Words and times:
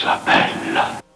cosa 0.00 0.18
bella. 0.24 1.09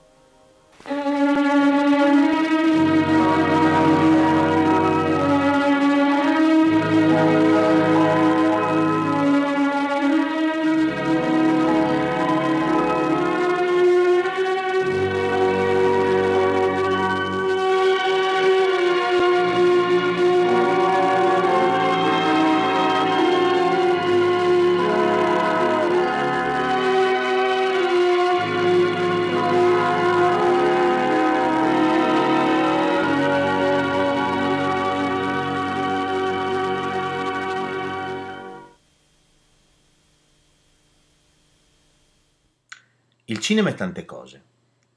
Cinema 43.54 43.70
è 43.70 43.74
tante 43.74 44.04
cose. 44.04 44.42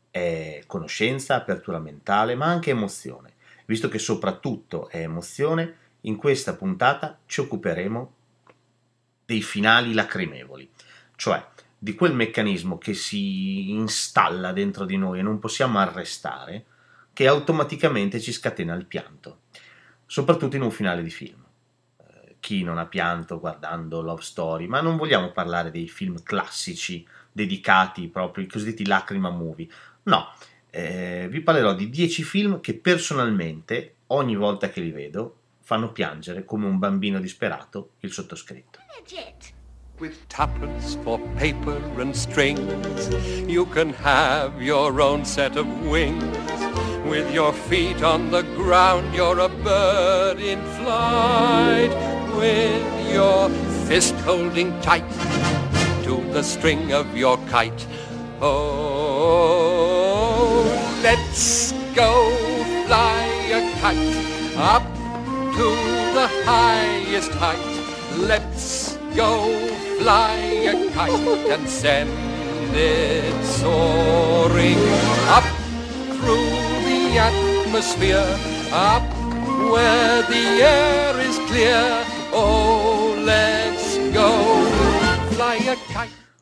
È 0.09 0.63
conoscenza, 0.65 1.35
apertura 1.35 1.77
mentale, 1.77 2.33
ma 2.33 2.47
anche 2.47 2.71
emozione. 2.71 3.33
Visto 3.65 3.87
che 3.87 3.99
soprattutto 3.99 4.89
è 4.89 5.01
emozione, 5.01 5.75
in 6.01 6.15
questa 6.15 6.55
puntata 6.55 7.19
ci 7.27 7.41
occuperemo 7.41 8.13
dei 9.25 9.43
finali 9.43 9.93
lacrimevoli, 9.93 10.67
cioè 11.15 11.45
di 11.77 11.93
quel 11.93 12.15
meccanismo 12.15 12.79
che 12.79 12.95
si 12.95 13.69
installa 13.69 14.51
dentro 14.53 14.85
di 14.85 14.97
noi 14.97 15.19
e 15.19 15.21
non 15.21 15.37
possiamo 15.37 15.77
arrestare, 15.77 16.65
che 17.13 17.27
automaticamente 17.27 18.19
ci 18.19 18.31
scatena 18.31 18.73
il 18.73 18.85
pianto, 18.85 19.41
soprattutto 20.07 20.55
in 20.55 20.63
un 20.63 20.71
finale 20.71 21.03
di 21.03 21.11
film. 21.11 21.45
Eh, 21.97 22.37
Chi 22.39 22.63
non 22.63 22.79
ha 22.79 22.87
pianto 22.87 23.39
guardando 23.39 24.01
Love 24.01 24.23
Story, 24.23 24.65
ma 24.65 24.81
non 24.81 24.97
vogliamo 24.97 25.31
parlare 25.31 25.69
dei 25.69 25.87
film 25.87 26.23
classici 26.23 27.05
dedicati 27.37 28.07
proprio 28.07 28.43
ai 28.43 28.49
cosiddetti 28.49 28.85
lacrima 28.85 29.29
movie. 29.29 29.67
No, 30.03 30.33
eh, 30.71 31.27
vi 31.29 31.41
parlerò 31.41 31.75
di 31.75 31.87
10 31.89 32.23
film 32.23 32.59
che 32.59 32.73
personalmente, 32.73 33.97
ogni 34.07 34.35
volta 34.35 34.69
che 34.69 34.81
li 34.81 34.91
vedo, 34.91 35.35
fanno 35.61 35.91
piangere 35.91 36.45
come 36.45 36.65
un 36.65 36.79
bambino 36.79 37.19
disperato 37.19 37.91
il 37.99 38.11
sottoscritto. 38.11 38.79
With 39.99 40.27
tuppence 40.27 40.95
for 41.01 41.19
paper 41.37 41.81
and 41.99 42.13
strings, 42.13 43.09
you 43.47 43.65
can 43.67 43.95
have 44.03 44.61
your 44.61 45.01
own 45.01 45.25
set 45.25 45.57
of 45.57 45.65
wings. 45.87 46.23
With 47.09 47.31
your 47.31 47.51
feet 47.51 48.03
on 48.03 48.29
the 48.29 48.43
ground, 48.55 49.11
you're 49.15 49.39
a 49.39 49.49
bird 49.49 50.39
in 50.39 50.61
flight. 50.75 51.89
With 52.35 53.11
your 53.11 53.49
fist 53.87 54.13
holding 54.23 54.71
tight 54.81 55.56
to 56.07 56.15
the 56.31 56.41
string 56.41 56.93
of 56.93 57.17
your 57.17 57.37
kite. 57.49 57.85
Oh, 58.39 58.53
let's 61.03 61.73
go 61.93 62.31
fly 62.87 63.25
a 63.59 63.61
kite 63.81 64.15
up 64.55 64.85
to 65.57 65.67
the 66.17 66.27
highest 66.45 67.31
height. 67.31 67.59
Let's 68.15 68.97
go 69.17 69.49
fly 69.99 70.37
a 70.73 70.89
kite 70.91 71.27
and 71.53 71.67
send 71.67 72.09
it 72.73 73.43
soaring 73.43 74.79
up 75.37 75.47
through 76.15 76.51
the 76.87 77.01
atmosphere, 77.27 78.29
up 78.71 79.03
where 79.73 80.21
the 80.33 80.45
air 80.71 81.19
is 81.19 81.37
clear. 81.49 82.05
Oh, 82.31 83.13
let's 83.25 83.97
go. 84.13 84.56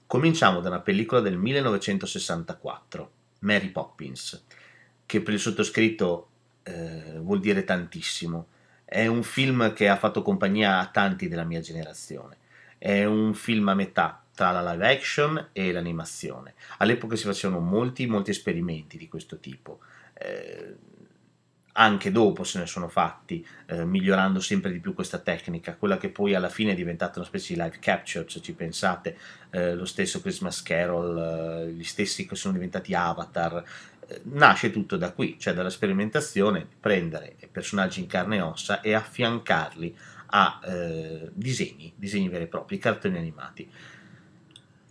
Cominciamo 0.06 0.59
da 0.59 0.69
una 0.69 0.81
pellicola 0.81 1.19
del 1.19 1.36
1964, 1.36 3.12
Mary 3.40 3.69
Poppins, 3.72 4.44
che 5.08 5.22
per 5.22 5.34
il 5.34 5.40
sottoscritto 5.40 6.30
eh, 6.62 7.18
vuol 7.18 7.40
dire 7.40 7.63
tantissimo. 7.63 8.50
È 8.86 9.08
un 9.08 9.24
film 9.24 9.74
che 9.74 9.90
ha 9.90 9.97
fatto 9.97 10.22
compagnia 10.22 10.78
a 10.78 10.86
tanti 10.90 11.28
della 11.28 11.44
mia 11.44 11.59
generazione. 11.59 12.38
È 12.78 13.03
un 13.06 13.34
film 13.34 13.68
a 13.69 13.74
metà 13.74 14.24
tra 14.36 14.52
la 14.52 14.74
live 14.74 14.91
action 14.91 15.50
e 15.53 15.72
l'animazione. 15.72 16.53
All'epoca 16.78 17.16
si 17.16 17.24
facevano 17.24 17.62
molti, 17.62 18.06
molti 18.06 18.30
esperimenti 18.30 18.96
di 18.96 19.07
questo 19.07 19.40
tipo. 19.40 19.80
Eh, 20.13 20.75
anche 21.78 22.12
dopo 22.12 22.44
se 22.44 22.59
ne 22.59 22.68
sono 22.68 22.88
fatti, 22.88 23.46
eh, 23.66 23.84
migliorando 23.84 24.40
sempre 24.40 24.72
di 24.72 24.80
più 24.80 24.94
questa 24.94 25.18
tecnica, 25.18 25.75
quella 25.75 25.97
che 25.97 26.09
poi 26.09 26.34
alla 26.34 26.50
fine 26.50 26.72
è 26.72 26.75
diventata 26.75 27.19
una 27.19 27.28
specie 27.28 27.53
di 27.53 27.62
live 27.62 27.80
capture, 27.80 28.25
se 28.30 28.41
ci 28.41 28.53
pensate, 28.53 29.18
eh, 29.50 29.75
lo 29.75 29.86
stesso 29.86 30.22
Christmas 30.22 30.62
Carol, 30.62 31.18
eh, 31.68 31.72
gli 31.72 31.84
stessi 31.84 32.25
che 32.25 32.36
sono 32.36 32.53
diventati 32.53 32.94
Avatar, 32.94 33.62
eh, 34.08 34.22
nasce 34.24 34.72
tutto 34.72 34.96
da 34.96 35.12
qui, 35.12 35.38
cioè 35.38 35.53
dalla 35.53 35.69
sperimentazione 35.69 36.66
prendere 36.80 37.36
personaggi 37.52 38.00
in 38.00 38.07
carne 38.07 38.38
e 38.38 38.42
ossa 38.42 38.80
e 38.80 38.94
affiancarli 38.94 39.97
a 40.28 40.59
eh, 40.66 41.30
disegni, 41.34 41.94
disegni 41.96 42.30
veri 42.30 42.46
e 42.46 42.47
propri, 42.47 42.78
cartoni 42.78 43.18
animati. 43.18 43.69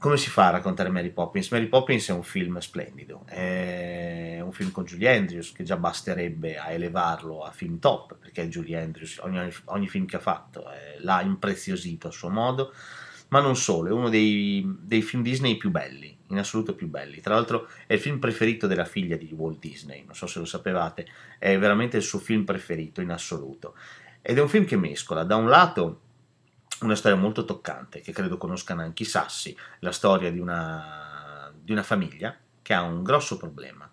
Come 0.04 0.18
si 0.18 0.28
fa 0.28 0.48
a 0.48 0.50
raccontare 0.50 0.90
Mary 0.90 1.08
Poppins? 1.08 1.50
Mary 1.50 1.66
Poppins 1.66 2.10
è 2.10 2.12
un 2.12 2.22
film 2.22 2.58
splendido, 2.58 3.22
è 3.24 4.38
un 4.42 4.52
film 4.52 4.70
con 4.70 4.84
Julie 4.84 5.16
Andrews 5.16 5.50
che 5.52 5.64
già 5.64 5.78
basterebbe 5.78 6.58
a 6.58 6.72
elevarlo 6.72 7.42
a 7.42 7.50
film 7.50 7.78
top, 7.78 8.18
perché 8.18 8.46
Julie 8.50 8.78
Andrews 8.78 9.16
ogni, 9.22 9.50
ogni 9.64 9.88
film 9.88 10.04
che 10.04 10.16
ha 10.16 10.20
fatto 10.20 10.70
eh, 10.70 10.98
l'ha 11.00 11.22
impreziosito 11.22 12.08
a 12.08 12.10
suo 12.10 12.28
modo, 12.28 12.74
ma 13.28 13.40
non 13.40 13.56
solo, 13.56 13.88
è 13.88 13.92
uno 13.92 14.10
dei, 14.10 14.76
dei, 14.78 15.00
film 15.00 15.22
Disney 15.22 15.56
più 15.56 15.70
belli, 15.70 16.14
in 16.28 16.36
assoluto 16.36 16.74
più 16.74 16.86
belli. 16.86 17.22
Tra 17.22 17.32
l'altro 17.32 17.66
è 17.86 17.94
il 17.94 18.00
film 18.00 18.18
preferito 18.18 18.66
della 18.66 18.84
figlia 18.84 19.16
di 19.16 19.32
Walt 19.34 19.58
Disney, 19.58 20.04
non 20.04 20.14
so 20.14 20.26
se 20.26 20.38
lo 20.38 20.44
sapevate, 20.44 21.06
è 21.38 21.56
veramente 21.58 21.96
il 21.96 22.02
suo 22.02 22.18
film 22.18 22.44
preferito 22.44 23.00
in 23.00 23.10
assoluto. 23.10 23.74
Ed 24.20 24.36
è 24.36 24.42
un 24.42 24.50
film 24.50 24.66
che 24.66 24.76
mescola, 24.76 25.24
da 25.24 25.36
un 25.36 25.48
lato 25.48 26.00
una 26.84 26.94
storia 26.94 27.16
molto 27.16 27.44
toccante 27.44 28.00
che 28.00 28.12
credo 28.12 28.36
conoscano 28.36 28.82
anche 28.82 29.02
i 29.02 29.06
sassi, 29.06 29.56
la 29.80 29.92
storia 29.92 30.30
di 30.30 30.38
una, 30.38 31.52
di 31.58 31.72
una 31.72 31.82
famiglia 31.82 32.36
che 32.62 32.74
ha 32.74 32.82
un 32.82 33.02
grosso 33.02 33.36
problema. 33.36 33.90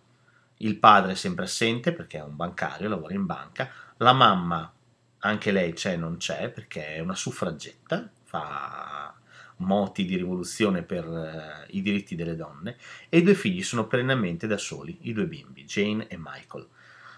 Il 0.58 0.78
padre 0.78 1.14
è 1.14 1.16
sempre 1.16 1.46
assente 1.46 1.92
perché 1.94 2.20
è 2.20 2.24
un 2.24 2.36
bancario, 2.36 2.90
lavora 2.90 3.14
in 3.14 3.26
banca, 3.26 3.70
la 3.98 4.14
mamma 4.14 4.72
anche 5.20 5.52
lei 5.52 5.74
c'è 5.74 5.94
e 5.94 5.98
non 5.98 6.18
c'è 6.18 6.50
perché 6.50 6.96
è 6.96 7.00
una 7.00 7.16
suffragetta, 7.16 8.10
fa 8.24 9.14
moti 9.58 10.06
di 10.06 10.16
rivoluzione 10.16 10.84
per 10.84 11.08
uh, 11.08 11.66
i 11.70 11.82
diritti 11.82 12.16
delle 12.16 12.36
donne 12.36 12.78
e 13.10 13.20
i 13.20 13.24
due 13.24 13.36
figli 13.36 13.64
sono 13.64 13.88
perennemente 13.88 14.48
da 14.48 14.58
soli, 14.58 14.98
i 15.02 15.14
due 15.14 15.26
bimbi, 15.26 15.66
Jane 15.66 16.08
e 16.08 16.18
Michael. 16.18 16.68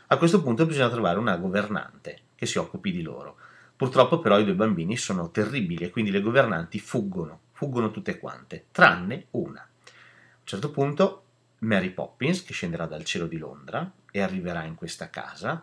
A 0.07 0.17
questo 0.17 0.41
punto 0.41 0.65
bisogna 0.65 0.89
trovare 0.89 1.19
una 1.19 1.37
governante 1.37 2.19
che 2.35 2.45
si 2.45 2.57
occupi 2.57 2.91
di 2.91 3.01
loro. 3.01 3.37
Purtroppo 3.83 4.19
però 4.19 4.39
i 4.39 4.45
due 4.45 4.53
bambini 4.53 4.95
sono 4.95 5.29
terribili 5.29 5.83
e 5.83 5.89
quindi 5.89 6.09
le 6.09 6.21
governanti 6.21 6.79
fuggono, 6.79 7.41
fuggono 7.51 7.91
tutte 7.91 8.17
quante, 8.17 8.67
tranne 8.71 9.25
una. 9.31 9.59
A 9.59 9.65
un 9.65 10.45
certo 10.45 10.71
punto 10.71 11.23
Mary 11.59 11.89
Poppins, 11.89 12.45
che 12.45 12.53
scenderà 12.53 12.85
dal 12.85 13.03
cielo 13.03 13.27
di 13.27 13.37
Londra 13.37 13.91
e 14.09 14.21
arriverà 14.21 14.63
in 14.63 14.75
questa 14.75 15.09
casa, 15.09 15.61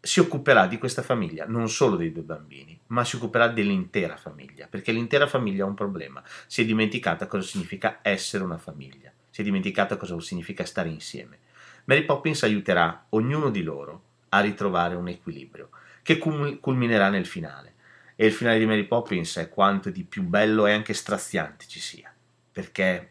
si 0.00 0.20
occuperà 0.20 0.68
di 0.68 0.78
questa 0.78 1.02
famiglia, 1.02 1.44
non 1.44 1.68
solo 1.68 1.96
dei 1.96 2.12
due 2.12 2.22
bambini, 2.22 2.78
ma 2.86 3.04
si 3.04 3.16
occuperà 3.16 3.48
dell'intera 3.48 4.16
famiglia, 4.16 4.68
perché 4.68 4.92
l'intera 4.92 5.26
famiglia 5.26 5.64
ha 5.64 5.66
un 5.66 5.74
problema. 5.74 6.22
Si 6.46 6.62
è 6.62 6.64
dimenticata 6.64 7.26
cosa 7.26 7.48
significa 7.48 7.98
essere 8.02 8.44
una 8.44 8.58
famiglia, 8.58 9.12
si 9.30 9.40
è 9.40 9.44
dimenticata 9.44 9.96
cosa 9.96 10.20
significa 10.20 10.64
stare 10.64 10.88
insieme. 10.88 11.38
Mary 11.86 12.04
Poppins 12.04 12.44
aiuterà 12.44 13.06
ognuno 13.08 13.50
di 13.50 13.64
loro 13.64 14.02
a 14.28 14.38
ritrovare 14.38 14.94
un 14.94 15.08
equilibrio 15.08 15.70
che 16.04 16.18
culminerà 16.18 17.08
nel 17.08 17.26
finale. 17.26 17.72
E 18.14 18.26
il 18.26 18.32
finale 18.32 18.58
di 18.58 18.66
Mary 18.66 18.84
Poppins 18.84 19.38
è 19.38 19.48
quanto 19.48 19.90
di 19.90 20.04
più 20.04 20.22
bello 20.22 20.66
e 20.66 20.72
anche 20.72 20.92
straziante 20.92 21.64
ci 21.66 21.80
sia, 21.80 22.14
perché 22.52 23.10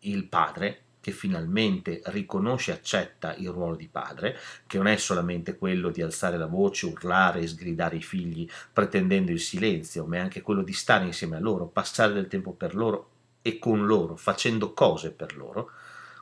il 0.00 0.24
padre, 0.26 0.80
che 1.00 1.10
finalmente 1.10 2.00
riconosce 2.06 2.70
e 2.70 2.74
accetta 2.74 3.34
il 3.34 3.48
ruolo 3.48 3.74
di 3.74 3.88
padre, 3.88 4.38
che 4.66 4.76
non 4.76 4.86
è 4.86 4.96
solamente 4.96 5.56
quello 5.56 5.88
di 5.88 6.02
alzare 6.02 6.36
la 6.36 6.46
voce, 6.46 6.86
urlare 6.86 7.40
e 7.40 7.48
sgridare 7.48 7.96
i 7.96 8.02
figli 8.02 8.48
pretendendo 8.72 9.32
il 9.32 9.40
silenzio, 9.40 10.04
ma 10.04 10.16
è 10.16 10.20
anche 10.20 10.42
quello 10.42 10.62
di 10.62 10.74
stare 10.74 11.06
insieme 11.06 11.36
a 11.36 11.40
loro, 11.40 11.66
passare 11.66 12.12
del 12.12 12.28
tempo 12.28 12.52
per 12.52 12.76
loro 12.76 13.08
e 13.40 13.58
con 13.58 13.86
loro, 13.86 14.14
facendo 14.14 14.74
cose 14.74 15.10
per 15.10 15.36
loro, 15.36 15.70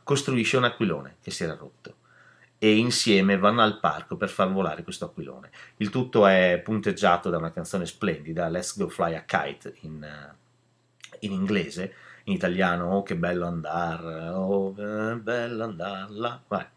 costruisce 0.05 0.56
un 0.56 0.64
aquilone 0.64 1.17
che 1.20 1.31
si 1.31 1.43
era 1.43 1.55
rotto 1.55 1.96
e 2.62 2.76
insieme 2.76 3.38
vanno 3.38 3.62
al 3.62 3.80
parco 3.80 4.18
per 4.18 4.28
far 4.28 4.52
volare 4.52 4.82
questo 4.82 5.06
aquilone. 5.06 5.50
Il 5.78 5.88
tutto 5.88 6.26
è 6.26 6.60
punteggiato 6.62 7.30
da 7.30 7.38
una 7.38 7.52
canzone 7.52 7.86
splendida, 7.86 8.48
Let's 8.48 8.76
Go 8.76 8.90
Fly 8.90 9.14
a 9.14 9.22
Kite 9.22 9.76
in, 9.80 10.06
in 11.20 11.32
inglese, 11.32 11.94
in 12.24 12.34
italiano, 12.34 12.96
oh 12.96 13.02
che 13.02 13.16
bello 13.16 13.46
andare, 13.46 14.28
oh 14.28 14.74
che 14.74 14.82
bello 14.82 15.64
andarla, 15.64 16.42
Vabbè, 16.46 16.68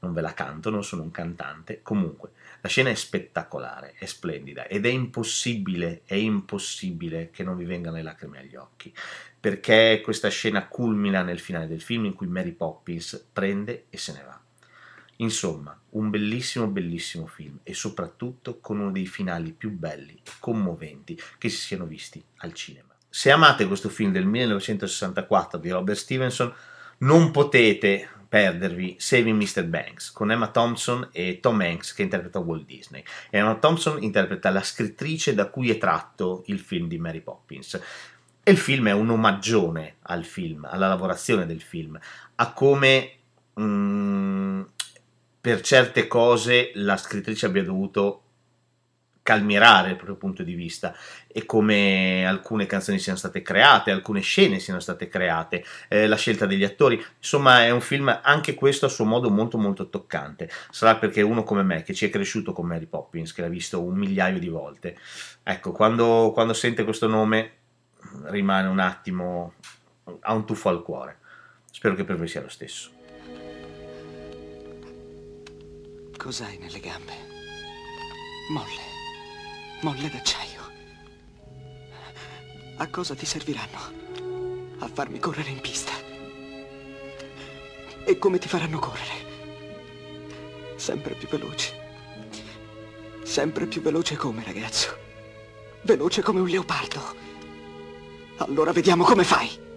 non 0.00 0.12
ve 0.12 0.20
la 0.20 0.34
canto, 0.34 0.68
non 0.68 0.82
sono 0.82 1.02
un 1.02 1.12
cantante, 1.12 1.80
comunque 1.80 2.30
la 2.60 2.68
scena 2.68 2.90
è 2.90 2.94
spettacolare, 2.94 3.94
è 3.98 4.06
splendida 4.06 4.66
ed 4.66 4.84
è 4.84 4.88
impossibile, 4.88 6.02
è 6.06 6.14
impossibile 6.14 7.30
che 7.30 7.44
non 7.44 7.56
vi 7.56 7.66
vengano 7.66 7.96
le 7.96 8.02
lacrime 8.02 8.40
agli 8.40 8.56
occhi, 8.56 8.92
perché 9.38 10.00
questa 10.02 10.28
scena 10.28 10.66
culmina 10.66 11.22
nel 11.22 11.38
finale 11.38 11.68
del 11.68 11.80
film 11.80 12.06
in 12.06 12.14
cui 12.14 12.26
Mary 12.26 12.50
Poppins 12.50 13.28
prende 13.32 13.84
e 13.90 13.96
se 13.96 14.12
ne 14.12 14.24
va. 14.26 14.40
Insomma, 15.20 15.78
un 15.90 16.10
bellissimo, 16.10 16.66
bellissimo 16.66 17.26
film 17.26 17.58
e 17.62 17.74
soprattutto 17.74 18.58
con 18.60 18.78
uno 18.78 18.90
dei 18.90 19.06
finali 19.06 19.52
più 19.52 19.70
belli 19.70 20.20
e 20.22 20.30
commoventi 20.38 21.18
che 21.38 21.48
si 21.48 21.58
siano 21.58 21.84
visti 21.84 22.22
al 22.38 22.52
cinema. 22.54 22.88
Se 23.08 23.30
amate 23.30 23.66
questo 23.66 23.88
film 23.88 24.12
del 24.12 24.24
1964 24.24 25.58
di 25.58 25.70
Robert 25.70 25.98
Stevenson, 25.98 26.52
non 26.98 27.30
potete 27.32 28.08
perdervi 28.28 28.94
Saving 28.98 29.42
Mr. 29.42 29.64
Banks 29.64 30.12
con 30.12 30.30
Emma 30.30 30.48
Thompson 30.48 31.08
e 31.10 31.40
Tom 31.40 31.60
Hanks 31.60 31.92
che 31.92 32.02
interpreta 32.02 32.38
Walt 32.38 32.64
Disney. 32.64 33.02
Emma 33.28 33.56
Thompson 33.56 34.02
interpreta 34.02 34.50
la 34.50 34.62
scrittrice 34.62 35.34
da 35.34 35.48
cui 35.50 35.70
è 35.70 35.78
tratto 35.78 36.44
il 36.46 36.60
film 36.60 36.86
di 36.86 36.98
Mary 36.98 37.20
Poppins. 37.20 37.80
E 38.42 38.50
il 38.52 38.58
film 38.58 38.88
è 38.88 38.92
un 38.92 39.10
omaggione 39.10 39.96
al 40.02 40.24
film, 40.24 40.66
alla 40.70 40.88
lavorazione 40.88 41.44
del 41.44 41.60
film, 41.60 41.98
a 42.36 42.52
come 42.52 43.16
mm, 43.60 44.62
per 45.40 45.60
certe 45.62 46.06
cose 46.06 46.70
la 46.74 46.96
scrittrice 46.96 47.46
abbia 47.46 47.64
dovuto 47.64 48.22
calmierare 49.22 49.90
il 49.90 49.96
proprio 49.96 50.16
punto 50.16 50.42
di 50.42 50.54
vista 50.54 50.94
e 51.26 51.46
come 51.46 52.26
alcune 52.26 52.66
canzoni 52.66 52.98
siano 52.98 53.18
state 53.18 53.42
create, 53.42 53.90
alcune 53.90 54.20
scene 54.20 54.58
siano 54.58 54.80
state 54.80 55.08
create, 55.08 55.64
eh, 55.88 56.06
la 56.06 56.16
scelta 56.16 56.46
degli 56.46 56.64
attori, 56.64 57.02
insomma 57.18 57.64
è 57.64 57.70
un 57.70 57.80
film 57.80 58.20
anche 58.22 58.54
questo 58.54 58.86
a 58.86 58.88
suo 58.88 59.04
modo 59.04 59.30
molto 59.30 59.58
molto 59.58 59.88
toccante, 59.88 60.50
sarà 60.70 60.96
perché 60.96 61.22
uno 61.22 61.44
come 61.44 61.62
me 61.62 61.82
che 61.82 61.94
ci 61.94 62.06
è 62.06 62.10
cresciuto 62.10 62.52
con 62.52 62.66
Mary 62.66 62.86
Poppins, 62.86 63.32
che 63.32 63.42
l'ha 63.42 63.48
visto 63.48 63.82
un 63.82 63.96
migliaio 63.96 64.38
di 64.38 64.48
volte, 64.48 64.98
ecco 65.42 65.72
quando, 65.72 66.32
quando 66.32 66.52
sente 66.52 66.84
questo 66.84 67.06
nome 67.06 67.52
rimane 68.24 68.68
un 68.68 68.80
attimo, 68.80 69.54
ha 70.20 70.34
un 70.34 70.44
tuffo 70.44 70.70
al 70.70 70.82
cuore, 70.82 71.18
spero 71.70 71.94
che 71.94 72.04
per 72.04 72.16
voi 72.16 72.26
sia 72.26 72.40
lo 72.40 72.48
stesso. 72.48 72.98
Cos'hai 76.22 76.58
nelle 76.58 76.80
gambe? 76.80 77.14
Molle. 78.50 78.82
Molle 79.80 80.10
d'acciaio. 80.10 80.60
A 82.76 82.86
cosa 82.88 83.14
ti 83.14 83.24
serviranno? 83.24 83.78
A 84.80 84.88
farmi 84.92 85.18
correre 85.18 85.48
in 85.48 85.62
pista. 85.62 85.92
E 88.04 88.18
come 88.18 88.36
ti 88.36 88.48
faranno 88.48 88.78
correre? 88.78 89.28
Sempre 90.76 91.14
più 91.14 91.26
veloce. 91.26 91.74
Sempre 93.22 93.64
più 93.64 93.80
veloce 93.80 94.16
come, 94.16 94.44
ragazzo? 94.44 94.94
Veloce 95.84 96.20
come 96.20 96.40
un 96.40 96.48
leopardo. 96.48 97.00
Allora 98.36 98.72
vediamo 98.72 99.04
come 99.04 99.24
fai. 99.24 99.68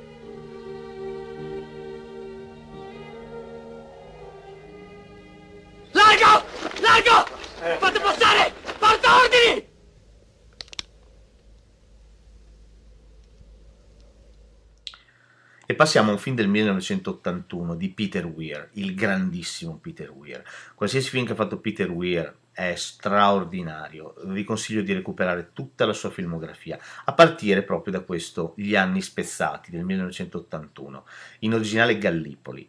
Passiamo 15.83 16.11
a 16.11 16.13
un 16.13 16.19
film 16.19 16.37
del 16.37 16.47
1981 16.47 17.75
di 17.75 17.89
Peter 17.89 18.25
Weir, 18.25 18.69
il 18.75 18.95
grandissimo 18.95 19.79
Peter 19.79 20.09
Weir. 20.11 20.41
Qualsiasi 20.75 21.09
film 21.09 21.25
che 21.25 21.33
ha 21.33 21.35
fatto 21.35 21.59
Peter 21.59 21.91
Weir 21.91 22.33
è 22.53 22.73
straordinario, 22.77 24.13
vi 24.27 24.45
consiglio 24.45 24.81
di 24.81 24.93
recuperare 24.93 25.49
tutta 25.51 25.85
la 25.85 25.91
sua 25.91 26.09
filmografia, 26.09 26.79
a 27.03 27.11
partire 27.11 27.63
proprio 27.63 27.91
da 27.91 27.99
questo 27.99 28.53
Gli 28.55 28.77
anni 28.77 29.01
spezzati 29.01 29.71
del 29.71 29.83
1981, 29.83 31.05
in 31.39 31.53
originale 31.53 31.97
Gallipoli. 31.97 32.65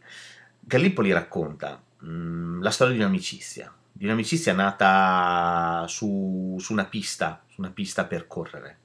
Gallipoli 0.59 1.13
racconta 1.13 1.81
mh, 1.99 2.09
mm, 2.09 2.63
la 2.63 2.71
storia 2.71 2.95
di 2.95 3.01
un'amicizia, 3.01 3.73
di 3.93 4.07
un'amicizia 4.07 4.55
nata 4.55 5.85
su, 5.87 6.57
su 6.59 6.73
una 6.73 6.87
pista, 6.87 7.45
su 7.47 7.61
una 7.61 7.71
pista 7.71 8.07
per 8.07 8.27
correre, 8.27 8.79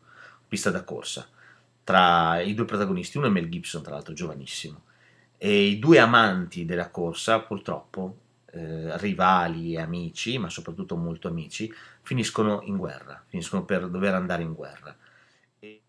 pista 0.48 0.70
da 0.70 0.84
corsa 0.84 1.28
tra 1.90 2.40
i 2.40 2.54
due 2.54 2.66
protagonisti, 2.66 3.18
uno 3.18 3.26
è 3.26 3.30
Mel 3.32 3.50
Gibson, 3.50 3.82
tra 3.82 3.94
l'altro 3.94 4.14
giovanissimo, 4.14 4.84
e 5.40 5.64
i 5.64 5.80
due 5.80 5.98
amanti 5.98 6.64
della 6.64 6.92
corsa, 6.92 7.40
purtroppo, 7.40 8.18
eh, 8.52 8.96
rivali 9.00 9.74
e 9.74 9.80
amici, 9.80 10.38
ma 10.38 10.52
soprattutto 10.52 10.96
molto 10.96 11.28
amici, 11.28 11.74
finiscono 12.04 12.62
in 12.66 12.78
guerra, 12.78 13.24
finiscono 13.26 13.66
per 13.66 13.90
dover 13.90 14.14
andare 14.14 14.44
in 14.44 14.54
guerra. 14.54 14.96
E... 15.58 15.82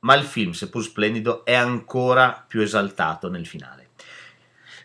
Ma 0.00 0.16
il 0.16 0.24
film, 0.24 0.50
seppur 0.50 0.82
splendido, 0.82 1.44
è 1.44 1.54
ancora 1.54 2.44
più 2.44 2.60
esaltato 2.60 3.30
nel 3.30 3.46
finale. 3.46 3.90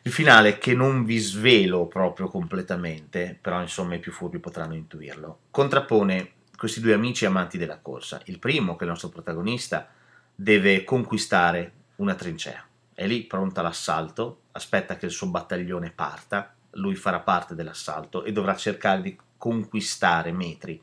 Il 0.04 0.12
finale 0.12 0.60
che 0.60 0.76
non 0.76 1.06
vi 1.06 1.18
svelo 1.18 1.88
proprio 1.88 2.28
completamente, 2.28 3.36
però 3.42 3.62
insomma 3.62 3.96
i 3.96 4.00
più 4.00 4.12
furbi 4.12 4.38
potranno 4.38 4.76
intuirlo, 4.76 5.40
contrappone 5.50 6.34
questi 6.56 6.82
due 6.82 6.94
amici 6.94 7.26
amanti 7.26 7.58
della 7.58 7.80
corsa. 7.80 8.22
Il 8.26 8.38
primo, 8.38 8.74
che 8.74 8.82
è 8.82 8.84
il 8.84 8.92
nostro 8.92 9.10
protagonista, 9.10 9.90
deve 10.36 10.84
conquistare 10.84 11.72
una 11.96 12.14
trincea. 12.14 12.64
È 12.94 13.08
lì 13.08 13.24
pronta 13.24 13.62
all'assalto, 13.62 14.42
aspetta 14.52 14.98
che 14.98 15.06
il 15.06 15.12
suo 15.12 15.28
battaglione 15.28 15.92
parta, 15.92 16.54
lui 16.72 16.96
farà 16.96 17.20
parte 17.20 17.56
dell'assalto 17.56 18.24
e 18.24 18.32
dovrà 18.32 18.56
cercare 18.56 19.02
di 19.02 19.18
conquistare 19.38 20.32
metri. 20.32 20.82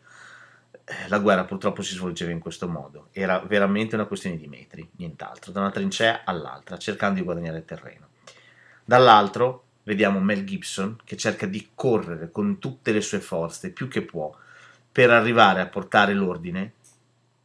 Eh, 0.85 1.09
la 1.09 1.19
guerra 1.19 1.45
purtroppo 1.45 1.83
si 1.83 1.95
svolgeva 1.95 2.33
in 2.33 2.39
questo 2.39 2.67
modo, 2.67 3.09
era 3.13 3.39
veramente 3.41 3.95
una 3.95 4.07
questione 4.07 4.37
di 4.37 4.47
metri, 4.47 4.89
nient'altro, 4.97 5.53
da 5.53 5.61
una 5.61 5.71
trincea 5.71 6.23
all'altra, 6.25 6.79
cercando 6.79 7.19
di 7.19 7.25
guadagnare 7.25 7.65
terreno. 7.65 8.09
Dall'altro 8.85 9.65
vediamo 9.85 10.19
Mel 10.21 10.45
Gibson 10.45 10.97
che 11.05 11.17
cerca 11.17 11.47
di 11.47 11.71
correre 11.75 12.31
con 12.31 12.59
tutte 12.59 12.93
le 12.93 13.01
sue 13.01 13.21
forze, 13.21 13.71
più 13.71 13.87
che 13.89 14.03
può, 14.03 14.35
per 14.91 15.11
arrivare 15.11 15.61
a 15.61 15.67
portare 15.67 16.15
l'ordine 16.15 16.73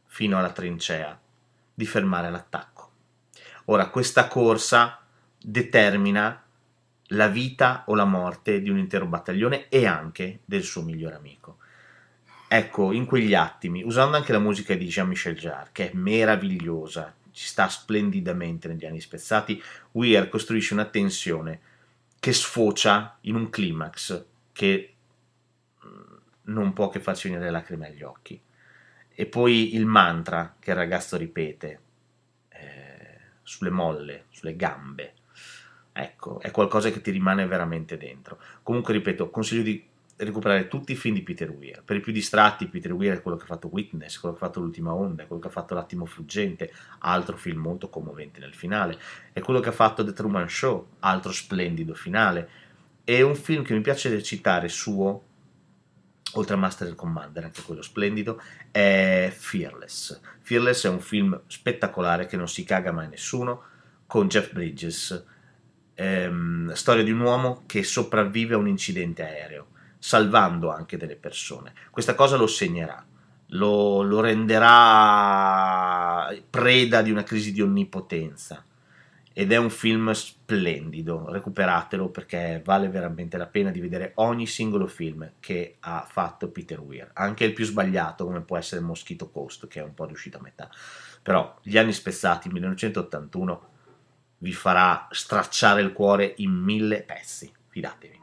fino 0.06 0.38
alla 0.38 0.50
trincea 0.50 1.18
di 1.78 1.86
fermare 1.86 2.28
l'attacco. 2.28 2.90
Ora, 3.66 3.88
questa 3.88 4.26
corsa 4.26 5.00
determina 5.40 6.42
la 7.10 7.28
vita 7.28 7.84
o 7.86 7.94
la 7.94 8.04
morte 8.04 8.60
di 8.60 8.68
un 8.68 8.78
intero 8.78 9.06
battaglione 9.06 9.68
e 9.68 9.86
anche 9.86 10.40
del 10.44 10.64
suo 10.64 10.82
migliore 10.82 11.14
amico. 11.14 11.58
Ecco, 12.48 12.90
in 12.90 13.04
quegli 13.04 13.32
attimi, 13.32 13.84
usando 13.84 14.16
anche 14.16 14.32
la 14.32 14.40
musica 14.40 14.74
di 14.74 14.88
Jean-Michel 14.88 15.36
Jarre, 15.36 15.70
che 15.70 15.92
è 15.92 15.94
meravigliosa, 15.94 17.14
ci 17.30 17.46
sta 17.46 17.68
splendidamente 17.68 18.66
negli 18.66 18.84
anni 18.84 19.00
spezzati, 19.00 19.62
Weir 19.92 20.28
costruisce 20.28 20.74
una 20.74 20.86
tensione 20.86 21.60
che 22.18 22.32
sfocia 22.32 23.18
in 23.20 23.36
un 23.36 23.50
climax 23.50 24.24
che 24.50 24.94
mm, 25.86 26.16
non 26.46 26.72
può 26.72 26.88
che 26.88 26.98
farci 26.98 27.28
venire 27.28 27.44
le 27.44 27.52
lacrime 27.52 27.86
agli 27.86 28.02
occhi. 28.02 28.42
E 29.20 29.26
poi 29.26 29.74
il 29.74 29.84
mantra 29.84 30.54
che 30.60 30.70
il 30.70 30.76
ragazzo 30.76 31.16
ripete 31.16 31.80
eh, 32.50 33.18
sulle 33.42 33.68
molle, 33.68 34.26
sulle 34.30 34.54
gambe. 34.54 35.14
Ecco, 35.90 36.38
è 36.38 36.52
qualcosa 36.52 36.90
che 36.90 37.00
ti 37.00 37.10
rimane 37.10 37.44
veramente 37.48 37.96
dentro. 37.96 38.38
Comunque, 38.62 38.92
ripeto, 38.92 39.28
consiglio 39.28 39.62
di 39.62 39.84
recuperare 40.18 40.68
tutti 40.68 40.92
i 40.92 40.94
film 40.94 41.16
di 41.16 41.24
Peter 41.24 41.50
Weir. 41.50 41.82
Per 41.82 41.96
i 41.96 42.00
più 42.00 42.12
distratti, 42.12 42.68
Peter 42.68 42.92
Weir 42.92 43.16
è 43.16 43.20
quello 43.20 43.36
che 43.36 43.42
ha 43.42 43.48
fatto 43.48 43.68
Witness, 43.72 44.20
quello 44.20 44.36
che 44.36 44.44
ha 44.44 44.46
fatto 44.46 44.60
L'ultima 44.60 44.94
onda, 44.94 45.26
quello 45.26 45.42
che 45.42 45.48
ha 45.48 45.50
fatto 45.50 45.74
L'attimo 45.74 46.06
fuggente, 46.06 46.72
altro 47.00 47.36
film 47.36 47.60
molto 47.60 47.88
commovente 47.88 48.38
nel 48.38 48.54
finale, 48.54 49.00
è 49.32 49.40
quello 49.40 49.58
che 49.58 49.70
ha 49.70 49.72
fatto 49.72 50.04
The 50.04 50.12
Truman 50.12 50.48
Show, 50.48 50.90
altro 51.00 51.32
splendido 51.32 51.92
finale. 51.92 52.48
È 53.02 53.20
un 53.20 53.34
film 53.34 53.64
che 53.64 53.74
mi 53.74 53.80
piace 53.80 54.22
citare 54.22 54.68
suo, 54.68 55.24
oltre 56.34 56.54
a 56.54 56.58
Master 56.58 56.88
and 56.88 56.96
Commander, 56.96 57.44
anche 57.44 57.62
quello 57.62 57.82
splendido, 57.82 58.40
è 58.70 59.32
Fearless. 59.34 60.20
Fearless 60.40 60.86
è 60.86 60.88
un 60.88 61.00
film 61.00 61.40
spettacolare 61.46 62.26
che 62.26 62.36
non 62.36 62.48
si 62.48 62.64
caga 62.64 62.92
mai 62.92 63.08
nessuno, 63.08 63.62
con 64.06 64.28
Jeff 64.28 64.52
Bridges, 64.52 65.24
ehm, 65.94 66.72
storia 66.72 67.02
di 67.02 67.10
un 67.10 67.20
uomo 67.20 67.62
che 67.66 67.82
sopravvive 67.82 68.54
a 68.54 68.58
un 68.58 68.68
incidente 68.68 69.22
aereo, 69.22 69.68
salvando 69.98 70.70
anche 70.70 70.96
delle 70.96 71.16
persone. 71.16 71.72
Questa 71.90 72.14
cosa 72.14 72.36
lo 72.36 72.46
segnerà, 72.46 73.04
lo, 73.48 74.02
lo 74.02 74.20
renderà 74.20 74.74
preda 76.48 77.02
di 77.02 77.10
una 77.10 77.22
crisi 77.22 77.52
di 77.52 77.62
onnipotenza 77.62 78.64
ed 79.38 79.52
è 79.52 79.56
un 79.56 79.70
film 79.70 80.10
splendido, 80.10 81.30
recuperatelo 81.30 82.08
perché 82.08 82.60
vale 82.64 82.88
veramente 82.88 83.36
la 83.36 83.46
pena 83.46 83.70
di 83.70 83.78
vedere 83.78 84.10
ogni 84.16 84.48
singolo 84.48 84.88
film 84.88 85.34
che 85.38 85.76
ha 85.78 86.04
fatto 86.10 86.50
Peter 86.50 86.80
Weir, 86.80 87.08
anche 87.12 87.44
il 87.44 87.52
più 87.52 87.64
sbagliato 87.64 88.24
come 88.24 88.40
può 88.40 88.56
essere 88.56 88.80
Mosquito 88.80 89.30
Coast 89.30 89.68
che 89.68 89.78
è 89.78 89.84
un 89.84 89.94
po' 89.94 90.06
riuscito 90.06 90.38
a 90.38 90.42
metà, 90.42 90.68
però 91.22 91.56
Gli 91.62 91.78
anni 91.78 91.92
spezzati 91.92 92.48
1981 92.48 93.68
vi 94.38 94.52
farà 94.52 95.06
stracciare 95.12 95.82
il 95.82 95.92
cuore 95.92 96.34
in 96.38 96.50
mille 96.50 97.02
pezzi, 97.02 97.48
fidatevi. 97.68 98.17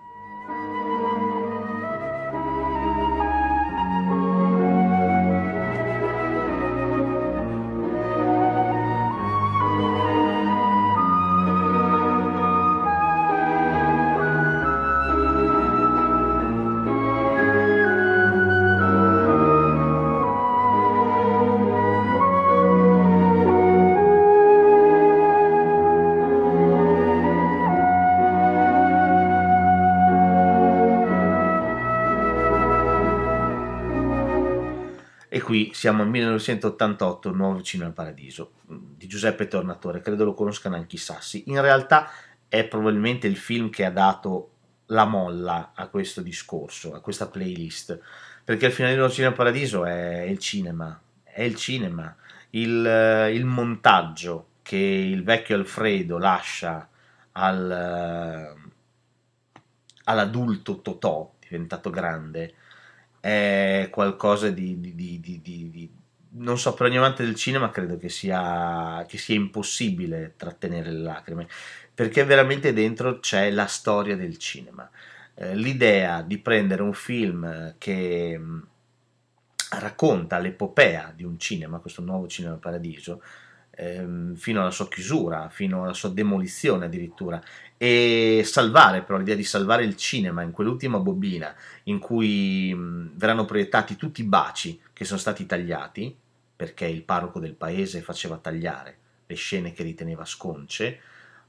Siamo 35.86 36.02
al 36.02 36.10
1988, 36.10 37.32
Nuovo 37.32 37.62
Cinema 37.62 37.92
Paradiso, 37.92 38.54
di 38.66 39.06
Giuseppe 39.06 39.48
Tornatore, 39.48 40.02
credo 40.02 40.26
lo 40.26 40.34
conoscano 40.34 40.76
anche 40.76 40.96
i 40.96 40.98
sassi. 40.98 41.44
In 41.46 41.62
realtà 41.62 42.10
è 42.48 42.66
probabilmente 42.66 43.28
il 43.28 43.38
film 43.38 43.70
che 43.70 43.86
ha 43.86 43.92
dato 43.92 44.50
la 44.88 45.06
molla 45.06 45.74
a 45.76 45.88
questo 45.90 46.24
discorso, 46.24 46.96
a 46.96 47.02
questa 47.02 47.28
playlist, 47.28 48.00
perché 48.44 48.66
il 48.66 48.72
finale 48.72 48.94
di 48.94 49.00
Nuovo 49.00 49.14
Cinema 49.14 49.36
Paradiso 49.36 49.86
è 49.86 50.22
il 50.22 50.40
cinema, 50.40 51.00
è 51.22 51.44
il 51.44 51.54
cinema, 51.54 52.16
il, 52.50 53.30
il 53.32 53.46
montaggio 53.46 54.48
che 54.64 54.78
il 54.78 55.24
vecchio 55.24 55.56
Alfredo 55.56 56.18
lascia 56.18 56.90
al, 57.34 58.56
all'adulto 60.06 60.82
Totò, 60.82 61.36
diventato 61.48 61.92
grande, 61.92 62.56
è 63.26 63.88
qualcosa 63.90 64.52
di, 64.52 64.80
di, 64.80 64.94
di, 64.94 65.20
di, 65.42 65.92
non 66.34 66.60
so, 66.60 66.76
per 66.76 66.86
ogni 66.86 66.98
amante 66.98 67.26
del 67.26 67.34
cinema 67.34 67.72
credo 67.72 67.98
che 67.98 68.08
sia, 68.08 69.04
che 69.08 69.18
sia 69.18 69.34
impossibile 69.34 70.34
trattenere 70.38 70.92
le 70.92 71.00
lacrime, 71.00 71.48
perché 71.92 72.24
veramente 72.24 72.72
dentro 72.72 73.20
c'è 73.20 73.50
la 73.50 73.66
storia 73.66 74.16
del 74.16 74.38
cinema. 74.38 74.88
Eh, 75.34 75.56
l'idea 75.56 76.22
di 76.22 76.38
prendere 76.38 76.84
un 76.84 76.94
film 76.94 77.74
che 77.80 78.40
racconta 79.72 80.38
l'epopea 80.38 81.12
di 81.16 81.24
un 81.24 81.40
cinema, 81.40 81.80
questo 81.80 82.04
nuovo 82.04 82.28
cinema 82.28 82.58
paradiso, 82.58 83.24
ehm, 83.76 84.36
fino 84.36 84.62
alla 84.62 84.72
sua 84.72 84.88
chiusura, 84.88 85.50
fino 85.50 85.84
alla 85.84 85.94
sua 85.94 86.10
demolizione 86.10 86.86
addirittura, 86.86 87.42
e 87.78 88.42
salvare 88.46 89.02
però 89.04 89.18
l'idea 89.18 89.36
di 89.36 89.44
salvare 89.44 89.84
il 89.84 89.98
cinema 89.98 90.42
in 90.42 90.52
quell'ultima 90.52 91.00
bobina 91.00 91.54
in 91.84 92.00
cui 92.00 92.74
mh, 92.74 93.12
verranno 93.16 93.46
proiettati 93.46 93.96
tutti 93.96 94.22
i 94.22 94.26
baci 94.26 94.80
che 94.94 95.06
sono 95.06 95.20
stati 95.20 95.46
tagliati, 95.46 96.16
perché 96.56 96.86
il 96.86 97.04
parroco 97.04 97.40
del 97.40 97.54
paese 97.54 98.02
faceva 98.02 98.38
tagliare 98.38 98.98
le 99.28 99.36
scene 99.36 99.74
che 99.74 99.84
riteneva 99.84 100.24
sconce, 100.24 101.00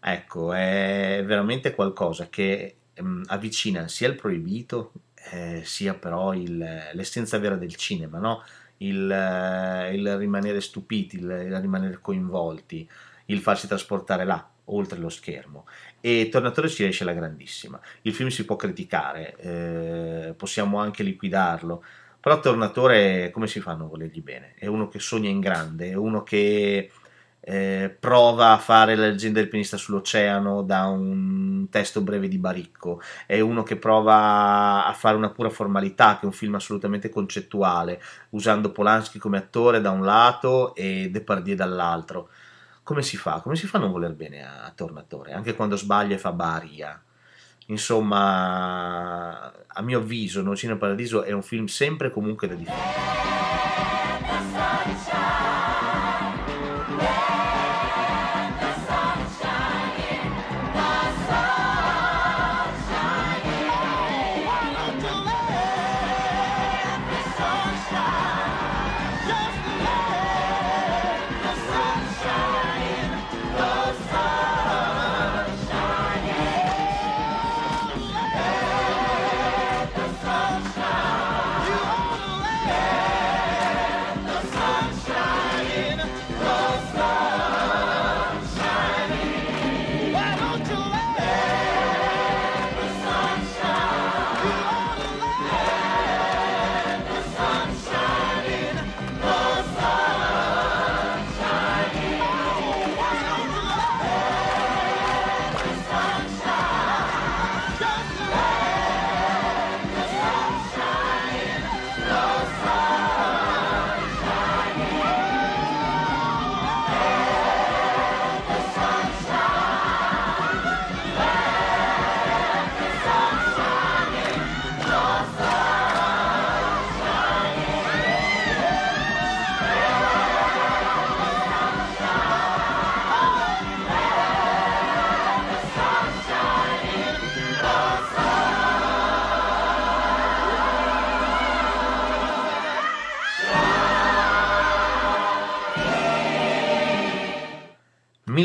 ecco, 0.00 0.52
è 0.52 1.22
veramente 1.24 1.74
qualcosa 1.74 2.28
che 2.28 2.76
mh, 2.94 3.22
avvicina 3.26 3.86
sia 3.88 4.08
il 4.08 4.16
proibito 4.16 4.92
eh, 5.30 5.62
sia 5.64 5.94
però 5.94 6.32
il, 6.34 6.58
l'essenza 6.92 7.38
vera 7.38 7.56
del 7.56 7.74
cinema, 7.74 8.18
no? 8.18 8.42
Il, 8.78 9.10
eh, 9.10 9.94
il, 9.94 10.16
rimanere 10.16 10.60
stupiti, 10.60 11.16
il, 11.16 11.22
il, 11.22 11.60
rimanere 11.60 11.98
coinvolti, 12.00 12.88
il 13.26 13.40
farsi 13.40 13.66
trasportare 13.66 14.24
là, 14.24 14.48
oltre 14.66 14.98
lo 14.98 15.08
schermo. 15.08 15.66
E 16.00 16.28
Tornatore 16.30 16.68
ci 16.68 16.82
riesce 16.82 17.02
alla 17.02 17.12
grandissima. 17.12 17.80
Il 18.02 18.14
film 18.14 18.28
si 18.28 18.44
può 18.44 18.56
criticare, 18.56 19.36
eh, 19.38 20.34
possiamo 20.36 20.78
anche 20.78 21.02
liquidarlo, 21.02 21.82
però 22.20 22.40
Tornatore 22.40 23.30
come 23.30 23.46
si 23.46 23.60
fa 23.60 23.72
a 23.72 23.76
non 23.76 23.88
volergli 23.88 24.22
bene? 24.22 24.54
È 24.56 24.66
uno 24.66 24.88
che 24.88 24.98
sogna 24.98 25.28
in 25.28 25.40
grande, 25.40 25.90
è 25.90 25.94
uno 25.94 26.22
che 26.22 26.90
eh, 27.48 27.96
prova 28.00 28.50
a 28.50 28.58
fare 28.58 28.96
la 28.96 29.06
leggenda 29.06 29.38
del 29.38 29.48
pianista 29.48 29.76
sull'oceano 29.76 30.62
da 30.62 30.86
un 30.86 31.68
testo 31.70 32.00
breve 32.00 32.26
di 32.26 32.38
Baricco, 32.38 33.00
è 33.24 33.38
uno 33.38 33.62
che 33.62 33.76
prova 33.76 34.84
a 34.84 34.92
fare 34.92 35.16
una 35.16 35.30
pura 35.30 35.48
formalità, 35.48 36.14
che 36.14 36.22
è 36.22 36.24
un 36.26 36.32
film 36.32 36.56
assolutamente 36.56 37.08
concettuale, 37.08 38.02
usando 38.30 38.72
Polanski 38.72 39.20
come 39.20 39.38
attore 39.38 39.80
da 39.80 39.90
un 39.90 40.04
lato 40.04 40.74
e 40.74 41.08
Depardieu 41.08 41.54
dall'altro. 41.54 42.30
Come 42.82 43.02
si 43.02 43.16
fa? 43.16 43.40
Come 43.40 43.54
si 43.54 43.68
fa 43.68 43.78
a 43.78 43.82
non 43.82 43.92
voler 43.92 44.14
bene 44.14 44.44
a, 44.44 44.72
Tornatore? 44.74 45.32
Anche 45.32 45.54
quando 45.54 45.76
sbaglia 45.76 46.16
e 46.16 46.18
fa 46.18 46.32
baria. 46.32 47.00
Insomma, 47.66 49.52
a 49.66 49.82
mio 49.82 49.98
avviso, 49.98 50.42
No 50.42 50.56
Cinema 50.56 50.80
Paradiso 50.80 51.22
è 51.22 51.30
un 51.30 51.42
film 51.42 51.66
sempre 51.66 52.08
e 52.08 52.10
comunque 52.10 52.48
da 52.48 52.54
difendere. 52.54 53.55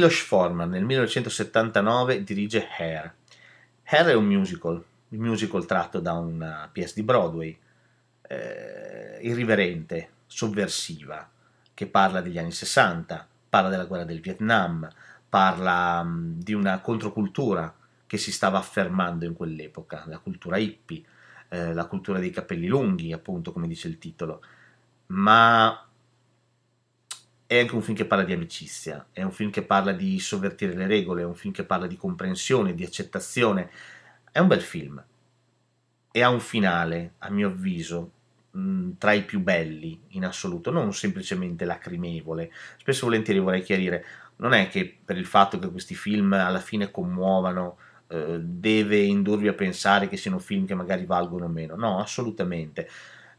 Milos 0.01 0.20
Forman 0.22 0.67
nel 0.67 0.84
1979 0.84 2.24
dirige 2.24 2.67
Hair. 2.75 3.13
Hair 3.84 4.05
è 4.08 4.15
un 4.15 4.25
musical, 4.25 4.84
un 5.10 5.20
musical 5.20 5.63
tratto 5.67 6.00
da 6.00 6.13
una 6.13 6.67
pièce 6.72 6.93
di 6.96 7.03
Broadway, 7.03 7.55
eh, 8.24 9.20
irriverente, 9.22 10.10
sovversiva, 10.25 11.29
che 11.75 11.86
parla 11.86 12.22
degli 12.22 12.39
anni 12.39 12.51
60, 12.51 13.27
parla 13.48 13.70
della 13.70 13.86
guerra 13.86 14.03
del 14.03 14.22
Vietnam, 14.22 14.89
parla 15.29 16.01
mh, 16.01 16.39
di 16.39 16.53
una 16.53 16.79
controcultura 16.79 17.72
che 18.08 18.17
si 18.17 18.31
stava 18.31 18.58
affermando 18.58 19.25
in 19.25 19.34
quell'epoca, 19.34 20.05
la 20.08 20.17
cultura 20.17 20.58
hippie, 20.58 21.03
eh, 21.50 21.75
la 21.75 21.86
cultura 21.86 22.17
dei 22.17 22.31
capelli 22.31 22.65
lunghi, 22.65 23.13
appunto, 23.13 23.51
come 23.51 23.67
dice 23.67 23.88
il 23.88 24.00
titolo. 24.00 24.41
Ma 25.08 25.88
è 27.51 27.60
anche 27.60 27.75
un 27.75 27.81
film 27.81 27.98
che 27.98 28.05
parla 28.05 28.24
di 28.24 28.31
amicizia, 28.31 29.08
è 29.12 29.24
un 29.24 29.31
film 29.34 29.50
che 29.51 29.63
parla 29.63 29.91
di 29.91 30.17
sovvertire 30.20 30.74
le 30.74 30.88
regole, 30.88 31.24
è 31.24 31.25
un 31.25 31.36
film 31.36 31.53
che 31.53 31.65
parla 31.65 31.86
di 31.86 31.98
comprensione, 31.98 32.74
di 32.74 32.86
accettazione. 32.86 33.70
È 34.31 34.39
un 34.39 34.48
bel 34.48 34.62
film 34.62 35.03
e 36.13 36.22
ha 36.22 36.29
un 36.29 36.39
finale, 36.39 37.13
a 37.20 37.29
mio 37.29 37.48
avviso, 37.48 38.12
mh, 38.51 38.91
tra 38.98 39.13
i 39.13 39.24
più 39.24 39.41
belli 39.41 40.00
in 40.10 40.25
assoluto, 40.25 40.72
non 40.72 40.93
semplicemente 40.93 41.65
lacrimevole. 41.65 42.51
Spesso 42.77 43.05
e 43.05 43.10
volentieri 43.10 43.39
vorrei 43.39 43.63
chiarire, 43.63 44.05
non 44.38 44.53
è 44.53 44.67
che 44.70 44.98
per 45.03 45.17
il 45.17 45.25
fatto 45.25 45.60
che 45.60 45.70
questi 45.70 45.96
film 45.96 46.34
alla 46.34 46.60
fine 46.60 46.89
commuovano 46.91 47.77
eh, 48.08 48.39
deve 48.41 48.98
indurvi 48.98 49.48
a 49.48 49.53
pensare 49.53 50.08
che 50.08 50.17
siano 50.17 50.39
film 50.39 50.65
che 50.65 50.75
magari 50.75 51.05
valgono 51.05 51.48
meno. 51.48 51.75
No, 51.75 52.00
assolutamente. 52.00 52.88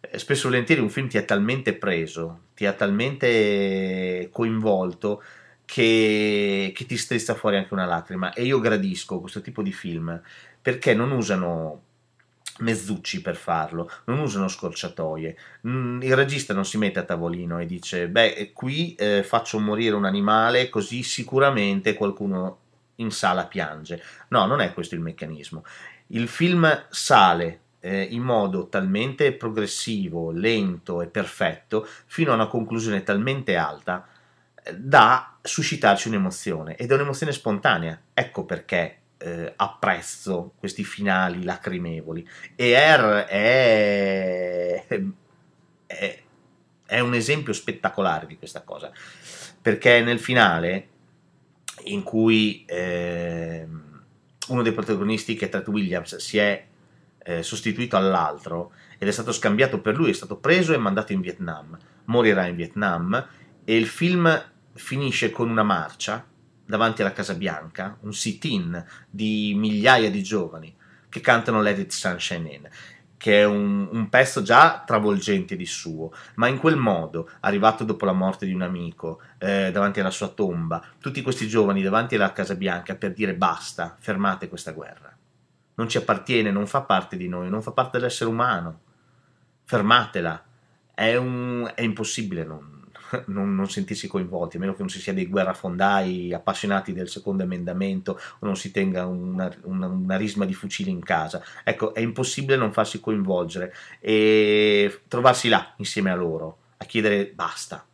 Eh, 0.04 0.18
spesso 0.18 0.46
e 0.46 0.50
volentieri 0.50 0.80
un 0.80 0.90
film 0.90 1.08
ti 1.08 1.16
ha 1.16 1.22
talmente 1.22 1.74
preso, 1.74 2.46
ti 2.54 2.66
ha 2.66 2.72
talmente 2.72 4.28
coinvolto 4.32 5.22
che, 5.64 6.72
che 6.74 6.86
ti 6.86 6.96
strizza 6.96 7.34
fuori 7.34 7.56
anche 7.56 7.72
una 7.72 7.86
lacrima. 7.86 8.32
E 8.32 8.44
io 8.44 8.58
gradisco 8.58 9.20
questo 9.20 9.40
tipo 9.40 9.62
di 9.62 9.72
film 9.72 10.20
perché 10.60 10.94
non 10.94 11.12
usano 11.12 11.82
mezzucci 12.58 13.22
per 13.22 13.36
farlo, 13.36 13.90
non 14.06 14.18
usano 14.18 14.48
scorciatoie. 14.48 15.36
Mm, 15.68 16.02
il 16.02 16.16
regista 16.16 16.52
non 16.54 16.64
si 16.64 16.78
mette 16.78 16.98
a 16.98 17.04
tavolino 17.04 17.58
e 17.60 17.66
dice: 17.66 18.08
Beh, 18.08 18.50
qui 18.52 18.94
eh, 18.96 19.22
faccio 19.22 19.58
morire 19.60 19.94
un 19.94 20.04
animale, 20.04 20.68
così 20.68 21.02
sicuramente 21.02 21.94
qualcuno 21.94 22.58
in 22.96 23.10
sala 23.10 23.46
piange. 23.46 24.02
No, 24.28 24.46
non 24.46 24.60
è 24.60 24.72
questo 24.72 24.94
il 24.94 25.00
meccanismo. 25.00 25.64
Il 26.08 26.28
film 26.28 26.86
sale 26.90 27.61
eh, 27.84 28.02
in 28.02 28.22
modo 28.22 28.68
talmente 28.68 29.32
progressivo, 29.32 30.30
lento 30.30 31.02
e 31.02 31.08
perfetto 31.08 31.86
fino 32.06 32.30
a 32.30 32.34
una 32.34 32.46
conclusione 32.46 33.02
talmente 33.02 33.56
alta 33.56 34.06
eh, 34.62 34.74
da 34.76 35.36
suscitarci 35.42 36.06
un'emozione 36.06 36.76
ed 36.76 36.90
è 36.90 36.94
un'emozione 36.94 37.32
spontanea. 37.32 38.00
Ecco 38.14 38.44
perché 38.44 38.98
eh, 39.18 39.52
apprezzo 39.56 40.52
questi 40.58 40.84
finali 40.84 41.42
lacrimevoli. 41.42 42.26
E 42.54 42.96
R 42.96 43.24
è, 43.24 44.86
è, 45.86 46.22
è, 46.86 47.00
un 47.00 47.14
esempio 47.14 47.52
spettacolare 47.52 48.26
di 48.26 48.38
questa 48.38 48.62
cosa, 48.62 48.92
perché 49.60 50.02
nel 50.02 50.20
finale, 50.20 50.88
in 51.84 52.04
cui 52.04 52.64
eh, 52.66 53.66
uno 54.48 54.62
dei 54.62 54.72
protagonisti, 54.72 55.34
che 55.34 55.46
è 55.46 55.48
Ted 55.48 55.66
Williams, 55.66 56.16
si 56.16 56.38
è 56.38 56.70
eh, 57.24 57.42
sostituito 57.42 57.96
all'altro 57.96 58.72
ed 58.98 59.08
è 59.08 59.10
stato 59.10 59.32
scambiato 59.32 59.80
per 59.80 59.96
lui, 59.96 60.10
è 60.10 60.14
stato 60.14 60.36
preso 60.36 60.72
e 60.72 60.78
mandato 60.78 61.12
in 61.12 61.20
Vietnam, 61.20 61.76
morirà 62.06 62.46
in 62.46 62.56
Vietnam 62.56 63.28
e 63.64 63.76
il 63.76 63.86
film 63.86 64.50
finisce 64.74 65.30
con 65.30 65.50
una 65.50 65.62
marcia 65.62 66.24
davanti 66.64 67.02
alla 67.02 67.12
Casa 67.12 67.34
Bianca, 67.34 67.96
un 68.00 68.12
sit-in 68.12 68.84
di 69.08 69.54
migliaia 69.56 70.10
di 70.10 70.22
giovani 70.22 70.74
che 71.08 71.20
cantano 71.20 71.60
Let 71.60 71.78
It 71.78 71.90
Sunshine 71.90 72.50
In, 72.50 72.68
che 73.18 73.40
è 73.40 73.44
un, 73.44 73.88
un, 73.92 74.08
pezzo 74.08 74.42
già 74.42 74.82
travolgente 74.84 75.54
di 75.54 75.66
suo, 75.66 76.10
ma 76.36 76.48
in 76.48 76.58
quel 76.58 76.76
modo, 76.76 77.28
arrivato 77.40 77.84
dopo 77.84 78.04
la 78.04 78.12
morte 78.12 78.46
di 78.46 78.52
un 78.54 78.62
amico, 78.62 79.20
eh, 79.38 79.70
davanti 79.70 80.00
alla 80.00 80.10
sua 80.10 80.28
tomba, 80.28 80.82
tutti 80.98 81.22
questi 81.22 81.46
giovani 81.46 81.82
davanti 81.82 82.14
alla 82.14 82.32
Casa 82.32 82.54
Bianca 82.54 82.96
per 82.96 83.12
dire 83.12 83.34
basta, 83.34 83.96
fermate 84.00 84.48
questa 84.48 84.72
guerra. 84.72 85.14
Non 85.74 85.88
ci 85.88 85.96
appartiene, 85.96 86.50
non 86.50 86.66
fa 86.66 86.82
parte 86.82 87.16
di 87.16 87.28
noi, 87.28 87.48
non 87.48 87.62
fa 87.62 87.72
parte 87.72 87.98
dell'essere 87.98 88.30
umano. 88.30 88.80
Fermatela. 89.64 90.42
È, 90.94 91.16
un, 91.16 91.70
è 91.74 91.82
impossibile 91.82 92.44
non, 92.44 92.84
non, 93.26 93.54
non, 93.54 93.70
sentirsi 93.70 94.08
coinvolti, 94.08 94.56
a 94.56 94.60
meno 94.60 94.72
che 94.72 94.80
non 94.80 94.90
si 94.90 95.00
sia 95.00 95.12
dei 95.12 95.26
guerrafondai 95.26 96.32
appassionati 96.32 96.92
del 96.92 97.08
secondo 97.08 97.42
emendamento 97.42 98.20
o 98.38 98.46
non 98.46 98.56
si 98.56 98.70
tenga 98.70 99.06
una, 99.06 99.50
una, 99.62 99.86
una 99.86 100.16
risma 100.16 100.44
di 100.44 100.54
fucili 100.54 100.90
in 100.90 101.02
casa. 101.02 101.42
Ecco, 101.64 101.94
è 101.94 102.00
impossibile 102.00 102.56
non 102.56 102.72
farsi 102.72 103.00
coinvolgere 103.00 103.74
e 104.00 105.00
trovarsi 105.08 105.48
là 105.48 105.72
insieme 105.76 106.10
a 106.10 106.14
loro 106.14 106.58
a 106.76 106.84
chiedere 106.84 107.30
basta, 107.32 107.86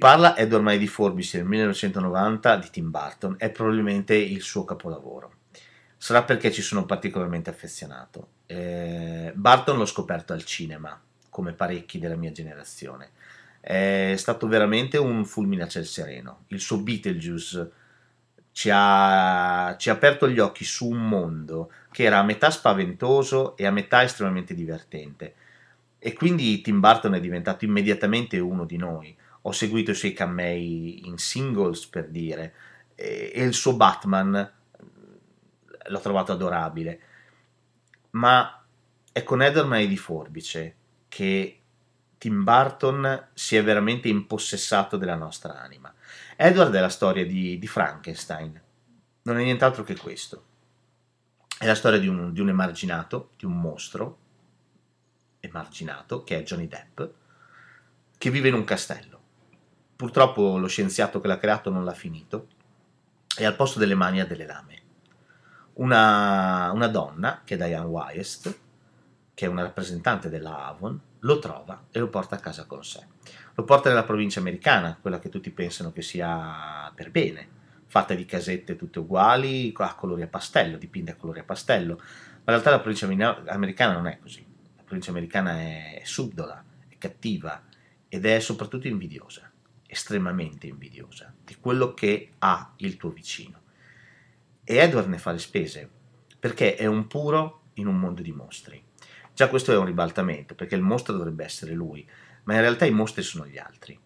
parla 0.00 0.34
Edward 0.34 0.64
Mai 0.64 0.78
di 0.78 0.86
Forbis 0.86 1.34
del 1.34 1.44
1990 1.44 2.56
di 2.56 2.70
Tim 2.70 2.90
Burton, 2.90 3.34
è 3.36 3.50
probabilmente 3.50 4.14
il 4.14 4.40
suo 4.40 4.64
capolavoro. 4.64 5.34
Sarà 5.98 6.22
perché 6.22 6.50
ci 6.50 6.62
sono 6.62 6.86
particolarmente 6.86 7.50
affezionato. 7.50 8.28
Eh, 8.46 9.30
Barton 9.34 9.76
l'ho 9.76 9.84
scoperto 9.84 10.32
al 10.32 10.42
cinema, 10.44 10.98
come 11.28 11.52
parecchi 11.52 11.98
della 11.98 12.16
mia 12.16 12.32
generazione. 12.32 13.10
È 13.60 14.14
stato 14.16 14.48
veramente 14.48 14.96
un 14.96 15.26
fulmine 15.26 15.64
a 15.64 15.68
ciel 15.68 15.84
sereno. 15.84 16.44
Il 16.46 16.60
suo 16.60 16.78
Beetlejuice 16.78 17.70
ci 18.52 18.70
ha, 18.72 19.76
ci 19.78 19.90
ha 19.90 19.92
aperto 19.92 20.26
gli 20.30 20.38
occhi 20.38 20.64
su 20.64 20.88
un 20.88 21.06
mondo 21.06 21.70
che 21.92 22.04
era 22.04 22.20
a 22.20 22.24
metà 22.24 22.50
spaventoso 22.50 23.54
e 23.58 23.66
a 23.66 23.70
metà 23.70 24.02
estremamente 24.02 24.54
divertente. 24.54 25.34
E 25.98 26.14
quindi 26.14 26.62
Tim 26.62 26.80
Burton 26.80 27.12
è 27.12 27.20
diventato 27.20 27.66
immediatamente 27.66 28.38
uno 28.38 28.64
di 28.64 28.78
noi 28.78 29.14
ho 29.42 29.52
seguito 29.52 29.90
i 29.90 29.94
suoi 29.94 30.12
camei 30.12 31.06
in 31.06 31.18
singles 31.18 31.86
per 31.86 32.08
dire, 32.08 32.54
e, 32.94 33.32
e 33.34 33.42
il 33.42 33.54
suo 33.54 33.74
Batman 33.74 34.52
l'ho 35.86 36.00
trovato 36.00 36.32
adorabile. 36.32 37.00
Ma 38.10 38.64
è 39.12 39.22
con 39.22 39.42
Ederman 39.42 39.88
di 39.88 39.96
Forbice 39.96 40.74
che 41.08 41.60
Tim 42.18 42.44
Burton 42.44 43.28
si 43.32 43.56
è 43.56 43.64
veramente 43.64 44.08
impossessato 44.08 44.96
della 44.96 45.14
nostra 45.14 45.58
anima. 45.58 45.92
Edward 46.36 46.74
è 46.74 46.80
la 46.80 46.88
storia 46.88 47.24
di, 47.24 47.58
di 47.58 47.66
Frankenstein, 47.66 48.60
non 49.22 49.38
è 49.38 49.42
nient'altro 49.42 49.84
che 49.84 49.96
questo. 49.96 50.44
È 51.58 51.66
la 51.66 51.74
storia 51.74 51.98
di 51.98 52.08
un, 52.08 52.32
di 52.32 52.40
un 52.40 52.48
emarginato, 52.48 53.32
di 53.36 53.44
un 53.44 53.60
mostro 53.60 54.18
emarginato, 55.40 56.22
che 56.22 56.38
è 56.38 56.42
Johnny 56.42 56.68
Depp, 56.68 57.00
che 58.16 58.30
vive 58.30 58.48
in 58.48 58.54
un 58.54 58.64
castello. 58.64 59.19
Purtroppo 60.00 60.56
lo 60.56 60.66
scienziato 60.66 61.20
che 61.20 61.28
l'ha 61.28 61.36
creato 61.36 61.68
non 61.68 61.84
l'ha 61.84 61.92
finito 61.92 62.46
e 63.36 63.44
al 63.44 63.54
posto 63.54 63.78
delle 63.78 63.94
mani 63.94 64.18
ha 64.18 64.24
delle 64.24 64.46
lame. 64.46 64.80
Una, 65.74 66.70
una 66.72 66.88
donna, 66.88 67.42
che 67.44 67.52
è 67.52 67.56
Diane 67.58 67.84
Wyest, 67.84 68.58
che 69.34 69.44
è 69.44 69.48
una 69.50 69.60
rappresentante 69.60 70.30
della 70.30 70.64
Avon, 70.64 70.98
lo 71.18 71.38
trova 71.38 71.84
e 71.90 71.98
lo 71.98 72.08
porta 72.08 72.36
a 72.36 72.38
casa 72.38 72.64
con 72.64 72.82
sé. 72.82 73.06
Lo 73.54 73.64
porta 73.64 73.90
nella 73.90 74.04
provincia 74.04 74.40
americana, 74.40 74.96
quella 74.98 75.18
che 75.18 75.28
tutti 75.28 75.50
pensano 75.50 75.92
che 75.92 76.00
sia 76.00 76.90
per 76.94 77.10
bene, 77.10 77.46
fatta 77.84 78.14
di 78.14 78.24
casette 78.24 78.76
tutte 78.76 79.00
uguali, 79.00 79.70
a 79.76 79.94
colori 79.96 80.22
a 80.22 80.28
pastello, 80.28 80.78
dipinte 80.78 81.10
a 81.10 81.16
colori 81.16 81.40
a 81.40 81.44
pastello. 81.44 81.96
Ma 81.96 82.02
in 82.02 82.42
realtà 82.46 82.70
la 82.70 82.80
provincia 82.80 83.04
americana 83.04 83.92
non 83.92 84.06
è 84.06 84.18
così. 84.18 84.42
La 84.78 84.82
provincia 84.82 85.10
americana 85.10 85.60
è 85.60 86.00
subdola, 86.04 86.64
è 86.88 86.96
cattiva 86.96 87.64
ed 88.08 88.24
è 88.24 88.40
soprattutto 88.40 88.88
invidiosa 88.88 89.49
estremamente 89.90 90.68
invidiosa 90.68 91.34
di 91.44 91.56
quello 91.60 91.94
che 91.94 92.30
ha 92.38 92.72
il 92.76 92.96
tuo 92.96 93.10
vicino. 93.10 93.60
E 94.62 94.76
Edward 94.76 95.08
ne 95.08 95.18
fa 95.18 95.32
le 95.32 95.38
spese, 95.38 95.90
perché 96.38 96.76
è 96.76 96.86
un 96.86 97.08
puro 97.08 97.62
in 97.74 97.88
un 97.88 97.98
mondo 97.98 98.22
di 98.22 98.30
mostri. 98.30 98.82
Già 99.34 99.48
questo 99.48 99.72
è 99.72 99.76
un 99.76 99.86
ribaltamento, 99.86 100.54
perché 100.54 100.76
il 100.76 100.82
mostro 100.82 101.14
dovrebbe 101.14 101.44
essere 101.44 101.72
lui, 101.72 102.08
ma 102.44 102.54
in 102.54 102.60
realtà 102.60 102.84
i 102.84 102.92
mostri 102.92 103.22
sono 103.22 103.46
gli 103.46 103.58
altri, 103.58 103.98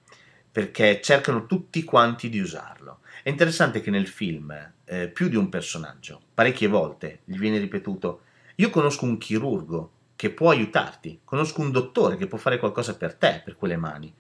perché 0.51 1.01
cercano 1.03 1.47
tutti 1.47 1.85
quanti 1.85 2.31
di 2.31 2.41
usarlo. 2.41 3.01
È 3.23 3.29
interessante 3.29 3.81
che 3.81 3.91
nel 3.91 4.07
film 4.07 4.73
eh, 4.85 5.09
più 5.09 5.29
di 5.29 5.37
un 5.37 5.51
personaggio, 5.51 6.21
parecchie 6.33 6.69
volte, 6.69 7.21
gli 7.25 7.37
viene 7.37 7.59
ripetuto, 7.59 8.23
io 8.57 8.71
conosco 8.71 9.05
un 9.05 9.19
chirurgo 9.19 9.91
che 10.17 10.31
può 10.31 10.51
aiutarti, 10.51 11.21
conosco 11.25 11.61
un 11.61 11.73
dottore 11.73 12.17
che 12.17 12.27
può 12.27 12.39
fare 12.39 12.59
qualcosa 12.59 12.97
per 12.97 13.15
te, 13.15 13.43
per 13.45 13.57
quelle 13.57 13.77
mani 13.77 14.15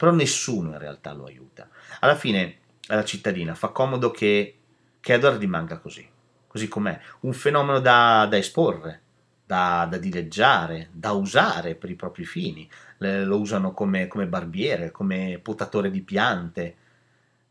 però 0.00 0.12
nessuno 0.12 0.70
in 0.70 0.78
realtà 0.78 1.12
lo 1.12 1.26
aiuta. 1.26 1.68
Alla 1.98 2.14
fine 2.14 2.56
alla 2.86 3.04
cittadina 3.04 3.54
fa 3.54 3.68
comodo 3.68 4.10
che, 4.10 4.56
che 4.98 5.12
Edward 5.12 5.38
rimanga 5.38 5.76
così, 5.76 6.08
così 6.46 6.68
com'è, 6.68 6.98
un 7.20 7.34
fenomeno 7.34 7.80
da, 7.80 8.24
da 8.24 8.38
esporre, 8.38 9.02
da, 9.44 9.86
da, 9.90 9.98
dileggiare, 9.98 10.88
da 10.90 11.12
usare 11.12 11.74
per 11.74 11.90
i 11.90 11.96
propri 11.96 12.24
fini. 12.24 12.66
Le, 12.96 13.26
lo 13.26 13.38
usano 13.40 13.72
come, 13.72 14.06
come, 14.06 14.26
barbiere, 14.26 14.90
come 14.90 15.38
potatore 15.42 15.90
di 15.90 16.00
piante. 16.00 16.76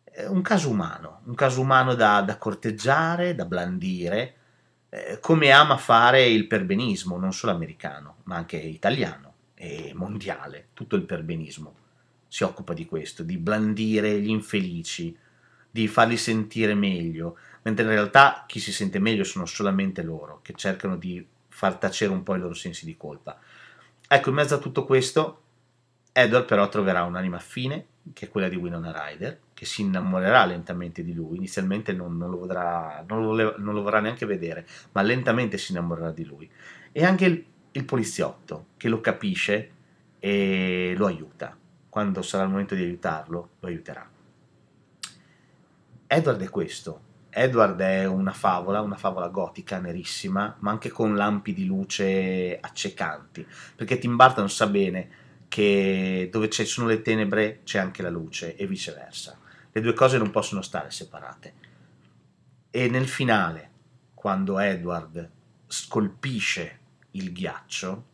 È 0.03 0.25
un 0.25 0.41
caso 0.41 0.71
umano, 0.71 1.21
un 1.25 1.35
caso 1.35 1.61
umano 1.61 1.93
da, 1.93 2.21
da 2.21 2.39
corteggiare, 2.39 3.35
da 3.35 3.45
blandire, 3.45 4.33
eh, 4.89 5.19
come 5.21 5.51
ama 5.51 5.77
fare 5.77 6.25
il 6.25 6.47
perbenismo, 6.47 7.15
non 7.15 7.31
solo 7.31 7.51
americano, 7.51 8.15
ma 8.23 8.37
anche 8.37 8.57
italiano 8.57 9.33
e 9.53 9.91
mondiale. 9.93 10.69
Tutto 10.73 10.95
il 10.95 11.03
perbenismo 11.03 11.75
si 12.29 12.43
occupa 12.43 12.73
di 12.73 12.85
questo, 12.85 13.23
di 13.23 13.37
blandire 13.37 14.21
gli 14.21 14.29
infelici, 14.29 15.17
di 15.69 15.87
farli 15.87 16.15
sentire 16.15 16.75
meglio, 16.75 17.37
mentre 17.63 17.83
in 17.83 17.89
realtà 17.91 18.45
chi 18.47 18.59
si 18.59 18.71
sente 18.71 18.99
meglio 18.99 19.23
sono 19.23 19.45
solamente 19.45 20.03
loro, 20.03 20.39
che 20.41 20.53
cercano 20.53 20.95
di 20.95 21.25
far 21.49 21.75
tacere 21.75 22.13
un 22.13 22.23
po' 22.23 22.35
i 22.35 22.39
loro 22.39 22.53
sensi 22.53 22.85
di 22.85 22.95
colpa. 22.95 23.37
Ecco, 24.07 24.29
in 24.29 24.35
mezzo 24.35 24.55
a 24.55 24.59
tutto 24.59 24.85
questo, 24.85 25.41
Edward 26.11 26.45
però 26.45 26.69
troverà 26.69 27.03
un'anima 27.03 27.37
affine, 27.37 27.85
che 28.13 28.27
è 28.27 28.29
quella 28.29 28.47
di 28.47 28.55
Winona 28.55 28.91
Ryder, 28.91 29.39
che 29.53 29.65
si 29.65 29.81
innamorerà 29.81 30.45
lentamente 30.45 31.03
di 31.03 31.13
lui, 31.13 31.37
inizialmente 31.37 31.93
non, 31.93 32.17
non, 32.17 32.29
lo, 32.29 32.37
vorrà, 32.37 33.03
non, 33.07 33.23
lo, 33.23 33.55
non 33.57 33.73
lo, 33.73 33.81
vorrà, 33.81 33.99
neanche 33.99 34.25
vedere, 34.25 34.65
ma 34.93 35.01
lentamente 35.01 35.57
si 35.57 35.71
innamorerà 35.71 36.11
di 36.11 36.25
lui. 36.25 36.49
E 36.91 37.03
anche 37.03 37.25
il, 37.25 37.45
il 37.71 37.85
poliziotto, 37.85 38.67
che 38.77 38.87
lo 38.87 39.01
capisce 39.01 39.71
e 40.19 40.93
lo 40.95 41.05
aiuta. 41.07 41.57
Quando 41.89 42.21
sarà 42.21 42.43
il 42.43 42.49
momento 42.49 42.75
di 42.75 42.83
aiutarlo, 42.83 43.49
lo 43.59 43.67
aiuterà. 43.67 44.07
Edward 46.07 46.41
è 46.41 46.49
questo. 46.49 47.07
Edward 47.29 47.79
è 47.79 48.05
una 48.05 48.31
favola, 48.31 48.81
una 48.81 48.95
favola 48.95 49.27
gotica, 49.27 49.79
nerissima, 49.79 50.55
ma 50.59 50.71
anche 50.71 50.89
con 50.89 51.15
lampi 51.15 51.53
di 51.53 51.65
luce 51.65 52.57
accecanti, 52.59 53.45
perché 53.75 53.97
Tim 53.99 54.15
Burton 54.15 54.49
sa 54.49 54.67
bene 54.67 55.27
che 55.47 56.29
dove 56.31 56.49
ci 56.49 56.65
sono 56.65 56.87
le 56.87 57.01
tenebre 57.01 57.61
c'è 57.63 57.79
anche 57.79 58.01
la 58.01 58.09
luce 58.09 58.55
e 58.55 58.67
viceversa. 58.67 59.37
Le 59.71 59.81
due 59.81 59.93
cose 59.93 60.17
non 60.17 60.31
possono 60.31 60.61
stare 60.61 60.91
separate. 60.91 61.53
E 62.71 62.87
nel 62.87 63.07
finale, 63.07 63.69
quando 64.13 64.59
Edward 64.59 65.29
scolpisce 65.67 66.79
il 67.11 67.31
ghiaccio 67.31 68.05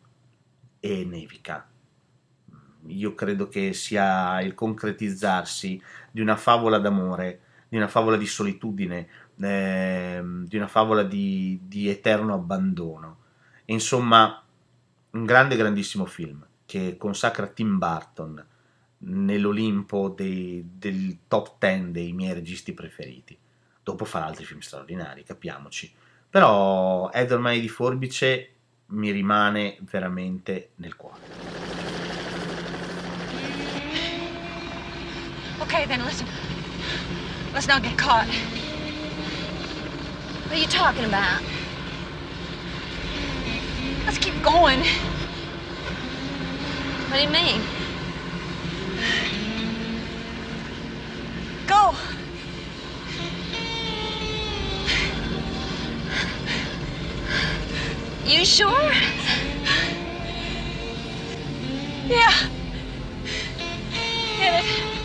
e 0.80 1.06
nevica, 1.06 1.68
io 2.88 3.16
credo 3.16 3.48
che 3.48 3.74
sia 3.74 4.42
il 4.42 4.54
concretizzarsi 4.54 5.82
di 6.12 6.22
una 6.22 6.36
favola 6.36 6.78
d'amore 6.78 7.42
di 7.76 7.78
una 7.78 7.88
favola 7.88 8.16
di 8.16 8.26
solitudine, 8.26 9.08
eh, 9.38 10.24
di 10.24 10.56
una 10.56 10.68
favola 10.68 11.04
di, 11.04 11.60
di 11.64 11.90
eterno 11.90 12.34
abbandono. 12.34 13.18
insomma, 13.66 14.42
un 15.12 15.26
grande, 15.26 15.56
grandissimo 15.56 16.06
film 16.06 16.46
che 16.66 16.96
consacra 16.98 17.48
Tim 17.48 17.78
Burton 17.78 18.46
nell'Olimpo 19.00 20.10
dei, 20.10 20.66
del 20.78 21.20
top 21.28 21.56
10 21.60 21.92
dei 21.92 22.14
miei 22.14 22.34
registi 22.34 22.74
preferiti. 22.74 23.38
Dopo 23.84 24.06
farà 24.06 24.26
altri 24.26 24.46
film 24.46 24.60
straordinari, 24.60 25.24
capiamoci. 25.24 25.94
Però 26.30 27.10
Edward 27.12 27.42
Mai 27.42 27.62
di 27.62 27.70
Forbice 27.70 28.50
mi 28.88 29.12
rimane 29.12 29.78
veramente 29.82 30.72
nel 30.76 30.96
cuore. 30.96 31.75
Ok, 35.62 35.88
then 35.88 36.04
listen. 36.04 36.28
Let's 37.54 37.68
not 37.68 37.82
get 37.82 37.98
caught. 37.98 38.28
What 40.44 40.52
are 40.52 40.62
you 40.62 40.68
talking 40.68 41.06
about? 41.06 41.42
Let's 44.06 44.18
keep 44.18 44.42
going. 44.44 44.80
What 47.10 47.18
do 47.18 47.24
you 47.24 47.30
mean? 47.30 47.62
Go! 51.68 51.96
You 58.26 58.44
sure? 58.44 58.92
Yeah. 62.08 62.50
Get 64.38 64.64
it. 64.64 65.05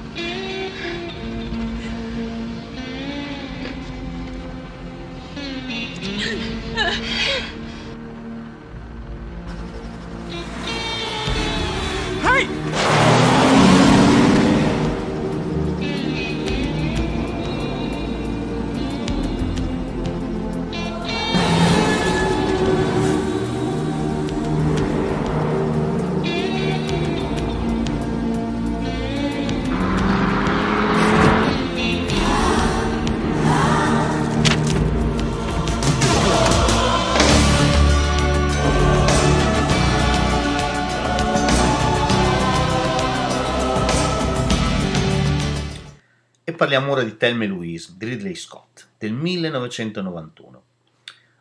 parliamo 46.61 46.91
ora 46.91 47.01
di 47.01 47.17
Thelma 47.17 47.47
Louise 47.47 47.95
Ridley 47.97 48.35
Scott 48.35 48.89
del 48.99 49.13
1991. 49.13 50.63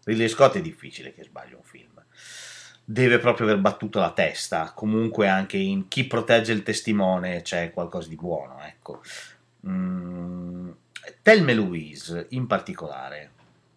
Ridley 0.04 0.28
Scott 0.28 0.56
è 0.56 0.62
difficile 0.62 1.12
che 1.12 1.24
sbagli 1.24 1.52
un 1.52 1.62
film. 1.62 2.02
Deve 2.82 3.18
proprio 3.18 3.46
aver 3.46 3.58
battuto 3.58 4.00
la 4.00 4.12
testa. 4.12 4.72
Comunque, 4.74 5.28
anche 5.28 5.58
in 5.58 5.88
chi 5.88 6.06
protegge 6.06 6.52
il 6.54 6.62
testimone 6.62 7.42
c'è 7.42 7.70
qualcosa 7.70 8.08
di 8.08 8.14
buono. 8.14 8.62
Ecco. 8.62 9.02
Mm, 9.68 10.70
Thelma 11.20 11.52
Louise, 11.52 12.28
in 12.30 12.46
particolare, 12.46 13.32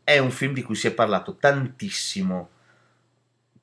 è 0.06 0.20
un 0.20 0.32
film 0.32 0.54
di 0.54 0.64
cui 0.64 0.76
si 0.76 0.88
è 0.88 0.94
parlato 0.94 1.36
tantissimo 1.36 2.52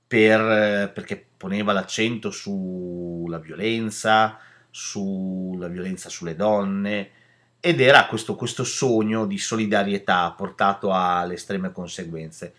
per, 0.06 0.92
perché 0.92 1.28
poneva 1.34 1.72
l'accento 1.72 2.30
sulla 2.30 3.38
violenza, 3.38 4.38
sulla 4.68 5.68
violenza 5.68 6.10
sulle 6.10 6.36
donne 6.36 7.12
ed 7.60 7.80
era 7.80 8.06
questo, 8.06 8.34
questo 8.36 8.64
sogno 8.64 9.26
di 9.26 9.38
solidarietà 9.38 10.30
portato 10.32 10.92
alle 10.92 11.34
estreme 11.34 11.72
conseguenze. 11.72 12.54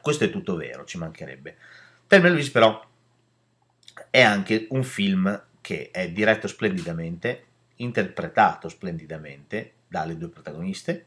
Questo 0.00 0.24
è 0.24 0.30
tutto 0.30 0.54
vero, 0.54 0.84
ci 0.84 0.98
mancherebbe. 0.98 1.56
Thelma 2.06 2.28
Louise 2.28 2.52
però 2.52 2.80
è 4.08 4.20
anche 4.20 4.68
un 4.70 4.84
film 4.84 5.44
che 5.60 5.90
è 5.90 6.10
diretto 6.12 6.46
splendidamente, 6.46 7.44
interpretato 7.76 8.68
splendidamente 8.68 9.72
dalle 9.88 10.16
due 10.16 10.28
protagoniste, 10.28 11.06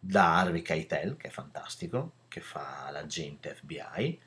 da 0.00 0.36
Harvey 0.36 0.62
Keitel, 0.62 1.16
che 1.16 1.28
è 1.28 1.30
fantastico, 1.30 2.12
che 2.26 2.40
fa 2.40 2.88
l'agente 2.90 3.54
FBI, 3.54 4.20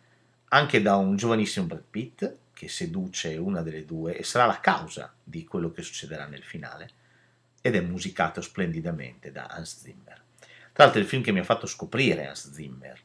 anche 0.50 0.82
da 0.82 0.96
un 0.96 1.18
giovanissimo 1.18 1.66
Brad 1.66 1.84
Pitt, 1.90 2.36
che 2.54 2.70
seduce 2.70 3.36
una 3.36 3.62
delle 3.62 3.84
due 3.84 4.18
e 4.18 4.24
sarà 4.24 4.46
la 4.46 4.60
causa 4.60 5.14
di 5.22 5.44
quello 5.44 5.72
che 5.72 5.82
succederà 5.82 6.28
nel 6.28 6.44
finale 6.44 7.00
ed 7.62 7.76
è 7.76 7.82
musicato 7.82 8.42
splendidamente 8.42 9.32
da 9.32 9.46
Hans 9.46 9.80
Zimmer. 9.80 10.22
Tra 10.74 10.84
l'altro 10.84 11.00
è 11.00 11.04
il 11.04 11.10
film 11.10 11.22
che 11.22 11.32
mi 11.32 11.40
ha 11.40 11.44
fatto 11.44 11.68
scoprire 11.68 12.28
Hans 12.28 12.52
Zimmer. 12.52 13.00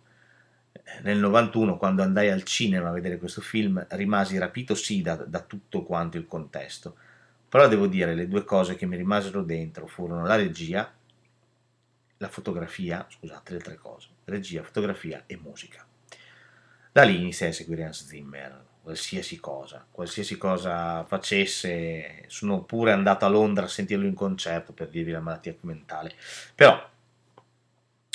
Nel 1.02 1.18
91, 1.18 1.76
quando 1.76 2.02
andai 2.02 2.30
al 2.30 2.44
cinema 2.44 2.88
a 2.88 2.92
vedere 2.92 3.18
questo 3.18 3.40
film, 3.40 3.84
rimasi 3.90 4.38
rapito 4.38 4.74
sì 4.74 5.02
da, 5.02 5.16
da 5.16 5.40
tutto 5.40 5.82
quanto 5.82 6.16
il 6.16 6.26
contesto, 6.26 6.96
però 7.48 7.68
devo 7.68 7.86
dire 7.86 8.14
le 8.14 8.28
due 8.28 8.44
cose 8.44 8.76
che 8.76 8.86
mi 8.86 8.96
rimasero 8.96 9.42
dentro 9.42 9.86
furono 9.86 10.24
la 10.24 10.36
regia, 10.36 10.92
la 12.18 12.28
fotografia, 12.28 13.06
scusate 13.08 13.52
le 13.52 13.58
tre 13.58 13.76
cose, 13.76 14.08
regia, 14.24 14.62
fotografia 14.62 15.24
e 15.26 15.36
musica. 15.36 15.84
Da 16.92 17.02
lì 17.02 17.16
iniziai 17.16 17.50
a 17.50 17.52
seguire 17.52 17.84
Hans 17.84 18.06
Zimmer, 18.06 18.64
qualsiasi 18.86 19.40
cosa, 19.40 19.84
qualsiasi 19.90 20.38
cosa 20.38 21.04
facesse, 21.06 22.22
sono 22.28 22.62
pure 22.62 22.92
andato 22.92 23.24
a 23.24 23.28
Londra 23.28 23.64
a 23.64 23.68
sentirlo 23.68 24.06
in 24.06 24.14
concerto 24.14 24.72
per 24.72 24.90
dirvi 24.90 25.10
la 25.10 25.18
malattia 25.18 25.56
mentale. 25.62 26.14
Però, 26.54 26.88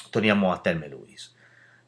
torniamo 0.09 0.53
a 0.53 0.59
Thelma 0.59 0.87
Louise. 0.87 1.31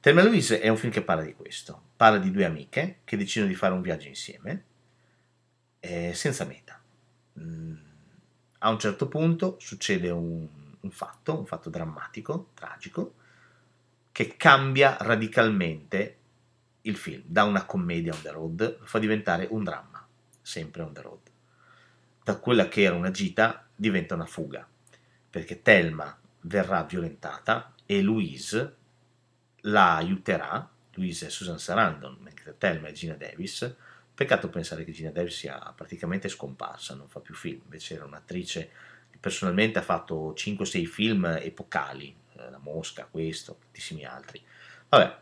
Thelma 0.02 0.22
Louise 0.22 0.60
è 0.60 0.68
un 0.68 0.76
film 0.76 0.92
che 0.92 1.02
parla 1.02 1.24
di 1.24 1.34
questo, 1.34 1.82
parla 1.96 2.18
di 2.18 2.30
due 2.30 2.44
amiche 2.44 2.98
che 3.06 3.16
decidono 3.16 3.50
di 3.50 3.56
fare 3.56 3.74
un 3.74 3.80
viaggio 3.80 4.10
insieme, 4.10 4.64
eh, 5.80 6.14
senza 6.14 6.44
meta. 6.44 6.78
Mm, 7.40 7.76
A 8.58 8.70
un 8.70 8.80
certo 8.80 9.08
punto 9.08 9.56
succede 9.62 10.10
un, 10.10 10.46
un 10.78 10.92
fatto, 10.92 11.40
un 11.40 11.46
fatto 11.46 11.70
drammatico, 11.70 12.50
tragico, 12.54 13.14
che 14.12 14.36
cambia 14.36 14.98
radicalmente 15.00 16.18
il 16.84 16.98
film, 16.98 17.24
da 17.26 17.44
una 17.44 17.66
commedia 17.66 18.14
on 18.14 18.22
the 18.22 18.32
road, 18.32 18.78
lo 18.80 18.86
fa 18.86 19.00
diventare 19.00 19.48
un 19.50 19.64
dramma, 19.64 20.06
sempre 20.42 20.82
on 20.82 20.94
the 20.94 21.02
road. 21.02 21.20
Da 22.24 22.38
quella 22.38 22.68
che 22.68 22.82
era 22.82 22.96
una 22.96 23.12
gita 23.12 23.68
diventa 23.76 24.16
una 24.16 24.26
fuga, 24.26 24.68
perché 25.30 25.62
Thelma 25.62 26.18
verrà 26.42 26.84
violentata 26.84 27.74
e 27.86 28.02
Louise 28.02 28.76
la 29.62 29.96
aiuterà, 29.96 30.70
Louise 30.94 31.28
è 31.28 31.30
Susan 31.30 31.60
Sarandon, 31.60 32.18
mentre 32.22 32.58
Thelma 32.58 32.90
è 32.90 32.92
Gina 32.92 33.16
Davis, 33.16 33.76
peccato 34.14 34.50
pensare 34.50 34.84
che 34.84 34.92
Gina 34.92 35.10
Davis 35.10 35.38
sia 35.38 35.58
praticamente 35.76 36.28
scomparsa, 36.28 36.96
non 36.96 37.08
fa 37.08 37.20
più 37.20 37.34
film, 37.34 37.62
invece 37.64 37.96
era 37.96 38.06
un'attrice 38.06 38.72
che 39.10 39.18
personalmente 39.20 39.80
ha 39.80 39.84
fatto 39.84 40.34
5-6 40.34 40.86
film 40.86 41.26
epocali, 41.42 42.16
eh, 42.34 42.50
La 42.50 42.60
Mosca, 42.60 43.08
questo, 43.10 43.58
tantissimi 43.60 44.06
altri. 44.06 44.42
Vabbè, 44.90 45.22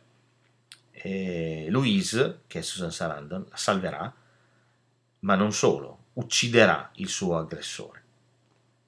eh, 1.04 1.68
Louise, 1.70 2.42
che 2.48 2.60
è 2.60 2.62
Susan 2.62 2.92
Sarandon, 2.92 3.46
la 3.50 3.58
salverà, 3.58 4.14
ma 5.20 5.36
non 5.36 5.52
solo, 5.52 6.06
ucciderà 6.14 6.92
il 6.96 7.08
suo 7.08 7.38
aggressore. 7.38 8.04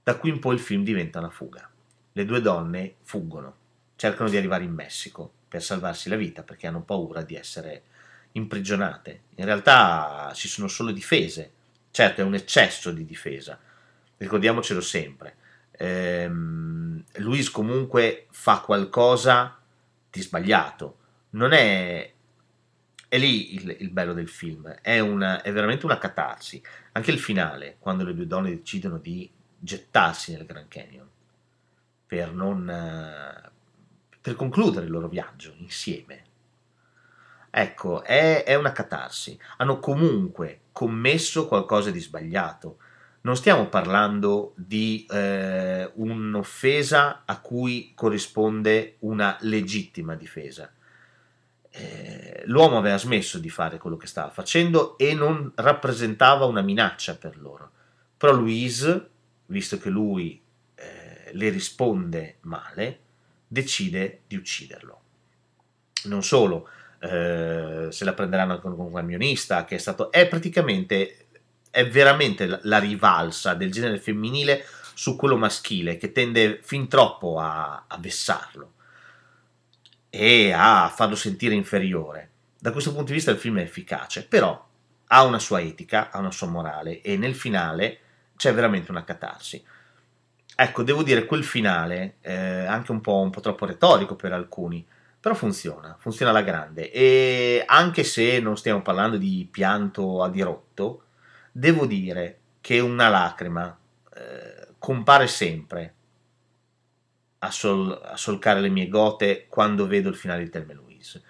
Da 0.04 0.18
qui 0.18 0.30
in 0.30 0.40
poi 0.40 0.56
il 0.56 0.62
film 0.62 0.84
diventa 0.84 1.20
una 1.20 1.30
fuga. 1.30 1.70
Le 2.12 2.26
due 2.26 2.42
donne 2.42 2.96
fuggono, 3.02 3.56
cercano 3.96 4.30
di 4.30 4.38
arrivare 4.38 4.64
in 4.64 4.74
Messico 4.74 5.32
per 5.48 5.64
salvarsi 5.64 6.10
la 6.10 6.16
vita 6.16 6.44
perché 6.44 6.68
hanno 6.68 6.82
paura 6.82 7.22
di 7.22 7.36
essere 7.36 7.84
imprigionate. 8.34 9.22
In 9.36 9.46
realtà 9.46 10.32
ci 10.36 10.48
sono 10.48 10.68
solo 10.68 10.92
difese, 10.92 11.52
certo 11.92 12.22
è 12.22 12.24
un 12.24 12.36
eccesso 12.36 12.92
di 12.92 13.06
difesa, 13.06 13.58
ricordiamocelo 14.18 14.82
sempre. 14.82 15.36
Ehm, 15.72 17.04
Luis 17.18 17.50
comunque 17.50 18.28
fa 18.32 18.60
qualcosa 18.60 19.58
di 20.10 20.22
sbagliato, 20.22 20.98
non 21.34 21.54
è... 21.54 22.12
È 23.08 23.18
lì 23.20 23.54
il, 23.54 23.76
il 23.80 23.90
bello 23.92 24.14
del 24.14 24.28
film, 24.28 24.68
è, 24.82 24.98
una, 24.98 25.44
è 25.44 25.52
veramente 25.52 25.86
una 25.86 26.00
catarsi. 26.00 26.60
Anche 26.94 27.12
il 27.12 27.20
finale, 27.20 27.76
quando 27.78 28.04
le 28.04 28.16
due 28.16 28.26
donne 28.26 28.50
decidono 28.50 28.98
di 28.98 29.30
gettarsi 29.60 30.34
nel 30.34 30.48
Grand 30.48 30.68
Canyon 30.68 31.08
per 32.08 32.34
non... 32.34 32.66
per 34.20 34.36
concludere 34.36 34.86
il 34.86 34.92
loro 34.92 35.08
viaggio 35.08 35.54
insieme. 35.58 36.24
Ecco, 37.52 38.04
è, 38.04 38.44
è 38.46 38.56
una 38.56 38.72
catarsi. 38.72 39.40
Hanno 39.58 39.78
comunque 39.78 40.62
commesso 40.72 41.48
qualcosa 41.48 41.92
di 41.92 42.00
sbagliato. 42.00 42.80
Non 43.22 43.36
stiamo 43.36 43.68
parlando 43.68 44.54
di 44.56 45.06
eh, 45.08 45.92
un'offesa 45.94 47.22
a 47.26 47.40
cui 47.40 47.92
corrisponde 47.94 48.96
una 49.00 49.38
legittima 49.42 50.16
difesa 50.16 50.72
eh, 51.76 52.44
l'uomo 52.46 52.78
aveva 52.78 52.98
smesso 52.98 53.40
di 53.40 53.50
fare 53.50 53.80
quello 53.80 53.98
che 53.98 54.06
stava 54.06 54.30
facendo 54.30 54.96
e 54.98 55.16
non 55.16 55.52
rappresentava 55.56 56.46
una 56.46 56.62
minaccia 56.62 57.16
per 57.16 57.40
loro. 57.40 57.72
Però 58.16 58.32
Louise, 58.32 59.10
visto 59.48 59.80
che 59.80 59.90
lui 59.90 60.40
eh, 60.76 61.32
le 61.32 61.50
risponde 61.50 62.38
male, 62.42 63.00
decide 63.48 64.22
di 64.28 64.36
ucciderlo. 64.36 65.02
Non 66.04 66.22
solo, 66.22 66.70
eh, 67.00 67.88
se 67.90 68.06
la 68.06 68.14
prenderanno 68.14 68.60
con 68.60 68.78
un 68.78 68.94
camionista, 68.94 69.66
che 69.66 69.76
è 69.76 69.80
stato... 69.80 70.12
è 70.12 70.28
praticamente, 70.28 71.26
è 71.72 71.88
veramente 71.88 72.46
la, 72.46 72.60
la 72.64 72.78
rivalsa 72.78 73.56
del 73.56 73.72
genere 73.72 74.00
femminile 74.00 74.64
su 74.94 75.16
quello 75.16 75.38
maschile, 75.38 75.98
che 75.98 76.12
tende 76.12 76.60
fin 76.62 76.88
troppo 76.88 77.40
a, 77.40 77.86
a 77.88 77.98
vessarlo 77.98 78.74
e 80.16 80.52
a 80.52 80.92
farlo 80.94 81.16
sentire 81.16 81.56
inferiore. 81.56 82.30
Da 82.60 82.72
questo 82.72 82.92
punto 82.92 83.08
di 83.08 83.14
vista 83.14 83.32
il 83.32 83.40
film 83.40 83.58
è 83.58 83.64
efficace, 83.64 84.28
però 84.28 84.64
ha 85.08 85.24
una 85.24 85.40
sua 85.40 85.60
etica, 85.60 86.12
ha 86.12 86.20
una 86.20 86.30
sua 86.30 86.46
morale 86.46 87.02
e 87.02 87.18
nel 87.18 87.34
finale 87.34 87.98
c'è 88.36 88.54
veramente 88.54 88.92
una 88.92 89.04
catarsi. 89.04 89.66
Ecco, 90.56 90.84
devo 90.84 91.02
dire, 91.02 91.26
quel 91.26 91.44
finale, 91.44 92.18
eh, 92.22 92.32
anche 92.32 92.92
un 92.92 93.02
po', 93.02 93.22
un 93.22 93.32
po' 93.32 93.42
troppo 93.42 93.66
retorico 93.66 94.16
per 94.16 94.34
alcuni, 94.34 94.86
però 95.20 95.34
funziona, 95.34 95.96
funziona 95.98 96.30
alla 96.30 96.44
grande 96.44 96.92
e 96.92 97.64
anche 97.66 98.04
se 98.04 98.40
non 98.40 98.56
stiamo 98.56 98.84
parlando 98.84 99.18
di 99.18 99.48
pianto 99.50 100.22
a 100.22 100.30
dirotto, 100.30 101.06
devo 101.52 101.88
dire 101.88 102.38
che 102.62 102.80
una 102.80 103.10
lacrima 103.10 103.76
eh, 104.16 104.68
compare 104.78 105.26
sempre 105.26 105.96
a, 107.44 107.52
sol- 107.52 108.00
a, 108.04 108.18
solcare 108.18 108.60
le 108.62 108.70
mie 108.70 108.88
gote 108.88 109.46
quando 109.50 109.86
vedo 109.86 110.10
il 110.10 110.16
finale 110.16 110.44
di 110.44 110.50
Thelma 110.50 110.74
Louise. 110.74 111.22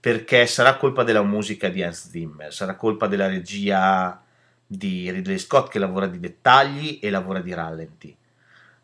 Perché 0.00 0.46
sarà 0.46 0.76
colpa 0.76 1.04
della 1.04 1.22
musica 1.22 1.68
di 1.68 1.82
Hans 1.82 2.08
Zimmer, 2.08 2.52
sarà 2.52 2.74
colpa 2.74 3.06
della 3.06 3.26
regia 3.26 4.22
di 4.66 5.10
Ridley 5.10 5.38
Scott 5.38 5.70
che 5.70 5.78
lavora 5.78 6.06
di 6.06 6.18
dettagli 6.18 6.98
e 7.02 7.10
lavora 7.10 7.40
di 7.40 7.52
rallenti. 7.52 8.16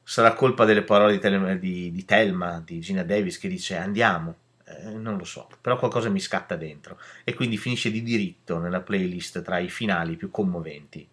Sarà 0.03 0.35
colpa 0.35 0.65
delle 0.65 0.83
parole 0.83 1.13
di, 1.13 1.19
Tel- 1.19 1.59
di, 1.59 1.91
di 1.91 2.05
Thelma, 2.05 2.63
di 2.65 2.81
Gina 2.81 3.03
Davis 3.03 3.39
che 3.39 3.49
dice 3.49 3.77
andiamo. 3.77 4.37
Eh, 4.65 4.91
non 4.91 5.17
lo 5.17 5.25
so, 5.25 5.49
però 5.61 5.79
qualcosa 5.79 6.11
mi 6.11 6.21
scatta 6.21 6.57
dentro 6.57 6.99
e 7.25 7.35
quindi 7.35 7.57
finisce 7.57 7.91
di 7.91 8.03
diritto 8.03 8.59
nella 8.59 8.81
playlist 8.81 9.41
tra 9.43 9.59
i 9.59 9.71
finali 9.71 10.17
più 10.17 10.31
commoventi 10.31 11.09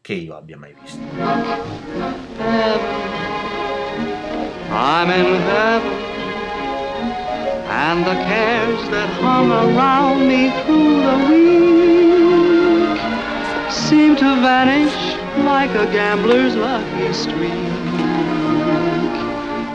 che 0.00 0.14
io 0.14 0.34
abbia 0.34 0.56
mai 0.56 0.74
visto. 0.80 1.04
I'm 4.70 5.10
in 5.10 5.40
heaven, 5.40 5.92
and 7.68 8.04
the 8.04 8.14
cares 8.14 8.88
that 8.90 9.08
hung 9.20 9.50
around 9.50 10.26
me 10.28 10.50
through 10.64 11.02
the 11.08 11.16
week 11.28 11.76
seem 13.70 14.16
to 14.16 14.36
vanish 14.40 15.16
like 15.44 15.70
a 15.70 15.86
gambler's 15.92 16.56
lucky 16.56 17.12
streak 17.12 17.52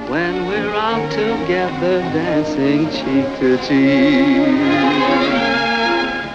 when 0.10 0.46
we're 0.48 0.76
out 0.76 1.10
together 1.12 2.02
dancing 2.12 2.86
cheek 2.90 3.40
to 3.40 3.58
cheek. 3.58 4.48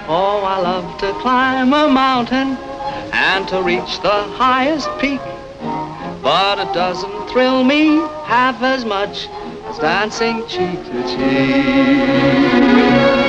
Oh, 0.08 0.42
I 0.44 0.58
love 0.60 0.98
to 1.00 1.12
climb 1.20 1.72
a 1.74 1.88
mountain 1.88 2.56
and 3.12 3.46
to 3.48 3.60
reach 3.62 4.00
the 4.00 4.22
highest 4.38 4.88
peak, 4.98 5.20
but 6.26 6.58
it 6.58 6.74
doesn't 6.74 7.28
thrill 7.28 7.62
me 7.62 7.98
half 8.24 8.60
as 8.60 8.84
much 8.84 9.28
as 9.68 9.78
dancing 9.78 10.44
cheek 10.48 10.84
to 10.84 11.02
cheek. 11.06 13.25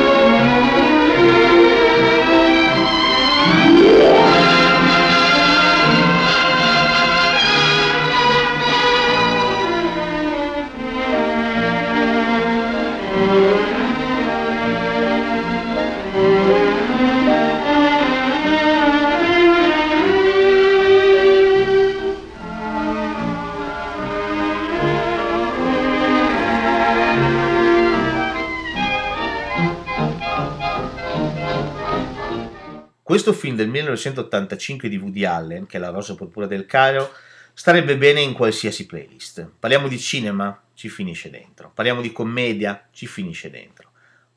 Questo 33.18 33.34
film 33.34 33.56
del 33.56 33.68
1985 33.70 34.88
di 34.88 34.98
Woody 34.98 35.26
Allen, 35.26 35.66
che 35.66 35.78
è 35.78 35.80
La 35.80 35.90
rosa 35.90 36.14
purpura 36.14 36.46
del 36.46 36.68
Cairo, 36.68 37.14
starebbe 37.52 37.98
bene 37.98 38.22
in 38.22 38.34
qualsiasi 38.34 38.86
playlist. 38.86 39.54
Parliamo 39.58 39.88
di 39.88 39.98
cinema, 39.98 40.62
ci 40.76 40.88
finisce 40.88 41.32
dentro. 41.32 41.72
Parliamo 41.74 42.02
di 42.02 42.12
commedia, 42.12 42.90
ci 42.92 43.08
finisce 43.08 43.50
dentro. 43.50 43.90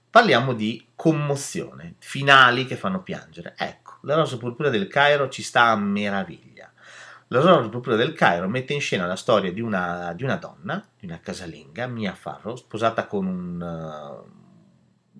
Parliamo 0.08 0.54
di 0.54 0.82
commozione, 0.96 1.96
finali 1.98 2.64
che 2.64 2.76
fanno 2.76 3.02
piangere. 3.02 3.54
Ecco, 3.58 3.98
La 4.04 4.14
rosa 4.14 4.38
purpura 4.38 4.70
del 4.70 4.88
Cairo 4.88 5.28
ci 5.28 5.42
sta 5.42 5.64
a 5.64 5.76
meraviglia. 5.76 6.72
La 7.28 7.40
rosa 7.40 7.68
purpura 7.68 7.96
del 7.96 8.14
Cairo 8.14 8.48
mette 8.48 8.72
in 8.72 8.80
scena 8.80 9.04
la 9.04 9.14
storia 9.14 9.52
di 9.52 9.60
una, 9.60 10.14
di 10.14 10.24
una 10.24 10.36
donna, 10.36 10.82
di 10.98 11.04
una 11.04 11.20
casalinga, 11.20 11.86
Mia 11.86 12.14
Farrow, 12.14 12.56
sposata 12.56 13.04
con 13.06 13.26
un, 13.26 13.62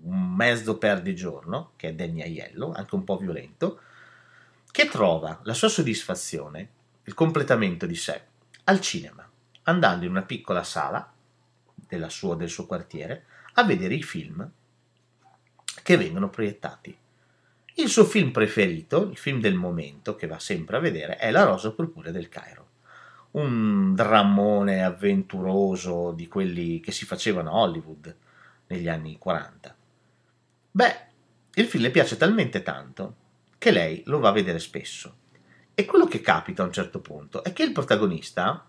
un 0.02 0.34
mezzo 0.34 0.78
perdigiorno, 0.78 1.72
che 1.76 1.88
è 1.88 1.94
Danny 1.94 2.22
Aiello, 2.22 2.72
anche 2.72 2.94
un 2.94 3.04
po' 3.04 3.16
violento, 3.16 3.80
che 4.70 4.88
trova 4.88 5.40
la 5.42 5.54
sua 5.54 5.68
soddisfazione, 5.68 6.68
il 7.04 7.14
completamento 7.14 7.86
di 7.86 7.96
sé, 7.96 8.22
al 8.64 8.80
cinema, 8.80 9.28
andando 9.64 10.04
in 10.04 10.10
una 10.10 10.22
piccola 10.22 10.62
sala 10.62 11.12
sua, 12.08 12.36
del 12.36 12.48
suo 12.48 12.66
quartiere 12.66 13.24
a 13.54 13.64
vedere 13.64 13.94
i 13.94 14.02
film 14.02 14.48
che 15.82 15.96
vengono 15.96 16.30
proiettati. 16.30 16.96
Il 17.74 17.88
suo 17.88 18.04
film 18.04 18.30
preferito, 18.30 19.08
il 19.10 19.16
film 19.16 19.40
del 19.40 19.54
momento 19.54 20.14
che 20.14 20.26
va 20.26 20.38
sempre 20.38 20.76
a 20.76 20.80
vedere, 20.80 21.16
è 21.16 21.30
La 21.30 21.44
rosa 21.44 21.72
purpurea 21.72 22.12
del 22.12 22.28
Cairo. 22.28 22.68
un 23.32 23.94
drammone 23.94 24.82
avventuroso 24.82 26.10
di 26.10 26.26
quelli 26.26 26.80
che 26.80 26.90
si 26.90 27.04
facevano 27.04 27.50
a 27.50 27.58
Hollywood 27.58 28.16
negli 28.66 28.88
anni 28.88 29.18
40. 29.18 29.76
Beh, 30.72 31.06
il 31.54 31.66
film 31.66 31.82
le 31.82 31.90
piace 31.90 32.16
talmente 32.16 32.62
tanto 32.62 33.16
che 33.58 33.70
lei 33.70 34.02
lo 34.06 34.20
va 34.20 34.28
a 34.28 34.32
vedere 34.32 34.58
spesso. 34.58 35.18
E 35.74 35.84
quello 35.84 36.06
che 36.06 36.20
capita 36.20 36.62
a 36.62 36.66
un 36.66 36.72
certo 36.72 37.00
punto 37.00 37.42
è 37.42 37.52
che 37.52 37.62
il 37.62 37.72
protagonista, 37.72 38.68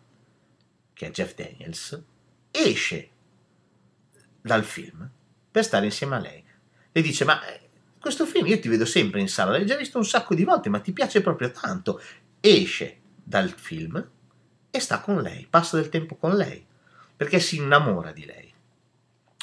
che 0.93 1.07
è 1.07 1.11
Jeff 1.11 1.35
Daniels, 1.35 2.01
esce 2.49 3.09
dal 4.41 4.63
film 4.63 5.09
per 5.51 5.63
stare 5.63 5.85
insieme 5.85 6.15
a 6.15 6.19
lei. 6.19 6.43
Le 6.91 7.01
dice: 7.01 7.25
Ma 7.25 7.45
eh, 7.45 7.69
questo 7.99 8.25
film 8.25 8.47
io 8.47 8.59
ti 8.59 8.67
vedo 8.67 8.85
sempre 8.85 9.19
in 9.19 9.27
sala, 9.27 9.51
l'hai 9.51 9.65
già 9.65 9.75
visto 9.75 9.97
un 9.97 10.05
sacco 10.05 10.33
di 10.33 10.43
volte, 10.43 10.69
ma 10.69 10.79
ti 10.79 10.93
piace 10.93 11.21
proprio 11.21 11.51
tanto. 11.51 12.01
Esce 12.39 12.99
dal 13.23 13.49
film 13.51 14.09
e 14.71 14.79
sta 14.79 15.01
con 15.01 15.21
lei, 15.21 15.45
passa 15.49 15.77
del 15.77 15.89
tempo 15.89 16.15
con 16.15 16.35
lei, 16.35 16.65
perché 17.15 17.39
si 17.39 17.57
innamora 17.57 18.11
di 18.11 18.25
lei. 18.25 18.50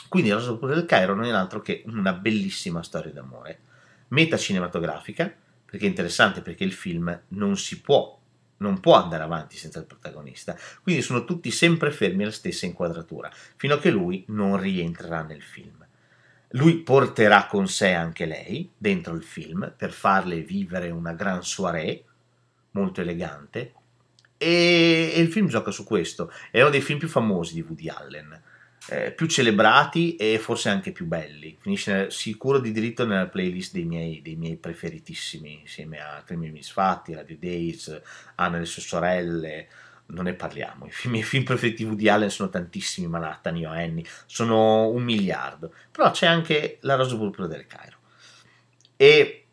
Quindi 0.08 0.30
La 0.30 0.40
Pure 0.40 0.74
del 0.74 0.86
Cairo 0.86 1.14
non 1.14 1.24
è 1.24 1.30
altro 1.30 1.60
che 1.60 1.82
una 1.86 2.12
bellissima 2.12 2.82
storia 2.82 3.12
d'amore, 3.12 3.60
meta 4.08 4.36
cinematografica, 4.36 5.32
perché 5.64 5.84
è 5.84 5.88
interessante 5.88 6.40
perché 6.40 6.64
il 6.64 6.72
film 6.72 7.20
non 7.28 7.56
si 7.56 7.80
può, 7.80 8.18
non 8.58 8.80
può 8.80 8.94
andare 8.94 9.22
avanti 9.22 9.56
senza 9.56 9.78
il 9.78 9.84
protagonista, 9.84 10.56
quindi 10.82 11.02
sono 11.02 11.24
tutti 11.24 11.50
sempre 11.50 11.90
fermi 11.90 12.22
alla 12.22 12.32
stessa 12.32 12.64
inquadratura, 12.64 13.30
fino 13.56 13.74
a 13.74 13.78
che 13.78 13.90
lui 13.90 14.24
non 14.28 14.58
rientrerà 14.58 15.22
nel 15.22 15.42
film. 15.42 15.86
Lui 16.52 16.78
porterà 16.78 17.46
con 17.46 17.68
sé 17.68 17.92
anche 17.92 18.24
lei 18.24 18.70
dentro 18.76 19.14
il 19.14 19.22
film 19.22 19.74
per 19.76 19.92
farle 19.92 20.40
vivere 20.40 20.88
una 20.88 21.12
gran 21.12 21.42
soirée 21.42 22.02
molto 22.70 23.02
elegante, 23.02 23.74
e, 24.38 25.12
e, 25.14 25.20
il 25.20 25.30
film 25.30 25.48
gioca 25.48 25.70
su 25.70 25.84
questo. 25.84 26.32
È 26.50 26.60
uno 26.60 26.70
dei 26.70 26.80
film 26.80 26.98
più 26.98 27.08
famosi 27.08 27.54
di 27.54 27.60
Woody 27.60 27.88
Allen, 27.88 28.42
eh, 28.90 29.12
più 29.12 29.26
celebrati 29.26 30.16
e 30.16 30.38
forse 30.38 30.68
anche 30.68 30.92
più 30.92 31.06
belli. 31.06 31.56
Finisce 31.60 32.10
sicuro 32.10 32.58
di 32.58 32.72
diritto 32.72 33.04
nella 33.04 33.26
playlist 33.26 33.72
dei 33.72 33.84
miei, 33.84 34.22
dei 34.22 34.36
miei 34.36 34.56
preferitissimi, 34.56 35.60
insieme 35.60 36.00
a 36.00 36.22
Crimi 36.24 36.50
Misfatti, 36.50 37.14
Radio 37.14 37.36
Days, 37.38 38.00
Anna 38.36 38.56
e 38.56 38.60
le 38.60 38.66
sue 38.66 38.82
sorelle. 38.82 39.68
Non 40.06 40.24
ne 40.24 40.32
parliamo. 40.32 40.86
I, 40.86 41.08
miei 41.08 41.22
film 41.22 41.44
preferiti 41.44 41.94
di 41.94 42.08
Allen 42.08 42.30
sono 42.30 42.48
tantissimi: 42.48 43.06
Manhattan, 43.06 43.56
Io 43.58 43.68
Annie, 43.68 44.06
sono 44.24 44.88
un 44.88 45.02
miliardo. 45.02 45.74
Però 45.90 46.10
c'è 46.10 46.26
anche 46.26 46.78
La 46.80 46.94
Rosa 46.94 47.16
Purpura 47.16 47.46
del 47.46 47.66
Cairo. 47.66 47.98
E 48.96 49.44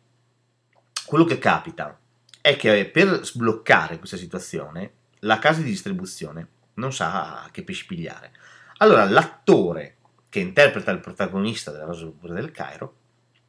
quello 1.04 1.24
che 1.24 1.38
capita 1.38 1.98
è 2.40 2.56
che 2.56 2.86
per 2.86 3.24
sbloccare 3.24 3.98
questa 3.98 4.16
situazione 4.16 4.92
la 5.20 5.38
casa 5.38 5.60
di 5.60 5.68
distribuzione 5.68 6.48
non 6.74 6.92
sa 6.92 7.48
che 7.52 7.62
pesci 7.62 7.86
pigliare. 7.86 8.32
Allora 8.78 9.04
l'attore 9.04 9.96
che 10.28 10.40
interpreta 10.40 10.90
il 10.90 11.00
protagonista 11.00 11.70
della 11.70 11.84
Rosa 11.84 12.06
Pura 12.06 12.34
del 12.34 12.50
Cairo 12.50 12.96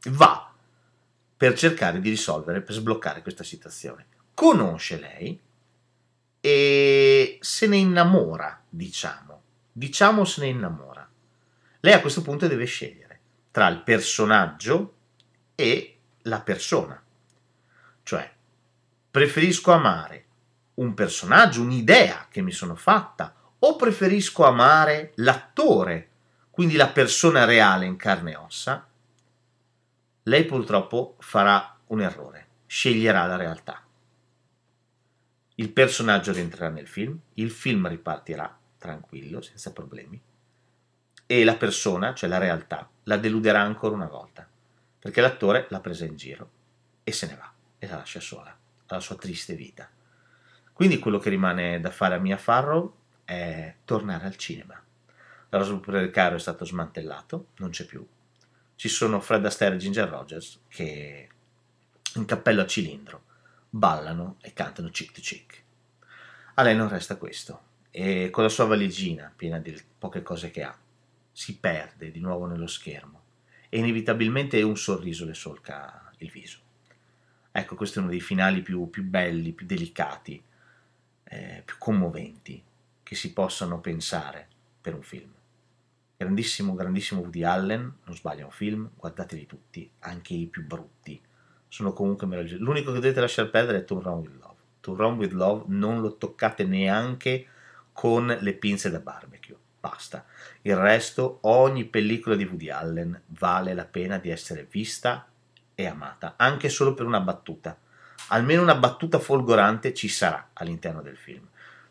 va 0.09 0.53
per 1.35 1.53
cercare 1.57 1.99
di 1.99 2.09
risolvere, 2.09 2.61
per 2.61 2.75
sbloccare 2.75 3.21
questa 3.21 3.43
situazione. 3.43 4.07
Conosce 4.33 4.99
lei 4.99 5.39
e 6.39 7.37
se 7.41 7.67
ne 7.67 7.77
innamora, 7.77 8.63
diciamo. 8.69 9.41
Diciamo 9.71 10.25
se 10.25 10.41
ne 10.41 10.47
innamora. 10.47 11.07
Lei 11.81 11.93
a 11.93 12.01
questo 12.01 12.21
punto 12.21 12.47
deve 12.47 12.65
scegliere 12.65 13.19
tra 13.51 13.67
il 13.67 13.81
personaggio 13.83 14.95
e 15.55 15.99
la 16.21 16.41
persona. 16.41 17.01
Cioè, 18.03 18.35
Preferisco 19.17 19.71
amare 19.71 20.25
un 20.75 20.93
personaggio, 20.93 21.63
un'idea 21.63 22.27
che 22.29 22.43
mi 22.43 22.51
sono 22.51 22.75
fatta, 22.75 23.33
o 23.59 23.75
preferisco 23.75 24.45
amare 24.45 25.11
l'attore, 25.15 26.09
quindi 26.51 26.75
la 26.75 26.89
persona 26.89 27.45
reale 27.45 27.85
in 27.85 27.95
carne 27.95 28.31
e 28.31 28.35
ossa? 28.35 28.87
Lei 30.23 30.45
purtroppo 30.45 31.15
farà 31.19 31.77
un 31.87 32.01
errore, 32.01 32.47
sceglierà 32.65 33.25
la 33.25 33.35
realtà. 33.35 33.81
Il 35.55 35.71
personaggio 35.71 36.33
rientrerà 36.33 36.69
nel 36.69 36.87
film, 36.87 37.17
il 37.35 37.49
film 37.49 37.87
ripartirà 37.87 38.57
tranquillo, 38.77 39.41
senza 39.41 39.71
problemi, 39.71 40.21
e 41.25 41.43
la 41.43 41.55
persona, 41.55 42.13
cioè 42.13 42.29
la 42.29 42.37
realtà, 42.37 42.89
la 43.03 43.17
deluderà 43.17 43.61
ancora 43.61 43.95
una 43.95 44.07
volta, 44.07 44.47
perché 44.99 45.21
l'attore 45.21 45.67
l'ha 45.69 45.79
presa 45.79 46.05
in 46.05 46.15
giro 46.15 46.49
e 47.03 47.11
se 47.11 47.25
ne 47.27 47.35
va 47.35 47.51
e 47.79 47.87
la 47.87 47.97
lascia 47.97 48.19
sola 48.19 48.55
alla 48.87 48.99
sua 48.99 49.15
triste 49.15 49.55
vita. 49.55 49.89
Quindi 50.73 50.99
quello 50.99 51.17
che 51.17 51.29
rimane 51.29 51.79
da 51.79 51.89
fare 51.89 52.15
a 52.15 52.19
Mia 52.19 52.37
Farrow 52.37 52.96
è 53.27 53.75
tornare 53.83 54.25
al 54.25 54.37
cinema. 54.37 54.81
La 55.49 55.59
Pure 55.59 55.99
del 55.99 56.11
Cairo 56.11 56.37
è 56.37 56.39
stato 56.39 56.63
smantellato, 56.63 57.47
non 57.57 57.71
c'è 57.71 57.85
più. 57.85 58.07
Ci 58.75 58.87
sono 58.87 59.19
Fred 59.19 59.45
Astaire 59.45 59.75
e 59.75 59.79
Ginger 59.79 60.07
Rogers 60.07 60.61
che 60.69 61.27
in 62.15 62.25
cappello 62.25 62.61
a 62.61 62.65
cilindro 62.65 63.23
ballano 63.69 64.37
e 64.41 64.53
cantano 64.53 64.87
chick 64.89 65.11
to 65.11 65.19
chick. 65.19 65.61
A 66.53 66.63
lei 66.63 66.77
non 66.77 66.87
resta 66.87 67.17
questo 67.17 67.63
e 67.91 68.29
con 68.29 68.43
la 68.43 68.49
sua 68.49 68.63
valigina 68.63 69.33
piena 69.35 69.59
di 69.59 69.77
poche 69.97 70.21
cose 70.23 70.49
che 70.49 70.63
ha 70.63 70.77
si 71.29 71.57
perde 71.57 72.11
di 72.11 72.21
nuovo 72.21 72.45
nello 72.45 72.67
schermo 72.67 73.23
e 73.67 73.79
inevitabilmente 73.79 74.61
un 74.61 74.77
sorriso 74.77 75.25
le 75.25 75.33
solca 75.33 76.13
il 76.19 76.31
viso. 76.31 76.59
Ecco, 77.51 77.75
questo 77.75 77.99
è 77.99 78.01
uno 78.01 78.11
dei 78.11 78.21
finali 78.21 78.61
più, 78.61 78.89
più 78.89 79.03
belli, 79.03 79.51
più 79.51 79.65
delicati, 79.65 80.41
eh, 81.23 81.61
più 81.65 81.75
commoventi 81.77 82.63
che 83.07 83.15
si 83.15 83.31
possano 83.31 83.79
pensare 83.79 84.49
per 84.81 84.93
un 84.93 85.01
film. 85.01 85.31
Grandissimo, 86.17 86.75
grandissimo 86.75 87.21
Woody 87.21 87.41
Allen, 87.41 87.99
non 88.03 88.13
sbaglia 88.13 88.43
un 88.43 88.51
film, 88.51 88.89
guardateli 88.97 89.45
tutti, 89.45 89.89
anche 89.99 90.33
i 90.33 90.45
più 90.47 90.65
brutti, 90.65 91.21
sono 91.69 91.93
comunque 91.93 92.27
meravigliosi. 92.27 92.61
L'unico 92.61 92.91
che 92.91 92.99
dovete 92.99 93.21
lasciare 93.21 93.47
perdere 93.47 93.77
è 93.77 93.85
To 93.85 94.01
Run 94.01 94.17
With 94.19 94.35
Love. 94.41 94.55
To 94.81 94.93
Run 94.93 95.15
With 95.15 95.31
Love 95.31 95.63
non 95.67 96.01
lo 96.01 96.17
toccate 96.17 96.65
neanche 96.65 97.47
con 97.93 98.27
le 98.41 98.53
pinze 98.55 98.89
da 98.89 98.99
barbecue, 98.99 99.55
basta. 99.79 100.25
Il 100.63 100.75
resto, 100.75 101.37
ogni 101.43 101.85
pellicola 101.85 102.35
di 102.35 102.43
Woody 102.43 102.69
Allen 102.69 103.21
vale 103.27 103.73
la 103.73 103.85
pena 103.85 104.17
di 104.17 104.29
essere 104.29 104.67
vista 104.69 105.29
e 105.73 105.85
amata, 105.85 106.33
anche 106.35 106.67
solo 106.67 106.93
per 106.93 107.05
una 107.05 107.21
battuta. 107.21 107.79
Almeno 108.29 108.63
una 108.63 108.75
battuta 108.75 109.17
folgorante 109.17 109.93
ci 109.93 110.09
sarà 110.09 110.49
all'interno 110.51 111.01
del 111.01 111.15
film. 111.15 111.47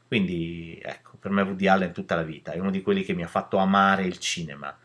Quindi, 0.07 0.81
ecco, 0.83 1.17
per 1.19 1.31
me 1.31 1.43
Woody 1.43 1.67
Allen 1.67 1.93
tutta 1.93 2.15
la 2.15 2.23
vita 2.23 2.53
è 2.53 2.59
uno 2.59 2.71
di 2.71 2.83
quelli 2.83 3.03
che 3.03 3.13
mi 3.13 3.25
ha 3.25 3.29
fatto 3.29 3.57
amare 3.57 4.05
il 4.05 4.19
cinema, 4.19 4.77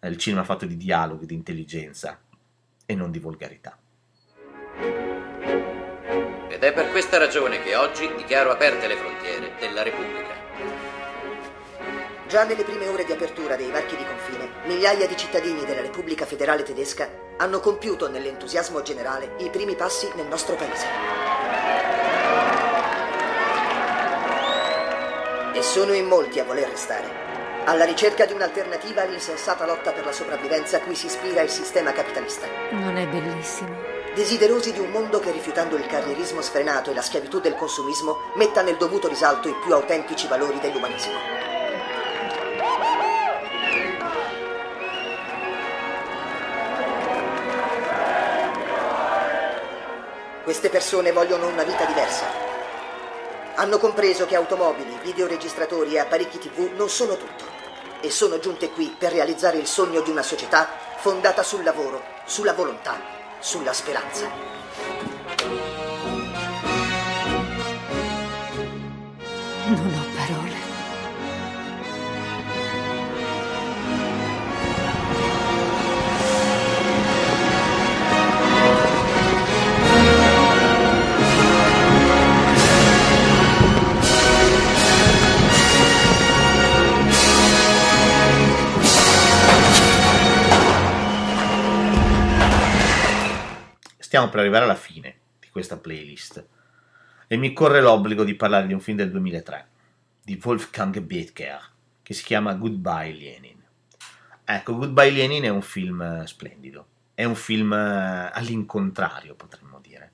eh, 0.00 0.08
il 0.08 0.16
cinema 0.16 0.42
fatto 0.42 0.66
di 0.66 0.76
dialoghi, 0.76 1.26
di 1.26 1.34
intelligenza 1.34 2.18
e 2.84 2.94
non 2.94 3.10
di 3.10 3.18
volgarità. 3.20 3.78
Ed 6.48 6.62
è 6.62 6.72
per 6.72 6.90
questa 6.90 7.18
ragione 7.18 7.60
che 7.62 7.76
oggi 7.76 8.12
dichiaro 8.16 8.50
aperte 8.50 8.86
le 8.88 8.96
frontiere 8.96 9.52
della 9.60 9.82
Repubblica. 9.82 10.32
Già 12.26 12.44
nelle 12.44 12.64
prime 12.64 12.88
ore 12.88 13.04
di 13.04 13.12
apertura 13.12 13.54
dei 13.54 13.70
varchi 13.70 13.96
di 13.96 14.04
confine, 14.04 14.48
migliaia 14.66 15.06
di 15.06 15.16
cittadini 15.16 15.64
della 15.64 15.82
Repubblica 15.82 16.24
Federale 16.24 16.64
Tedesca 16.64 17.08
hanno 17.36 17.60
compiuto 17.60 18.10
nell'entusiasmo 18.10 18.82
generale 18.82 19.36
i 19.38 19.50
primi 19.50 19.76
passi 19.76 20.10
nel 20.16 20.26
nostro 20.26 20.56
paese. 20.56 21.33
Sono 25.64 25.94
in 25.94 26.04
molti 26.04 26.38
a 26.38 26.44
voler 26.44 26.68
restare, 26.68 27.08
alla 27.64 27.84
ricerca 27.84 28.26
di 28.26 28.34
un'alternativa 28.34 29.02
all'insensata 29.02 29.64
lotta 29.64 29.92
per 29.92 30.04
la 30.04 30.12
sopravvivenza 30.12 30.76
a 30.76 30.80
cui 30.80 30.94
si 30.94 31.06
ispira 31.06 31.40
il 31.40 31.48
sistema 31.48 31.90
capitalista. 31.90 32.46
Non 32.70 32.96
è 32.98 33.06
bellissimo? 33.08 33.74
Desiderosi 34.14 34.72
di 34.72 34.78
un 34.78 34.90
mondo 34.90 35.18
che, 35.18 35.32
rifiutando 35.32 35.76
il 35.76 35.86
carrierismo 35.86 36.42
sfrenato 36.42 36.90
e 36.90 36.94
la 36.94 37.00
schiavitù 37.00 37.40
del 37.40 37.56
consumismo, 37.56 38.18
metta 38.34 38.60
nel 38.60 38.76
dovuto 38.76 39.08
risalto 39.08 39.48
i 39.48 39.56
più 39.64 39.72
autentici 39.72 40.28
valori 40.28 40.60
dell'umanesimo. 40.60 41.18
Queste 50.44 50.68
persone 50.68 51.10
vogliono 51.10 51.48
una 51.48 51.64
vita 51.64 51.86
diversa. 51.86 52.43
Hanno 53.56 53.78
compreso 53.78 54.26
che 54.26 54.34
automobili, 54.34 54.98
videoregistratori 55.02 55.94
e 55.94 56.00
apparecchi 56.00 56.38
TV 56.38 56.72
non 56.74 56.88
sono 56.88 57.16
tutto 57.16 57.44
e 58.00 58.10
sono 58.10 58.40
giunte 58.40 58.70
qui 58.70 58.92
per 58.98 59.12
realizzare 59.12 59.58
il 59.58 59.66
sogno 59.66 60.00
di 60.00 60.10
una 60.10 60.22
società 60.22 60.68
fondata 60.96 61.44
sul 61.44 61.62
lavoro, 61.62 62.02
sulla 62.24 62.52
volontà, 62.52 63.00
sulla 63.38 63.72
speranza. 63.72 64.63
Stiamo 94.14 94.30
per 94.30 94.42
arrivare 94.42 94.62
alla 94.62 94.76
fine 94.76 95.16
di 95.40 95.48
questa 95.50 95.76
playlist 95.76 96.46
e 97.26 97.36
mi 97.36 97.52
corre 97.52 97.80
l'obbligo 97.80 98.22
di 98.22 98.36
parlare 98.36 98.68
di 98.68 98.72
un 98.72 98.78
film 98.78 98.96
del 98.96 99.10
2003 99.10 99.68
di 100.22 100.40
Wolfgang 100.40 101.00
Bethker 101.00 101.60
che 102.00 102.14
si 102.14 102.22
chiama 102.22 102.54
Goodbye 102.54 103.12
Lenin. 103.12 103.60
Ecco, 104.44 104.76
Goodbye 104.76 105.10
Lenin 105.10 105.42
è 105.42 105.48
un 105.48 105.62
film 105.62 106.00
eh, 106.00 106.28
splendido, 106.28 106.86
è 107.12 107.24
un 107.24 107.34
film 107.34 107.72
eh, 107.72 108.30
all'incontrario, 108.32 109.34
potremmo 109.34 109.80
dire. 109.80 110.12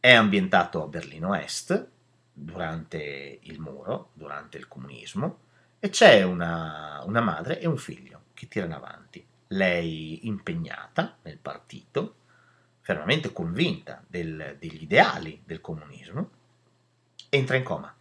È 0.00 0.10
ambientato 0.10 0.82
a 0.82 0.86
Berlino 0.86 1.34
Est, 1.34 1.86
durante 2.32 3.40
il 3.42 3.60
muro, 3.60 4.08
durante 4.14 4.56
il 4.56 4.66
comunismo, 4.66 5.40
e 5.78 5.90
c'è 5.90 6.22
una, 6.22 7.02
una 7.04 7.20
madre 7.20 7.60
e 7.60 7.66
un 7.66 7.76
figlio 7.76 8.22
che 8.32 8.48
tirano 8.48 8.76
avanti. 8.76 9.22
Lei 9.48 10.26
impegnata 10.26 11.18
nel 11.20 11.36
partito, 11.36 12.14
fermamente 12.82 13.32
convinta 13.32 14.04
del, 14.06 14.56
degli 14.58 14.82
ideali 14.82 15.40
del 15.44 15.60
comunismo, 15.60 16.30
entra 17.30 17.56
in 17.56 17.62
coma. 17.62 17.94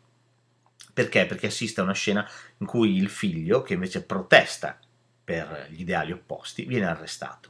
Perché? 0.93 1.25
Perché 1.25 1.47
assiste 1.47 1.79
a 1.79 1.83
una 1.83 1.93
scena 1.93 2.27
in 2.57 2.65
cui 2.65 2.97
il 2.97 3.09
figlio, 3.09 3.61
che 3.61 3.75
invece 3.75 4.03
protesta 4.03 4.77
per 5.23 5.67
gli 5.69 5.81
ideali 5.81 6.11
opposti, 6.11 6.65
viene 6.65 6.87
arrestato. 6.87 7.49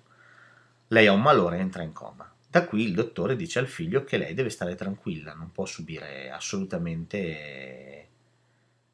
Lei 0.87 1.07
ha 1.07 1.13
un 1.13 1.21
malore 1.21 1.57
e 1.57 1.61
entra 1.61 1.81
in 1.81 1.93
coma. 1.93 2.31
Da 2.47 2.65
qui 2.65 2.83
il 2.83 2.93
dottore 2.93 3.37
dice 3.37 3.59
al 3.59 3.67
figlio 3.67 4.03
che 4.03 4.17
lei 4.17 4.33
deve 4.33 4.49
stare 4.49 4.75
tranquilla, 4.75 5.33
non 5.33 5.51
può 5.51 5.65
subire 5.65 6.29
assolutamente 6.29 8.09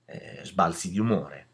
eh, 0.06 0.40
sbalzi 0.44 0.92
di 0.92 1.00
umore. 1.00 1.48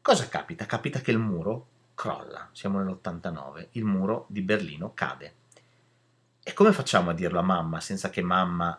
Cosa 0.00 0.28
capita? 0.28 0.64
Capita 0.64 1.00
che 1.00 1.10
il 1.10 1.18
muro 1.18 1.66
crolla, 1.94 2.48
siamo 2.52 2.78
nell'89, 2.78 3.68
il 3.72 3.84
muro 3.84 4.26
di 4.28 4.42
Berlino 4.42 4.94
cade. 4.94 5.34
E 6.46 6.52
come 6.52 6.72
facciamo 6.72 7.08
a 7.08 7.14
dirlo 7.14 7.38
a 7.38 7.42
mamma 7.42 7.80
senza 7.80 8.10
che 8.10 8.20
mamma 8.20 8.78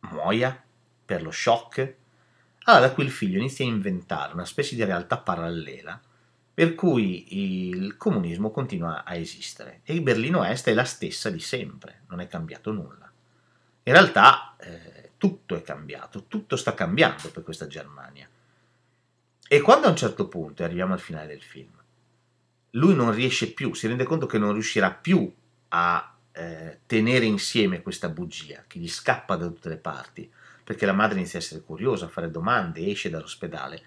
muoia 0.00 0.64
per 1.04 1.22
lo 1.22 1.30
shock? 1.30 1.94
Allora 2.64 2.86
da 2.86 2.94
qui 2.94 3.04
il 3.04 3.10
figlio 3.10 3.38
inizia 3.38 3.66
a 3.66 3.68
inventare 3.68 4.32
una 4.32 4.46
specie 4.46 4.74
di 4.74 4.82
realtà 4.82 5.18
parallela 5.18 6.00
per 6.54 6.74
cui 6.74 7.72
il 7.72 7.96
comunismo 7.98 8.50
continua 8.50 9.04
a 9.04 9.14
esistere 9.14 9.80
e 9.84 9.92
il 9.92 10.00
Berlino 10.00 10.42
Est 10.42 10.68
è 10.68 10.74
la 10.74 10.84
stessa 10.84 11.28
di 11.28 11.38
sempre, 11.38 12.02
non 12.08 12.20
è 12.20 12.26
cambiato 12.28 12.72
nulla. 12.72 13.10
In 13.82 13.92
realtà 13.92 14.56
eh, 14.58 15.12
tutto 15.18 15.56
è 15.56 15.62
cambiato, 15.62 16.24
tutto 16.28 16.56
sta 16.56 16.72
cambiando 16.72 17.30
per 17.30 17.42
questa 17.42 17.66
Germania. 17.66 18.28
E 19.48 19.60
quando 19.60 19.86
a 19.86 19.90
un 19.90 19.96
certo 19.96 20.28
punto, 20.28 20.62
arriviamo 20.62 20.92
al 20.92 21.00
finale 21.00 21.26
del 21.26 21.42
film, 21.42 21.72
lui 22.72 22.94
non 22.94 23.12
riesce 23.12 23.52
più, 23.52 23.74
si 23.74 23.86
rende 23.86 24.04
conto 24.04 24.26
che 24.26 24.38
non 24.38 24.52
riuscirà 24.52 24.90
più 24.92 25.30
a 25.68 26.14
eh, 26.32 26.80
tenere 26.86 27.24
insieme 27.24 27.82
questa 27.82 28.08
bugia 28.08 28.64
che 28.66 28.78
gli 28.78 28.88
scappa 28.88 29.36
da 29.36 29.46
tutte 29.46 29.68
le 29.68 29.76
parti, 29.76 30.30
perché 30.64 30.86
la 30.86 30.92
madre 30.92 31.18
inizia 31.18 31.38
a 31.38 31.42
essere 31.42 31.62
curiosa, 31.62 32.06
a 32.06 32.08
fare 32.08 32.30
domande, 32.30 32.86
esce 32.86 33.10
dall'ospedale 33.10 33.82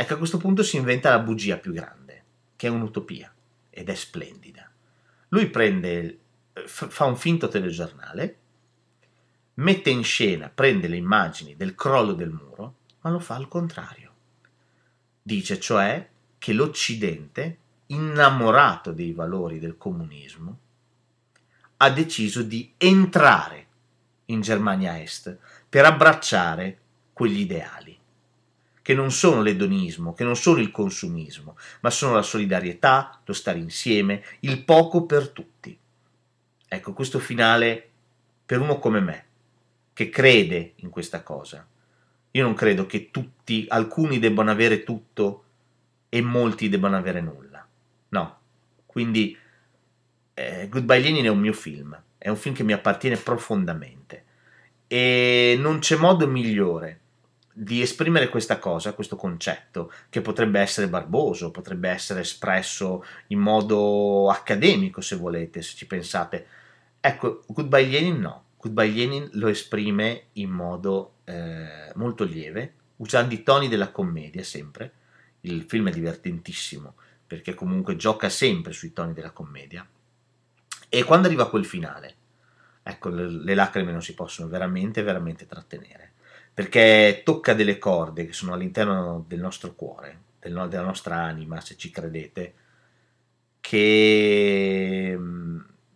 Ecco, 0.00 0.14
a 0.14 0.16
questo 0.16 0.38
punto 0.38 0.62
si 0.62 0.78
inventa 0.78 1.10
la 1.10 1.18
bugia 1.18 1.58
più 1.58 1.74
grande, 1.74 2.24
che 2.56 2.68
è 2.68 2.70
un'utopia, 2.70 3.30
ed 3.68 3.90
è 3.90 3.94
splendida. 3.94 4.72
Lui 5.28 5.50
prende, 5.50 6.18
fa 6.64 7.04
un 7.04 7.16
finto 7.16 7.48
telegiornale, 7.48 8.38
mette 9.56 9.90
in 9.90 10.02
scena, 10.02 10.48
prende 10.48 10.88
le 10.88 10.96
immagini 10.96 11.54
del 11.54 11.74
crollo 11.74 12.14
del 12.14 12.30
muro, 12.30 12.76
ma 13.02 13.10
lo 13.10 13.18
fa 13.18 13.34
al 13.34 13.46
contrario. 13.46 14.14
Dice 15.20 15.60
cioè 15.60 16.08
che 16.38 16.54
l'Occidente, 16.54 17.58
innamorato 17.88 18.92
dei 18.92 19.12
valori 19.12 19.58
del 19.58 19.76
comunismo, 19.76 20.58
ha 21.82 21.90
deciso 21.90 22.42
di 22.42 22.72
entrare 22.76 23.66
in 24.26 24.40
Germania 24.40 25.00
Est 25.00 25.36
per 25.68 25.84
abbracciare 25.84 26.78
quegli 27.12 27.40
ideali 27.40 27.98
che 28.82 28.94
non 28.94 29.12
sono 29.12 29.42
l'edonismo, 29.42 30.14
che 30.14 30.24
non 30.24 30.36
sono 30.36 30.58
il 30.58 30.70
consumismo, 30.70 31.56
ma 31.80 31.90
sono 31.90 32.14
la 32.14 32.22
solidarietà, 32.22 33.20
lo 33.24 33.32
stare 33.32 33.58
insieme, 33.58 34.24
il 34.40 34.64
poco 34.64 35.04
per 35.04 35.28
tutti. 35.28 35.78
Ecco, 36.66 36.92
questo 36.92 37.18
finale 37.18 37.88
per 38.44 38.60
uno 38.60 38.78
come 38.78 39.00
me, 39.00 39.24
che 39.92 40.08
crede 40.08 40.72
in 40.76 40.90
questa 40.90 41.22
cosa. 41.22 41.64
Io 42.32 42.42
non 42.42 42.54
credo 42.54 42.86
che 42.86 43.10
tutti, 43.10 43.64
alcuni 43.68 44.18
debbano 44.18 44.50
avere 44.50 44.82
tutto 44.82 45.44
e 46.08 46.20
molti 46.20 46.68
debbano 46.68 46.96
avere 46.96 47.20
nulla. 47.20 47.64
No. 48.08 48.38
Quindi 48.86 49.36
eh, 50.40 50.68
Goodbye 50.68 51.00
Lenin 51.00 51.26
è 51.26 51.28
un 51.28 51.38
mio 51.38 51.52
film, 51.52 52.00
è 52.16 52.28
un 52.28 52.36
film 52.36 52.54
che 52.54 52.62
mi 52.62 52.72
appartiene 52.72 53.16
profondamente 53.16 54.24
e 54.86 55.56
non 55.58 55.80
c'è 55.80 55.96
modo 55.96 56.26
migliore 56.26 56.98
di 57.52 57.82
esprimere 57.82 58.30
questa 58.30 58.58
cosa, 58.58 58.94
questo 58.94 59.16
concetto, 59.16 59.92
che 60.08 60.22
potrebbe 60.22 60.60
essere 60.60 60.88
barboso, 60.88 61.50
potrebbe 61.50 61.90
essere 61.90 62.20
espresso 62.20 63.04
in 63.28 63.38
modo 63.38 64.30
accademico, 64.30 65.02
se 65.02 65.16
volete, 65.16 65.60
se 65.60 65.76
ci 65.76 65.86
pensate. 65.86 66.46
Ecco, 67.00 67.42
Goodbye 67.46 67.86
Lenin 67.86 68.18
no. 68.18 68.44
Goodbye 68.56 68.90
Lenin 68.90 69.28
lo 69.32 69.48
esprime 69.48 70.28
in 70.34 70.50
modo 70.50 71.16
eh, 71.24 71.92
molto 71.96 72.24
lieve, 72.24 72.74
usando 72.96 73.34
i 73.34 73.42
toni 73.42 73.68
della 73.68 73.90
commedia 73.90 74.42
sempre. 74.42 74.92
Il 75.42 75.64
film 75.68 75.88
è 75.88 75.92
divertentissimo, 75.92 76.94
perché 77.26 77.52
comunque 77.54 77.96
gioca 77.96 78.30
sempre 78.30 78.72
sui 78.72 78.92
toni 78.92 79.12
della 79.12 79.32
commedia. 79.32 79.86
E 80.90 81.04
quando 81.04 81.28
arriva 81.28 81.48
quel 81.48 81.64
finale, 81.64 82.14
ecco, 82.82 83.08
le, 83.08 83.26
le 83.26 83.54
lacrime 83.54 83.92
non 83.92 84.02
si 84.02 84.12
possono 84.12 84.48
veramente, 84.48 85.02
veramente 85.02 85.46
trattenere 85.46 86.10
perché 86.52 87.22
tocca 87.24 87.54
delle 87.54 87.78
corde 87.78 88.26
che 88.26 88.32
sono 88.32 88.52
all'interno 88.52 89.24
del 89.26 89.40
nostro 89.40 89.74
cuore, 89.74 90.18
del, 90.40 90.66
della 90.68 90.82
nostra 90.82 91.16
anima, 91.16 91.60
se 91.60 91.76
ci 91.76 91.90
credete, 91.90 92.54
che, 93.60 95.18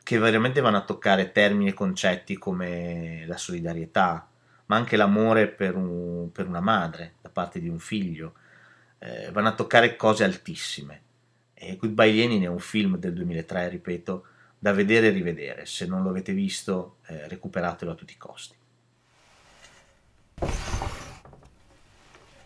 che 0.02 0.18
veramente 0.18 0.60
vanno 0.62 0.78
a 0.78 0.84
toccare 0.84 1.32
termini 1.32 1.70
e 1.70 1.74
concetti 1.74 2.38
come 2.38 3.24
la 3.26 3.36
solidarietà, 3.36 4.26
ma 4.66 4.76
anche 4.76 4.96
l'amore 4.96 5.48
per, 5.48 5.76
un, 5.76 6.30
per 6.32 6.46
una 6.46 6.60
madre 6.60 7.16
da 7.20 7.28
parte 7.28 7.60
di 7.60 7.68
un 7.68 7.78
figlio, 7.78 8.34
eh, 9.00 9.30
vanno 9.32 9.48
a 9.48 9.54
toccare 9.54 9.96
cose 9.96 10.24
altissime. 10.24 11.02
E 11.52 11.76
Goodbye 11.76 12.12
Lenin 12.12 12.42
è 12.44 12.46
un 12.46 12.58
film 12.58 12.96
del 12.96 13.12
2003, 13.12 13.68
ripeto, 13.68 14.26
da 14.64 14.72
vedere 14.72 15.08
e 15.08 15.10
rivedere. 15.10 15.66
Se 15.66 15.84
non 15.84 16.02
lo 16.02 16.08
avete 16.08 16.32
visto, 16.32 16.96
eh, 17.08 17.28
recuperatelo 17.28 17.90
a 17.90 17.94
tutti 17.94 18.14
i 18.14 18.16
costi. 18.16 18.56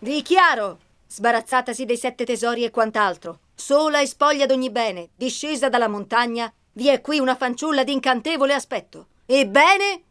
Dichiaro, 0.00 0.80
sbarazzatasi 1.06 1.84
dei 1.84 1.96
sette 1.96 2.24
tesori 2.24 2.64
e 2.64 2.72
quant'altro, 2.72 3.38
sola 3.54 4.00
e 4.00 4.06
spoglia 4.06 4.46
d'ogni 4.46 4.68
bene, 4.70 5.10
discesa 5.14 5.68
dalla 5.68 5.86
montagna, 5.86 6.52
vi 6.72 6.88
è 6.88 7.00
qui 7.00 7.20
una 7.20 7.36
fanciulla 7.36 7.84
d'incantevole 7.84 8.52
aspetto. 8.52 9.10
Ebbene? 9.24 10.02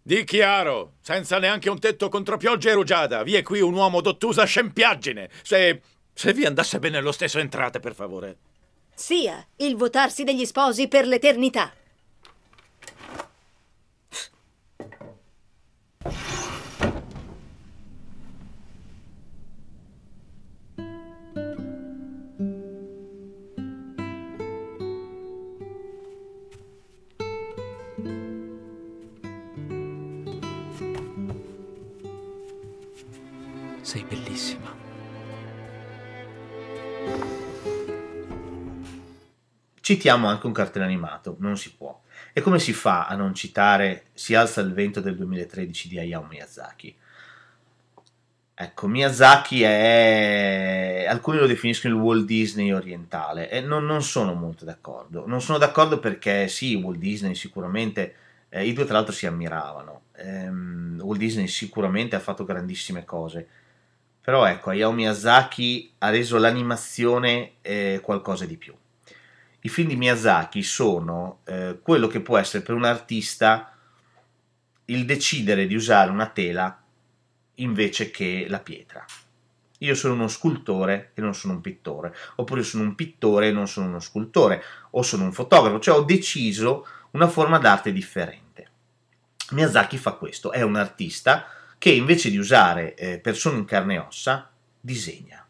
Dichiaro, 0.00 0.92
senza 1.00 1.40
neanche 1.40 1.68
un 1.68 1.80
tetto 1.80 2.08
contro 2.08 2.36
pioggia 2.36 2.70
e 2.70 2.74
rugiada, 2.74 3.24
vi 3.24 3.34
è 3.34 3.42
qui 3.42 3.60
un 3.60 3.74
uomo 3.74 4.00
d'ottusa 4.00 4.44
scempiaggine. 4.44 5.28
Se. 5.42 5.82
se 6.14 6.32
vi 6.32 6.44
andasse 6.44 6.78
bene 6.78 7.00
lo 7.00 7.10
stesso 7.10 7.40
entrate, 7.40 7.80
per 7.80 7.96
favore. 7.96 8.36
Sia 8.98 9.46
il 9.58 9.76
votarsi 9.76 10.24
degli 10.24 10.44
sposi 10.44 10.88
per 10.88 11.06
l'eternità. 11.06 11.72
Sei 33.80 34.02
bellissima. 34.02 34.77
Citiamo 39.88 40.28
anche 40.28 40.46
un 40.46 40.52
cartone 40.52 40.84
animato, 40.84 41.36
non 41.38 41.56
si 41.56 41.74
può. 41.74 41.98
E 42.34 42.42
come 42.42 42.58
si 42.58 42.74
fa 42.74 43.06
a 43.06 43.14
non 43.14 43.32
citare 43.32 44.08
Si 44.12 44.34
alza 44.34 44.60
il 44.60 44.74
vento 44.74 45.00
del 45.00 45.16
2013 45.16 45.88
di 45.88 45.98
Hayao 45.98 46.26
Miyazaki? 46.28 46.94
Ecco, 48.52 48.86
Miyazaki 48.86 49.62
è... 49.62 51.06
alcuni 51.08 51.38
lo 51.38 51.46
definiscono 51.46 51.94
il 51.94 52.00
Walt 52.02 52.26
Disney 52.26 52.70
orientale 52.70 53.48
e 53.48 53.62
non, 53.62 53.86
non 53.86 54.02
sono 54.02 54.34
molto 54.34 54.66
d'accordo. 54.66 55.26
Non 55.26 55.40
sono 55.40 55.56
d'accordo 55.56 55.98
perché 55.98 56.48
sì, 56.48 56.74
Walt 56.74 56.98
Disney 56.98 57.34
sicuramente, 57.34 58.14
eh, 58.50 58.66
i 58.66 58.74
due 58.74 58.84
tra 58.84 58.92
l'altro 58.92 59.14
si 59.14 59.24
ammiravano. 59.24 60.02
Ehm, 60.16 61.00
Walt 61.02 61.18
Disney 61.18 61.48
sicuramente 61.48 62.14
ha 62.14 62.20
fatto 62.20 62.44
grandissime 62.44 63.06
cose, 63.06 63.48
però 64.20 64.44
ecco, 64.44 64.68
Hayao 64.68 64.92
Miyazaki 64.92 65.94
ha 65.96 66.10
reso 66.10 66.36
l'animazione 66.36 67.52
eh, 67.62 68.00
qualcosa 68.02 68.44
di 68.44 68.58
più. 68.58 68.74
I 69.60 69.68
film 69.68 69.88
di 69.88 69.96
Miyazaki 69.96 70.62
sono 70.62 71.40
eh, 71.44 71.78
quello 71.82 72.06
che 72.06 72.20
può 72.20 72.38
essere 72.38 72.62
per 72.62 72.74
un 72.74 72.84
artista 72.84 73.72
il 74.86 75.04
decidere 75.04 75.66
di 75.66 75.74
usare 75.74 76.10
una 76.10 76.28
tela 76.28 76.82
invece 77.56 78.10
che 78.10 78.46
la 78.48 78.60
pietra. 78.60 79.04
Io 79.78 79.94
sono 79.94 80.14
uno 80.14 80.28
scultore 80.28 81.12
e 81.14 81.20
non 81.20 81.34
sono 81.34 81.54
un 81.54 81.60
pittore, 81.60 82.14
oppure 82.36 82.62
sono 82.62 82.84
un 82.84 82.94
pittore 82.94 83.48
e 83.48 83.52
non 83.52 83.68
sono 83.68 83.86
uno 83.86 84.00
scultore, 84.00 84.62
o 84.90 85.02
sono 85.02 85.24
un 85.24 85.32
fotografo, 85.32 85.78
cioè 85.78 85.98
ho 85.98 86.02
deciso 86.02 86.86
una 87.12 87.28
forma 87.28 87.58
d'arte 87.58 87.92
differente. 87.92 88.70
Miyazaki 89.50 89.96
fa 89.96 90.12
questo, 90.12 90.52
è 90.52 90.62
un 90.62 90.76
artista 90.76 91.46
che 91.78 91.90
invece 91.90 92.30
di 92.30 92.38
usare 92.38 92.94
eh, 92.94 93.18
persone 93.18 93.58
in 93.58 93.64
carne 93.64 93.94
e 93.94 93.98
ossa, 93.98 94.50
disegna. 94.80 95.47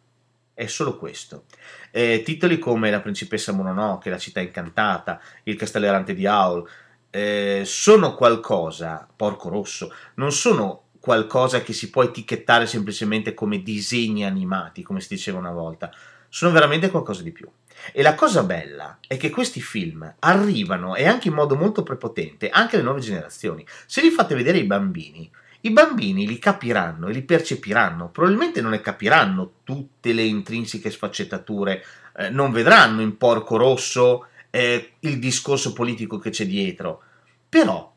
È 0.59 0.67
solo 0.67 0.97
questo. 0.97 1.45
Eh, 1.93 2.23
titoli 2.25 2.59
come 2.59 2.91
La 2.91 2.99
principessa 2.99 3.53
Mononoke, 3.53 4.11
La 4.11 4.19
città 4.19 4.41
incantata, 4.41 5.21
Il 5.45 5.55
castello 5.55 5.87
errante 5.87 6.15
di 6.15 6.27
Aul, 6.27 6.69
eh, 7.11 7.63
sono 7.65 8.17
qualcosa, 8.17 9.07
porco 9.15 9.51
rosso, 9.51 9.95
non 10.15 10.33
sono 10.33 10.87
qualcosa 10.99 11.63
che 11.63 11.73
si 11.73 11.91
può 11.91 12.03
etichettare 12.03 12.67
semplicemente 12.67 13.35
come 13.35 13.63
disegni 13.63 14.25
animati, 14.25 14.83
come 14.83 15.01
si 15.01 15.07
diceva 15.11 15.39
una 15.39 15.53
volta, 15.53 15.93
sono 16.29 16.51
veramente 16.51 16.91
qualcosa 16.91 17.23
di 17.23 17.31
più. 17.31 17.49
E 17.93 18.03
la 18.03 18.17
cosa 18.17 18.43
bella 18.43 18.99
è 19.07 19.17
che 19.17 19.31
questi 19.31 19.61
film 19.61 20.13
arrivano, 20.19 20.97
e 20.97 21.07
anche 21.07 21.29
in 21.29 21.35
modo 21.35 21.55
molto 21.55 21.85
prepotente, 21.85 22.49
anche 22.49 22.75
alle 22.75 22.85
nuove 22.85 22.99
generazioni. 22.99 23.65
Se 23.87 24.01
li 24.01 24.11
fate 24.11 24.35
vedere 24.35 24.59
ai 24.59 24.65
bambini, 24.65 25.31
i 25.63 25.71
bambini 25.71 26.27
li 26.27 26.39
capiranno 26.39 27.09
e 27.09 27.13
li 27.13 27.23
percepiranno, 27.23 28.11
probabilmente 28.11 28.61
non 28.61 28.71
ne 28.71 28.81
capiranno 28.81 29.53
tutte 29.65 30.13
le 30.13 30.23
intrinseche 30.23 30.91
sfaccettature, 30.91 31.85
eh, 32.17 32.31
non 32.31 32.53
vedranno 32.53 33.01
in 33.01 33.17
Porco 33.17 33.57
Rosso 33.57 34.27
eh, 34.51 34.93
il 35.01 35.19
discorso 35.19 35.73
politico 35.73 36.19
che 36.19 36.31
c'è 36.31 36.47
dietro, 36.47 37.03
però 37.49 37.93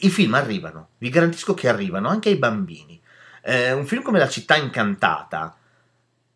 i 0.00 0.10
film 0.10 0.34
arrivano, 0.34 0.88
vi 0.98 1.08
garantisco 1.08 1.54
che 1.54 1.68
arrivano 1.68 2.08
anche 2.08 2.28
ai 2.28 2.36
bambini. 2.36 3.00
Eh, 3.42 3.72
un 3.72 3.86
film 3.86 4.02
come 4.02 4.18
La 4.18 4.28
città 4.28 4.56
incantata 4.56 5.56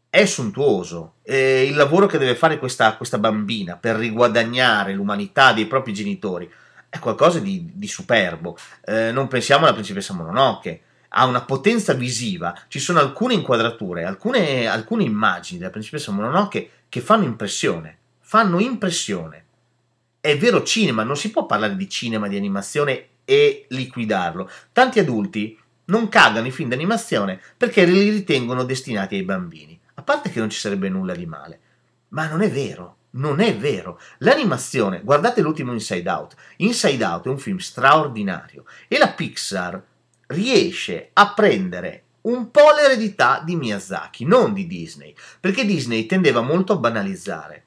è 0.08 0.24
sontuoso. 0.24 1.14
Il 1.24 1.74
lavoro 1.74 2.06
che 2.06 2.18
deve 2.18 2.34
fare 2.34 2.58
questa, 2.58 2.96
questa, 2.96 3.18
bambina 3.18 3.76
per 3.76 3.96
riguadagnare 3.96 4.92
l'umanità 4.92 5.52
dei 5.52 5.66
propri 5.66 5.92
genitori 5.92 6.50
è 6.90 6.98
qualcosa 6.98 7.38
di, 7.38 7.70
di 7.72 7.88
superbo. 7.88 8.58
Eh, 8.84 9.12
non 9.12 9.28
pensiamo 9.28 9.64
alla 9.64 9.72
principessa 9.72 10.12
Mononoke. 10.12 10.82
Ha 11.12 11.24
una 11.24 11.42
potenza 11.42 11.94
visiva, 11.94 12.56
ci 12.68 12.78
sono 12.78 12.98
alcune 13.00 13.34
inquadrature, 13.34 14.04
alcune, 14.04 14.66
alcune 14.66 15.04
immagini 15.04 15.58
della 15.58 15.70
principessa 15.70 16.12
Mononoke 16.12 16.70
che 16.88 17.00
fanno 17.00 17.24
impressione. 17.24 17.96
Fanno 18.20 18.60
impressione. 18.60 19.44
È 20.20 20.36
vero 20.36 20.62
cinema, 20.62 21.02
non 21.02 21.16
si 21.16 21.30
può 21.30 21.46
parlare 21.46 21.76
di 21.76 21.88
cinema, 21.88 22.28
di 22.28 22.36
animazione 22.36 23.06
e 23.24 23.64
liquidarlo. 23.68 24.50
Tanti 24.72 24.98
adulti 24.98 25.58
non 25.86 26.08
cagano 26.08 26.46
i 26.46 26.52
film 26.52 26.68
d'animazione 26.68 27.40
perché 27.56 27.84
li 27.84 28.10
ritengono 28.10 28.64
destinati 28.64 29.14
ai 29.16 29.22
bambini. 29.22 29.78
A 29.94 30.02
parte 30.02 30.30
che 30.30 30.38
non 30.38 30.50
ci 30.50 30.58
sarebbe 30.58 30.88
nulla 30.88 31.14
di 31.14 31.26
male, 31.26 31.60
ma 32.08 32.28
non 32.28 32.42
è 32.42 32.50
vero. 32.50 32.96
Non 33.12 33.40
è 33.40 33.56
vero. 33.56 33.98
L'animazione, 34.18 35.02
guardate 35.02 35.40
l'ultimo 35.40 35.72
Inside 35.72 36.08
Out. 36.08 36.34
Inside 36.58 37.04
Out 37.04 37.26
è 37.26 37.28
un 37.28 37.38
film 37.38 37.56
straordinario 37.56 38.64
e 38.86 38.98
la 38.98 39.08
Pixar 39.08 39.82
riesce 40.28 41.10
a 41.12 41.32
prendere 41.32 42.04
un 42.22 42.50
po' 42.50 42.70
l'eredità 42.76 43.42
di 43.44 43.56
Miyazaki, 43.56 44.24
non 44.24 44.52
di 44.52 44.66
Disney, 44.66 45.14
perché 45.40 45.64
Disney 45.64 46.06
tendeva 46.06 46.40
molto 46.40 46.74
a 46.74 46.76
banalizzare. 46.76 47.64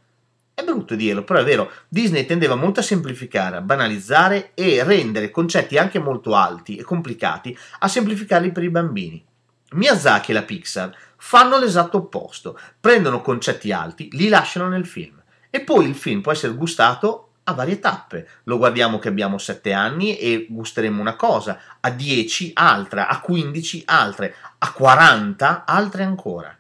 È 0.54 0.64
brutto 0.64 0.96
dirlo, 0.96 1.24
però 1.24 1.40
è 1.40 1.44
vero, 1.44 1.72
Disney 1.90 2.26
tendeva 2.26 2.56
molto 2.56 2.80
a 2.80 2.84
semplificare, 2.84 3.58
a 3.58 3.62
banalizzare 3.62 4.52
e 4.54 4.84
rendere 4.84 5.32
concetti 5.32 5.78
anche 5.78 6.00
molto 6.00 6.36
alti 6.36 6.78
e 6.78 6.84
complicati 6.84 7.58
a 7.80 7.88
semplificarli 7.88 8.52
per 8.52 8.64
i 8.64 8.70
bambini. 8.70 9.26
Miyazaki 9.72 10.32
e 10.32 10.34
la 10.36 10.44
Pixar 10.44 10.96
fanno 11.18 11.58
l'esatto 11.58 11.98
opposto, 11.98 12.58
prendono 12.80 13.22
concetti 13.22 13.72
alti, 13.72 14.10
li 14.12 14.30
lasciano 14.30 14.70
nel 14.70 14.86
film 14.86 15.22
e 15.56 15.62
poi 15.62 15.88
il 15.88 15.94
film 15.94 16.22
può 16.22 16.32
essere 16.32 16.56
gustato 16.56 17.34
a 17.44 17.54
varie 17.54 17.78
tappe. 17.78 18.28
Lo 18.46 18.58
guardiamo 18.58 18.98
che 18.98 19.08
abbiamo 19.08 19.38
7 19.38 19.72
anni 19.72 20.18
e 20.18 20.48
gusteremo 20.50 21.00
una 21.00 21.16
cosa, 21.16 21.60
a 21.80 21.92
10 21.92 22.54
altra, 22.56 23.08
a 23.08 23.20
15 23.20 23.84
altre, 23.86 24.34
a 24.58 24.72
40 24.72 25.66
altre 25.66 26.02
ancora. 26.02 26.58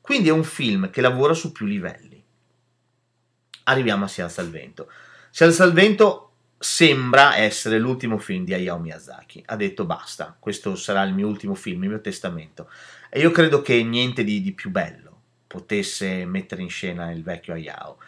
Quindi 0.00 0.28
è 0.28 0.32
un 0.32 0.42
film 0.42 0.90
che 0.90 1.00
lavora 1.00 1.34
su 1.34 1.52
più 1.52 1.66
livelli 1.66 2.12
arriviamo 3.64 4.06
a 4.06 4.08
Si 4.08 4.20
alza 4.20 4.42
il 4.42 4.50
vento. 4.50 4.90
Si 5.30 5.44
alza 5.44 5.62
il 5.62 5.72
vento 5.72 6.30
sembra 6.58 7.36
essere 7.36 7.78
l'ultimo 7.78 8.18
film 8.18 8.44
di 8.44 8.54
Hayao 8.54 8.78
Miyazaki. 8.78 9.42
Ha 9.46 9.54
detto 9.54 9.84
basta, 9.84 10.36
questo 10.36 10.74
sarà 10.74 11.04
il 11.04 11.14
mio 11.14 11.28
ultimo 11.28 11.54
film, 11.54 11.84
il 11.84 11.90
mio 11.90 12.00
testamento. 12.00 12.68
E 13.08 13.20
io 13.20 13.30
credo 13.30 13.62
che 13.62 13.80
niente 13.84 14.24
di, 14.24 14.42
di 14.42 14.52
più 14.52 14.70
bello 14.70 15.10
potesse 15.46 16.24
mettere 16.24 16.62
in 16.62 16.70
scena 16.70 17.10
il 17.10 17.22
vecchio 17.22 17.52
Hayao. 17.52 17.98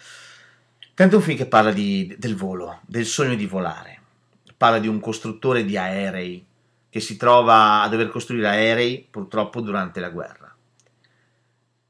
Tanto 0.94 1.16
è 1.16 1.18
un 1.18 1.24
film 1.24 1.36
che 1.36 1.46
parla 1.46 1.72
di, 1.72 2.14
del 2.18 2.36
volo, 2.36 2.80
del 2.86 3.04
sogno 3.04 3.34
di 3.34 3.46
volare. 3.46 4.00
Parla 4.56 4.78
di 4.78 4.86
un 4.86 5.00
costruttore 5.00 5.64
di 5.64 5.76
aerei 5.76 6.46
che 6.88 7.00
si 7.00 7.16
trova 7.16 7.82
a 7.82 7.88
dover 7.88 8.08
costruire 8.08 8.46
aerei 8.46 9.04
purtroppo 9.10 9.60
durante 9.60 9.98
la 9.98 10.10
guerra. 10.10 10.54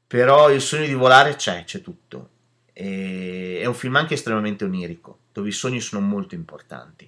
Però 0.07 0.51
il 0.51 0.59
sogno 0.59 0.87
di 0.87 0.95
volare 0.95 1.35
c'è, 1.35 1.63
c'è 1.63 1.81
tutto 1.81 2.29
e 2.73 3.59
è 3.61 3.65
un 3.65 3.75
film 3.75 3.95
anche 3.95 4.15
estremamente 4.15 4.65
onirico, 4.65 5.19
dove 5.31 5.49
i 5.49 5.51
sogni 5.51 5.79
sono 5.81 6.03
molto 6.03 6.33
importanti. 6.33 7.07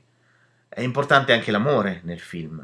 È 0.70 0.82
importante 0.82 1.34
anche 1.34 1.50
l'amore 1.50 2.02
nel 2.04 2.20
film. 2.20 2.64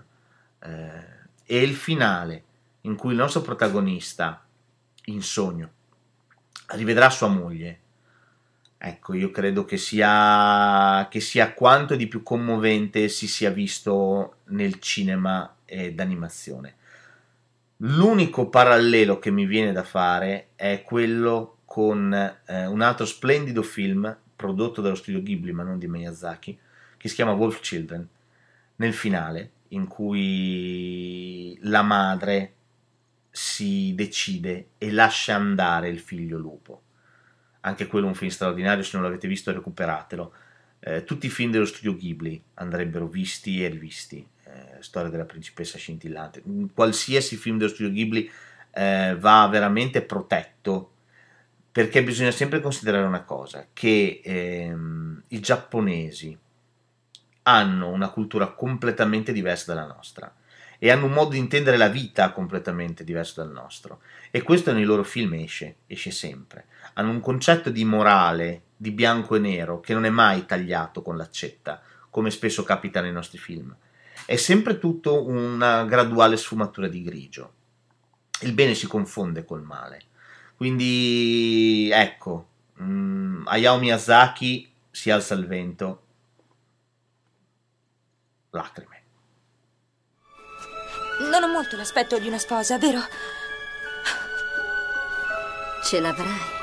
Eh, 0.59 1.21
e 1.45 1.61
il 1.61 1.75
finale, 1.75 2.43
in 2.81 2.95
cui 2.95 3.13
il 3.13 3.17
nostro 3.17 3.41
protagonista, 3.41 4.45
in 5.05 5.23
sogno, 5.23 5.71
rivedrà 6.67 7.09
sua 7.09 7.27
moglie. 7.27 7.79
Ecco, 8.85 9.13
io 9.13 9.31
credo 9.31 9.63
che 9.63 9.77
sia, 9.77 11.07
che 11.09 11.21
sia 11.21 11.53
quanto 11.53 11.95
di 11.95 12.05
più 12.05 12.21
commovente 12.21 13.07
si 13.07 13.29
sia 13.29 13.49
visto 13.49 14.39
nel 14.47 14.79
cinema 14.79 15.55
eh, 15.63 15.93
d'animazione. 15.93 16.75
L'unico 17.77 18.49
parallelo 18.49 19.19
che 19.19 19.31
mi 19.31 19.45
viene 19.45 19.71
da 19.71 19.83
fare 19.83 20.49
è 20.55 20.83
quello 20.83 21.59
con 21.63 22.13
eh, 22.13 22.65
un 22.65 22.81
altro 22.81 23.05
splendido 23.05 23.63
film 23.63 24.17
prodotto 24.35 24.81
dallo 24.81 24.95
studio 24.95 25.23
Ghibli 25.23 25.53
ma 25.53 25.63
non 25.63 25.79
di 25.79 25.87
Miyazaki 25.87 26.59
che 26.97 27.07
si 27.07 27.15
chiama 27.15 27.31
Wolf 27.31 27.61
Children 27.61 28.05
nel 28.75 28.93
finale 28.93 29.51
in 29.69 29.87
cui 29.87 31.57
la 31.61 31.83
madre 31.83 32.53
si 33.31 33.93
decide 33.95 34.71
e 34.77 34.91
lascia 34.91 35.35
andare 35.35 35.87
il 35.87 35.99
figlio 35.99 36.37
lupo 36.37 36.82
anche 37.65 37.87
quello 37.87 38.05
è 38.05 38.09
un 38.09 38.15
film 38.15 38.31
straordinario 38.31 38.83
se 38.83 38.91
non 38.97 39.05
l'avete 39.05 39.27
visto 39.27 39.51
recuperatelo. 39.51 40.33
Eh, 40.79 41.03
tutti 41.03 41.27
i 41.27 41.29
film 41.29 41.51
dello 41.51 41.65
studio 41.65 41.95
Ghibli 41.95 42.41
andrebbero 42.55 43.07
visti 43.07 43.63
e 43.63 43.69
rivisti. 43.69 44.25
Eh, 44.45 44.81
storia 44.81 45.09
della 45.09 45.25
principessa 45.25 45.77
scintillante. 45.77 46.43
Qualsiasi 46.73 47.35
film 47.37 47.57
dello 47.57 47.69
studio 47.69 47.91
Ghibli 47.91 48.29
eh, 48.71 49.15
va 49.17 49.47
veramente 49.47 50.01
protetto 50.01 50.91
perché 51.71 52.03
bisogna 52.03 52.31
sempre 52.31 52.61
considerare 52.61 53.05
una 53.05 53.23
cosa, 53.23 53.67
che 53.73 54.21
ehm, 54.23 55.23
i 55.29 55.39
giapponesi 55.39 56.37
hanno 57.43 57.89
una 57.89 58.09
cultura 58.09 58.47
completamente 58.49 59.33
diversa 59.33 59.73
dalla 59.73 59.87
nostra 59.87 60.33
e 60.83 60.91
hanno 60.91 61.05
un 61.05 61.13
modo 61.13 61.31
di 61.31 61.37
intendere 61.37 61.77
la 61.77 61.87
vita 61.87 62.31
completamente 62.31 63.03
diverso 63.03 63.41
dal 63.41 63.53
nostro. 63.53 64.01
E 64.31 64.41
questo 64.41 64.73
nei 64.73 64.83
loro 64.83 65.03
film 65.03 65.33
esce, 65.35 65.77
esce 65.87 66.11
sempre. 66.11 66.65
Hanno 66.93 67.11
un 67.11 67.19
concetto 67.19 67.69
di 67.69 67.85
morale, 67.85 68.63
di 68.75 68.91
bianco 68.91 69.35
e 69.35 69.39
nero, 69.39 69.79
che 69.79 69.93
non 69.93 70.05
è 70.05 70.09
mai 70.09 70.45
tagliato 70.45 71.01
con 71.01 71.17
l'accetta, 71.17 71.81
come 72.09 72.29
spesso 72.29 72.63
capita 72.63 73.01
nei 73.01 73.11
nostri 73.11 73.37
film. 73.37 73.75
È 74.25 74.35
sempre 74.35 74.79
tutto 74.79 75.25
una 75.25 75.83
graduale 75.85 76.37
sfumatura 76.37 76.87
di 76.87 77.01
grigio. 77.03 77.53
Il 78.41 78.53
bene 78.53 78.73
si 78.73 78.87
confonde 78.87 79.45
col 79.45 79.63
male 79.63 80.11
quindi 80.63 81.89
ecco, 81.91 82.47
um, 82.77 83.43
Hayao 83.45 83.79
Miyazaki 83.79 84.71
si 84.89 85.09
alza 85.09 85.33
il 85.33 85.45
vento. 85.45 86.01
Lacrime. 88.51 89.01
Non 91.29 91.43
ho 91.43 91.47
molto 91.49 91.75
l'aspetto 91.75 92.17
di 92.17 92.27
una 92.27 92.37
sposa, 92.37 92.77
vero? 92.77 93.01
Ce 95.83 95.99
l'avrai. 95.99 96.62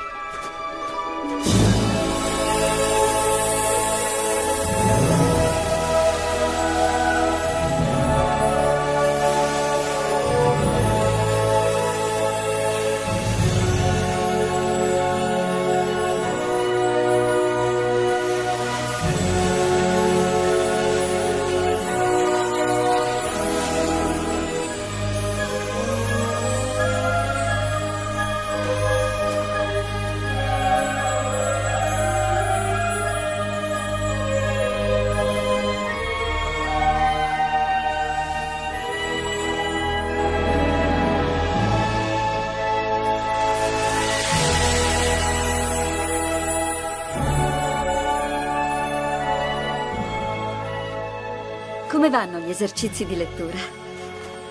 Esercizi 52.51 53.05
di 53.05 53.15
lettura? 53.15 53.57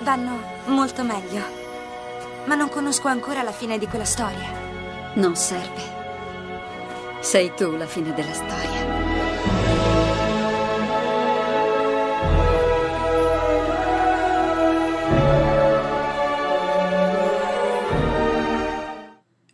Vanno 0.00 0.40
molto 0.66 1.04
meglio. 1.04 1.58
Ma 2.46 2.54
non 2.54 2.68
conosco 2.68 3.08
ancora 3.08 3.42
la 3.42 3.52
fine 3.52 3.78
di 3.78 3.86
quella 3.86 4.04
storia. 4.04 4.48
Non 5.14 5.36
serve. 5.36 5.98
Sei 7.20 7.52
tu 7.54 7.76
la 7.76 7.86
fine 7.86 8.12
della 8.14 8.32
storia. 8.32 8.98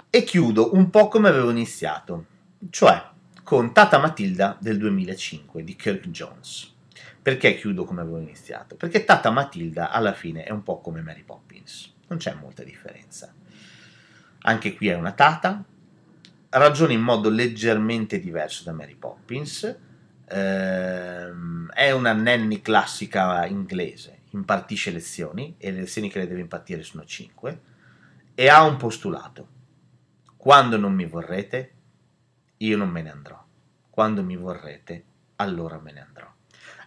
E 0.08 0.24
chiudo 0.24 0.72
un 0.72 0.88
po' 0.88 1.08
come 1.08 1.28
avevo 1.28 1.50
iniziato, 1.50 2.24
cioè 2.70 3.14
con 3.42 3.72
Tata 3.72 3.98
Matilda 3.98 4.56
del 4.60 4.78
2005 4.78 5.62
di 5.62 5.76
Kirk 5.76 6.08
Jones. 6.08 6.74
Perché 7.26 7.56
chiudo 7.56 7.84
come 7.84 8.02
avevo 8.02 8.20
iniziato? 8.20 8.76
Perché 8.76 9.04
Tata 9.04 9.30
Matilda 9.30 9.90
alla 9.90 10.12
fine 10.12 10.44
è 10.44 10.52
un 10.52 10.62
po' 10.62 10.78
come 10.78 11.02
Mary 11.02 11.24
Poppins, 11.24 11.92
non 12.06 12.20
c'è 12.20 12.32
molta 12.34 12.62
differenza. 12.62 13.34
Anche 14.42 14.76
qui 14.76 14.86
è 14.86 14.94
una 14.94 15.10
tata, 15.10 15.64
ragiona 16.50 16.92
in 16.92 17.00
modo 17.00 17.28
leggermente 17.28 18.20
diverso 18.20 18.62
da 18.62 18.70
Mary 18.70 18.94
Poppins, 18.94 19.76
ehm, 20.24 21.68
è 21.72 21.90
una 21.90 22.12
nanny 22.12 22.60
classica 22.60 23.44
inglese, 23.46 24.20
impartisce 24.30 24.92
lezioni 24.92 25.56
e 25.58 25.72
le 25.72 25.80
lezioni 25.80 26.08
che 26.08 26.20
le 26.20 26.28
deve 26.28 26.42
impartire 26.42 26.84
sono 26.84 27.04
5 27.04 27.60
e 28.36 28.48
ha 28.48 28.62
un 28.62 28.76
postulato. 28.76 29.48
Quando 30.36 30.76
non 30.76 30.94
mi 30.94 31.06
vorrete, 31.06 31.72
io 32.58 32.76
non 32.76 32.88
me 32.88 33.02
ne 33.02 33.10
andrò. 33.10 33.44
Quando 33.90 34.22
mi 34.22 34.36
vorrete, 34.36 35.04
allora 35.34 35.80
me 35.80 35.90
ne 35.90 36.00
andrò. 36.00 36.34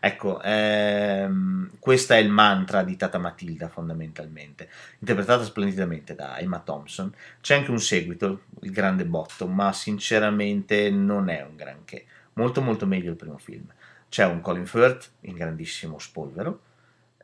Ecco, 0.01 0.41
ehm, 0.41 1.71
questo 1.79 2.13
è 2.13 2.17
il 2.17 2.29
mantra 2.29 2.83
di 2.83 2.95
Tata 2.95 3.17
Matilda 3.17 3.67
fondamentalmente, 3.67 4.69
interpretata 4.99 5.43
splendidamente 5.43 6.15
da 6.15 6.37
Emma 6.39 6.59
Thompson. 6.59 7.13
C'è 7.41 7.55
anche 7.55 7.71
un 7.71 7.79
seguito, 7.79 8.43
Il 8.61 8.71
Grande 8.71 9.05
Botto, 9.05 9.47
ma 9.47 9.73
sinceramente 9.73 10.89
non 10.89 11.29
è 11.29 11.41
un 11.43 11.55
granché. 11.55 12.05
Molto 12.33 12.61
molto 12.61 12.85
meglio 12.85 13.11
il 13.11 13.17
primo 13.17 13.37
film. 13.37 13.65
C'è 14.07 14.25
un 14.25 14.39
Colin 14.41 14.65
Firth 14.65 15.11
in 15.21 15.35
grandissimo 15.35 15.99
spolvero, 15.99 16.61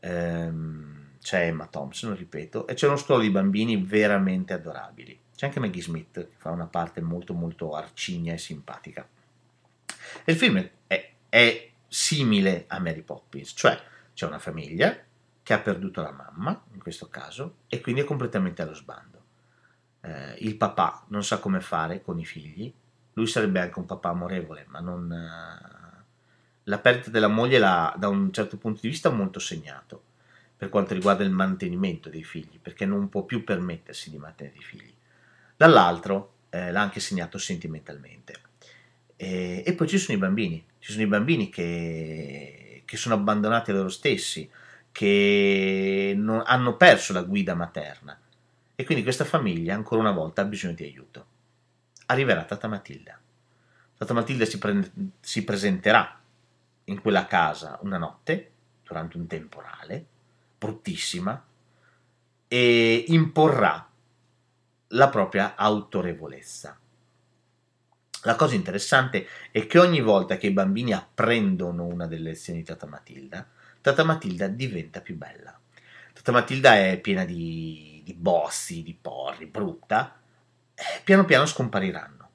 ehm, 0.01 1.13
c'è 1.21 1.47
Emma 1.47 1.65
Thompson, 1.67 2.15
ripeto, 2.15 2.67
e 2.67 2.73
c'è 2.73 2.87
uno 2.87 2.97
stuolo 2.97 3.21
di 3.21 3.31
bambini 3.31 3.77
veramente 3.77 4.53
adorabili. 4.53 5.17
C'è 5.35 5.47
anche 5.47 5.59
Maggie 5.59 5.81
Smith 5.81 6.13
che 6.13 6.35
fa 6.37 6.51
una 6.51 6.67
parte 6.67 7.01
molto 7.01 7.33
molto 7.33 7.73
arcigna 7.73 8.33
e 8.33 8.37
simpatica. 8.37 9.07
Il 10.25 10.35
film 10.35 10.69
è, 10.87 11.11
è 11.27 11.69
simile 11.95 12.65
a 12.67 12.79
Mary 12.79 13.03
Poppins, 13.03 13.53
cioè 13.55 13.81
c'è 14.13 14.25
una 14.25 14.37
famiglia 14.37 14.97
che 15.41 15.53
ha 15.53 15.59
perduto 15.59 16.01
la 16.01 16.11
mamma, 16.11 16.61
in 16.73 16.79
questo 16.79 17.07
caso, 17.07 17.59
e 17.69 17.79
quindi 17.79 18.01
è 18.01 18.03
completamente 18.03 18.61
allo 18.61 18.73
sbando. 18.73 19.23
Eh, 20.01 20.35
il 20.39 20.57
papà 20.57 21.05
non 21.07 21.23
sa 21.23 21.39
come 21.39 21.61
fare 21.61 22.01
con 22.01 22.19
i 22.19 22.25
figli, 22.25 22.71
lui 23.13 23.27
sarebbe 23.27 23.61
anche 23.61 23.79
un 23.79 23.85
papà 23.85 24.09
amorevole, 24.09 24.65
ma 24.67 24.81
non... 24.81 25.09
Eh, 25.09 26.03
la 26.63 26.79
perdita 26.79 27.11
della 27.11 27.29
moglie 27.29 27.59
l'ha, 27.59 27.95
da 27.97 28.09
un 28.09 28.33
certo 28.33 28.57
punto 28.57 28.81
di 28.81 28.89
vista, 28.89 29.09
molto 29.09 29.39
segnato 29.39 30.03
per 30.57 30.67
quanto 30.67 30.93
riguarda 30.93 31.23
il 31.23 31.31
mantenimento 31.31 32.09
dei 32.09 32.23
figli, 32.25 32.59
perché 32.59 32.85
non 32.85 33.07
può 33.07 33.23
più 33.23 33.45
permettersi 33.45 34.09
di 34.09 34.17
mantenere 34.17 34.57
i 34.57 34.63
figli. 34.63 34.93
Dall'altro 35.55 36.33
eh, 36.49 36.71
l'ha 36.71 36.81
anche 36.81 36.99
segnato 36.99 37.37
sentimentalmente. 37.37 38.39
E, 39.17 39.63
e, 39.65 39.73
poi 39.73 39.87
ci 39.87 39.97
sono 39.97 40.17
i 40.17 40.19
bambini, 40.19 40.63
ci 40.79 40.91
sono 40.91 41.03
i 41.03 41.07
bambini 41.07 41.49
che, 41.49 42.83
che 42.85 42.97
sono 42.97 43.15
abbandonati 43.15 43.71
a 43.71 43.75
loro 43.75 43.89
stessi, 43.89 44.49
che 44.91 46.13
non, 46.15 46.41
hanno 46.45 46.75
perso 46.75 47.13
la 47.13 47.23
guida 47.23 47.55
materna. 47.55 48.19
E 48.75 48.83
quindi 48.83 49.03
questa 49.03 49.25
famiglia 49.25 49.73
ancora 49.73 50.01
una 50.01 50.11
volta 50.11 50.41
ha 50.41 50.45
bisogno 50.45 50.73
di 50.73 50.83
aiuto. 50.83 51.25
Arriverà 52.07 52.43
Tata 52.43 52.67
Matilda. 52.67 53.19
Tata 53.97 54.13
Matilda 54.13 54.45
si, 54.45 54.57
pre- 54.57 54.91
si 55.21 55.43
presenterà 55.43 56.19
in 56.85 57.01
quella 57.01 57.25
casa 57.25 57.79
una 57.81 57.97
notte, 57.97 58.51
durante 58.83 59.17
un 59.17 59.27
temporale, 59.27 60.05
bruttissima, 60.57 61.43
e 62.47 63.05
imporrà 63.07 63.89
la 64.89 65.09
propria 65.09 65.55
autorevolezza. 65.55 66.79
La 68.25 68.35
cosa 68.35 68.55
interessante 68.55 69.27
è 69.51 69.67
che 69.67 69.77
ogni 69.77 70.01
volta 70.01 70.37
che 70.37 70.47
i 70.47 70.51
bambini 70.51 70.93
apprendono 70.93 71.85
una 71.85 72.07
delle 72.07 72.29
lezioni 72.29 72.59
di 72.59 72.65
Tata 72.65 72.87
Matilda, 72.87 73.47
Tata 73.81 74.03
Matilda 74.03 74.47
diventa 74.47 74.99
più 74.99 75.15
bella. 75.15 75.55
Tata 76.11 76.31
Matilda 76.31 76.75
è 76.75 76.99
piena 76.99 77.23
di, 77.23 78.01
di 78.03 78.15
bossi, 78.15 78.81
di 78.81 78.97
porri, 78.99 79.45
brutta, 79.45 80.19
e 80.73 81.01
piano 81.03 81.25
piano 81.25 81.45
scompariranno. 81.45 82.29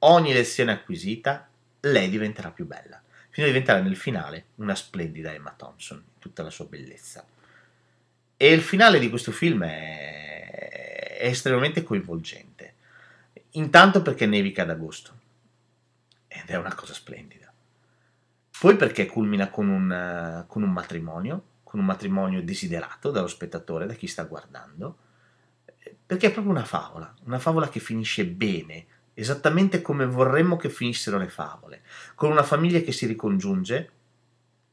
Ogni 0.00 0.32
lezione 0.32 0.72
acquisita, 0.72 1.48
lei 1.78 2.10
diventerà 2.10 2.50
più 2.50 2.66
bella, 2.66 3.00
fino 3.28 3.46
a 3.46 3.50
diventare 3.50 3.82
nel 3.82 3.96
finale 3.96 4.46
una 4.56 4.74
splendida 4.74 5.32
Emma 5.32 5.54
Thompson, 5.56 5.98
in 5.98 6.18
tutta 6.18 6.42
la 6.42 6.50
sua 6.50 6.64
bellezza. 6.64 7.24
E 8.36 8.52
il 8.52 8.62
finale 8.62 8.98
di 8.98 9.08
questo 9.08 9.30
film 9.30 9.62
è, 9.62 11.18
è 11.20 11.26
estremamente 11.26 11.84
coinvolgente. 11.84 12.74
Intanto 13.50 14.02
perché 14.02 14.26
nevica 14.26 14.62
ad 14.62 14.70
agosto, 14.70 15.18
ed 16.32 16.48
è 16.48 16.56
una 16.56 16.74
cosa 16.74 16.94
splendida. 16.94 17.52
Poi 18.60 18.76
perché 18.76 19.06
culmina 19.06 19.50
con 19.50 19.68
un, 19.68 20.44
con 20.46 20.62
un 20.62 20.70
matrimonio, 20.70 21.44
con 21.64 21.80
un 21.80 21.86
matrimonio 21.86 22.42
desiderato 22.42 23.10
dallo 23.10 23.26
spettatore, 23.26 23.86
da 23.86 23.94
chi 23.94 24.06
sta 24.06 24.24
guardando, 24.24 24.96
perché 26.06 26.28
è 26.28 26.32
proprio 26.32 26.52
una 26.52 26.64
favola, 26.64 27.12
una 27.24 27.40
favola 27.40 27.68
che 27.68 27.80
finisce 27.80 28.26
bene, 28.26 28.86
esattamente 29.14 29.82
come 29.82 30.06
vorremmo 30.06 30.56
che 30.56 30.70
finissero 30.70 31.18
le 31.18 31.28
favole, 31.28 31.82
con 32.14 32.30
una 32.30 32.44
famiglia 32.44 32.80
che 32.80 32.92
si 32.92 33.06
ricongiunge, 33.06 33.90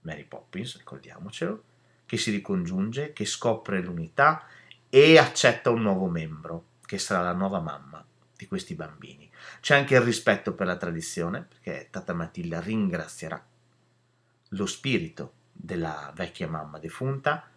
Mary 0.01 0.25
Poppins, 0.25 0.77
ricordiamocelo, 0.77 1.63
che 2.05 2.17
si 2.17 2.29
ricongiunge, 2.29 3.13
che 3.13 3.25
scopre 3.25 3.81
l'unità 3.81 4.45
e 4.89 5.17
accetta 5.17 5.71
un 5.71 5.81
nuovo 5.81 6.07
membro, 6.07 6.65
che 6.85 6.97
sarà 6.99 7.23
la 7.23 7.33
nuova 7.33 7.59
mamma 7.59 8.05
di 8.38 8.47
questi 8.47 8.75
bambini. 8.75 9.29
C'è 9.59 9.75
anche 9.75 9.95
il 9.95 10.01
rispetto 10.01 10.53
per 10.53 10.67
la 10.67 10.77
tradizione, 10.77 11.41
perché 11.41 11.88
Tata 11.89 12.13
Matilda 12.13 12.61
ringrazierà 12.61 13.43
lo 14.51 14.65
spirito 14.65 15.33
della 15.51 16.13
vecchia 16.15 16.47
mamma 16.47 16.77
defunta 16.77 17.49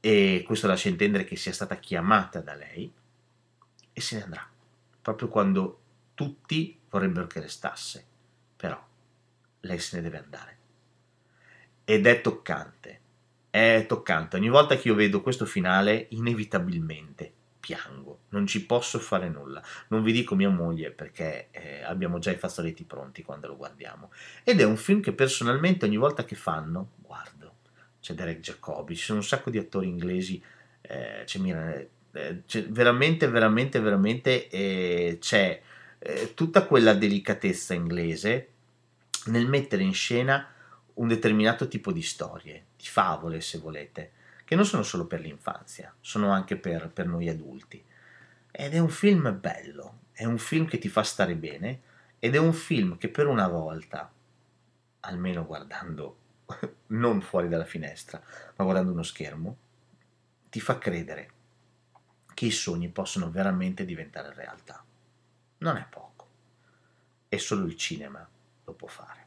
e 0.00 0.42
questo 0.44 0.66
lascia 0.66 0.88
intendere 0.88 1.24
che 1.24 1.36
sia 1.36 1.52
stata 1.52 1.76
chiamata 1.76 2.40
da 2.40 2.54
lei 2.54 2.92
e 3.92 4.00
se 4.00 4.16
ne 4.16 4.22
andrà, 4.24 4.48
proprio 5.00 5.28
quando 5.28 5.80
tutti 6.14 6.78
vorrebbero 6.90 7.26
che 7.26 7.40
restasse, 7.40 8.04
però 8.56 8.80
lei 9.60 9.78
se 9.78 9.96
ne 9.96 10.02
deve 10.02 10.18
andare. 10.18 10.56
Ed 11.84 12.06
è 12.06 12.20
toccante, 12.20 13.00
è 13.50 13.86
toccante. 13.88 14.36
Ogni 14.36 14.50
volta 14.50 14.76
che 14.76 14.88
io 14.88 14.94
vedo 14.94 15.22
questo 15.22 15.46
finale, 15.46 16.06
inevitabilmente 16.10 17.32
piango, 17.68 18.20
non 18.30 18.46
ci 18.46 18.64
posso 18.64 18.98
fare 18.98 19.28
nulla. 19.28 19.62
Non 19.88 20.02
vi 20.02 20.12
dico 20.12 20.34
mia 20.34 20.48
moglie 20.48 20.90
perché 20.90 21.48
eh, 21.50 21.82
abbiamo 21.82 22.18
già 22.18 22.30
i 22.30 22.38
fazzoletti 22.38 22.84
pronti 22.84 23.22
quando 23.22 23.46
lo 23.46 23.56
guardiamo. 23.56 24.10
Ed 24.42 24.60
è 24.60 24.64
un 24.64 24.78
film 24.78 25.02
che 25.02 25.12
personalmente 25.12 25.84
ogni 25.84 25.98
volta 25.98 26.24
che 26.24 26.34
fanno, 26.34 26.92
guardo. 26.96 27.56
C'è 28.00 28.14
Derek 28.14 28.40
Jacobi, 28.40 28.96
ci 28.96 29.04
sono 29.04 29.18
un 29.18 29.24
sacco 29.24 29.50
di 29.50 29.58
attori 29.58 29.86
inglesi, 29.86 30.42
eh, 30.80 31.24
c'è, 31.26 31.88
eh, 32.12 32.42
c'è 32.46 32.64
veramente, 32.68 33.28
veramente, 33.28 33.80
veramente 33.80 34.48
eh, 34.48 35.18
c'è 35.20 35.60
eh, 35.98 36.32
tutta 36.32 36.64
quella 36.64 36.94
delicatezza 36.94 37.74
inglese 37.74 38.48
nel 39.26 39.46
mettere 39.46 39.82
in 39.82 39.92
scena 39.92 40.50
un 40.94 41.06
determinato 41.06 41.68
tipo 41.68 41.92
di 41.92 42.02
storie, 42.02 42.64
di 42.78 42.86
favole 42.86 43.42
se 43.42 43.58
volete, 43.58 44.12
che 44.48 44.54
non 44.54 44.64
sono 44.64 44.82
solo 44.82 45.04
per 45.04 45.20
l'infanzia, 45.20 45.94
sono 46.00 46.30
anche 46.30 46.56
per, 46.56 46.88
per 46.88 47.06
noi 47.06 47.28
adulti. 47.28 47.84
Ed 48.50 48.72
è 48.72 48.78
un 48.78 48.88
film 48.88 49.38
bello, 49.38 50.04
è 50.10 50.24
un 50.24 50.38
film 50.38 50.66
che 50.66 50.78
ti 50.78 50.88
fa 50.88 51.02
stare 51.02 51.36
bene 51.36 51.82
ed 52.18 52.34
è 52.34 52.38
un 52.38 52.54
film 52.54 52.96
che 52.96 53.10
per 53.10 53.26
una 53.26 53.46
volta, 53.46 54.10
almeno 55.00 55.44
guardando 55.44 56.16
non 56.86 57.20
fuori 57.20 57.48
dalla 57.48 57.66
finestra, 57.66 58.22
ma 58.56 58.64
guardando 58.64 58.92
uno 58.92 59.02
schermo, 59.02 59.58
ti 60.48 60.60
fa 60.60 60.78
credere 60.78 61.30
che 62.32 62.46
i 62.46 62.50
sogni 62.50 62.88
possono 62.88 63.30
veramente 63.30 63.84
diventare 63.84 64.32
realtà. 64.32 64.82
Non 65.58 65.76
è 65.76 65.86
poco. 65.90 66.26
E 67.28 67.36
solo 67.38 67.66
il 67.66 67.76
cinema 67.76 68.26
lo 68.64 68.72
può 68.72 68.88
fare. 68.88 69.17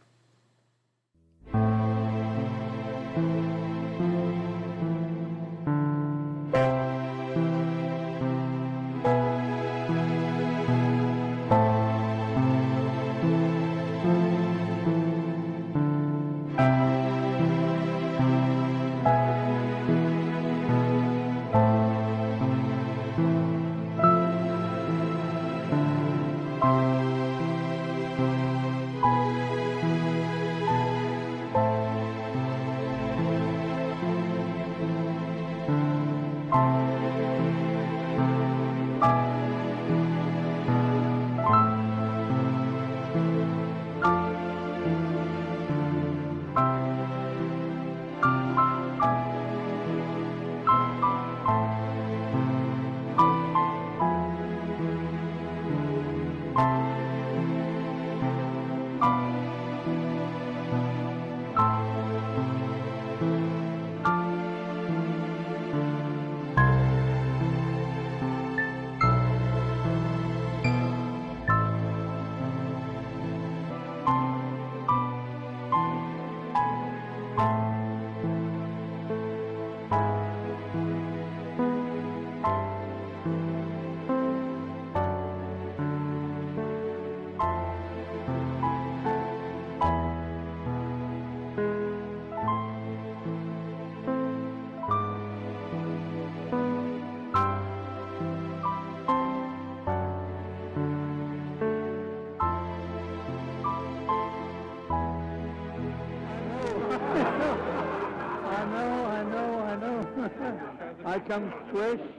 I 111.31 111.33
come 111.33 111.53
swish, 111.69 112.10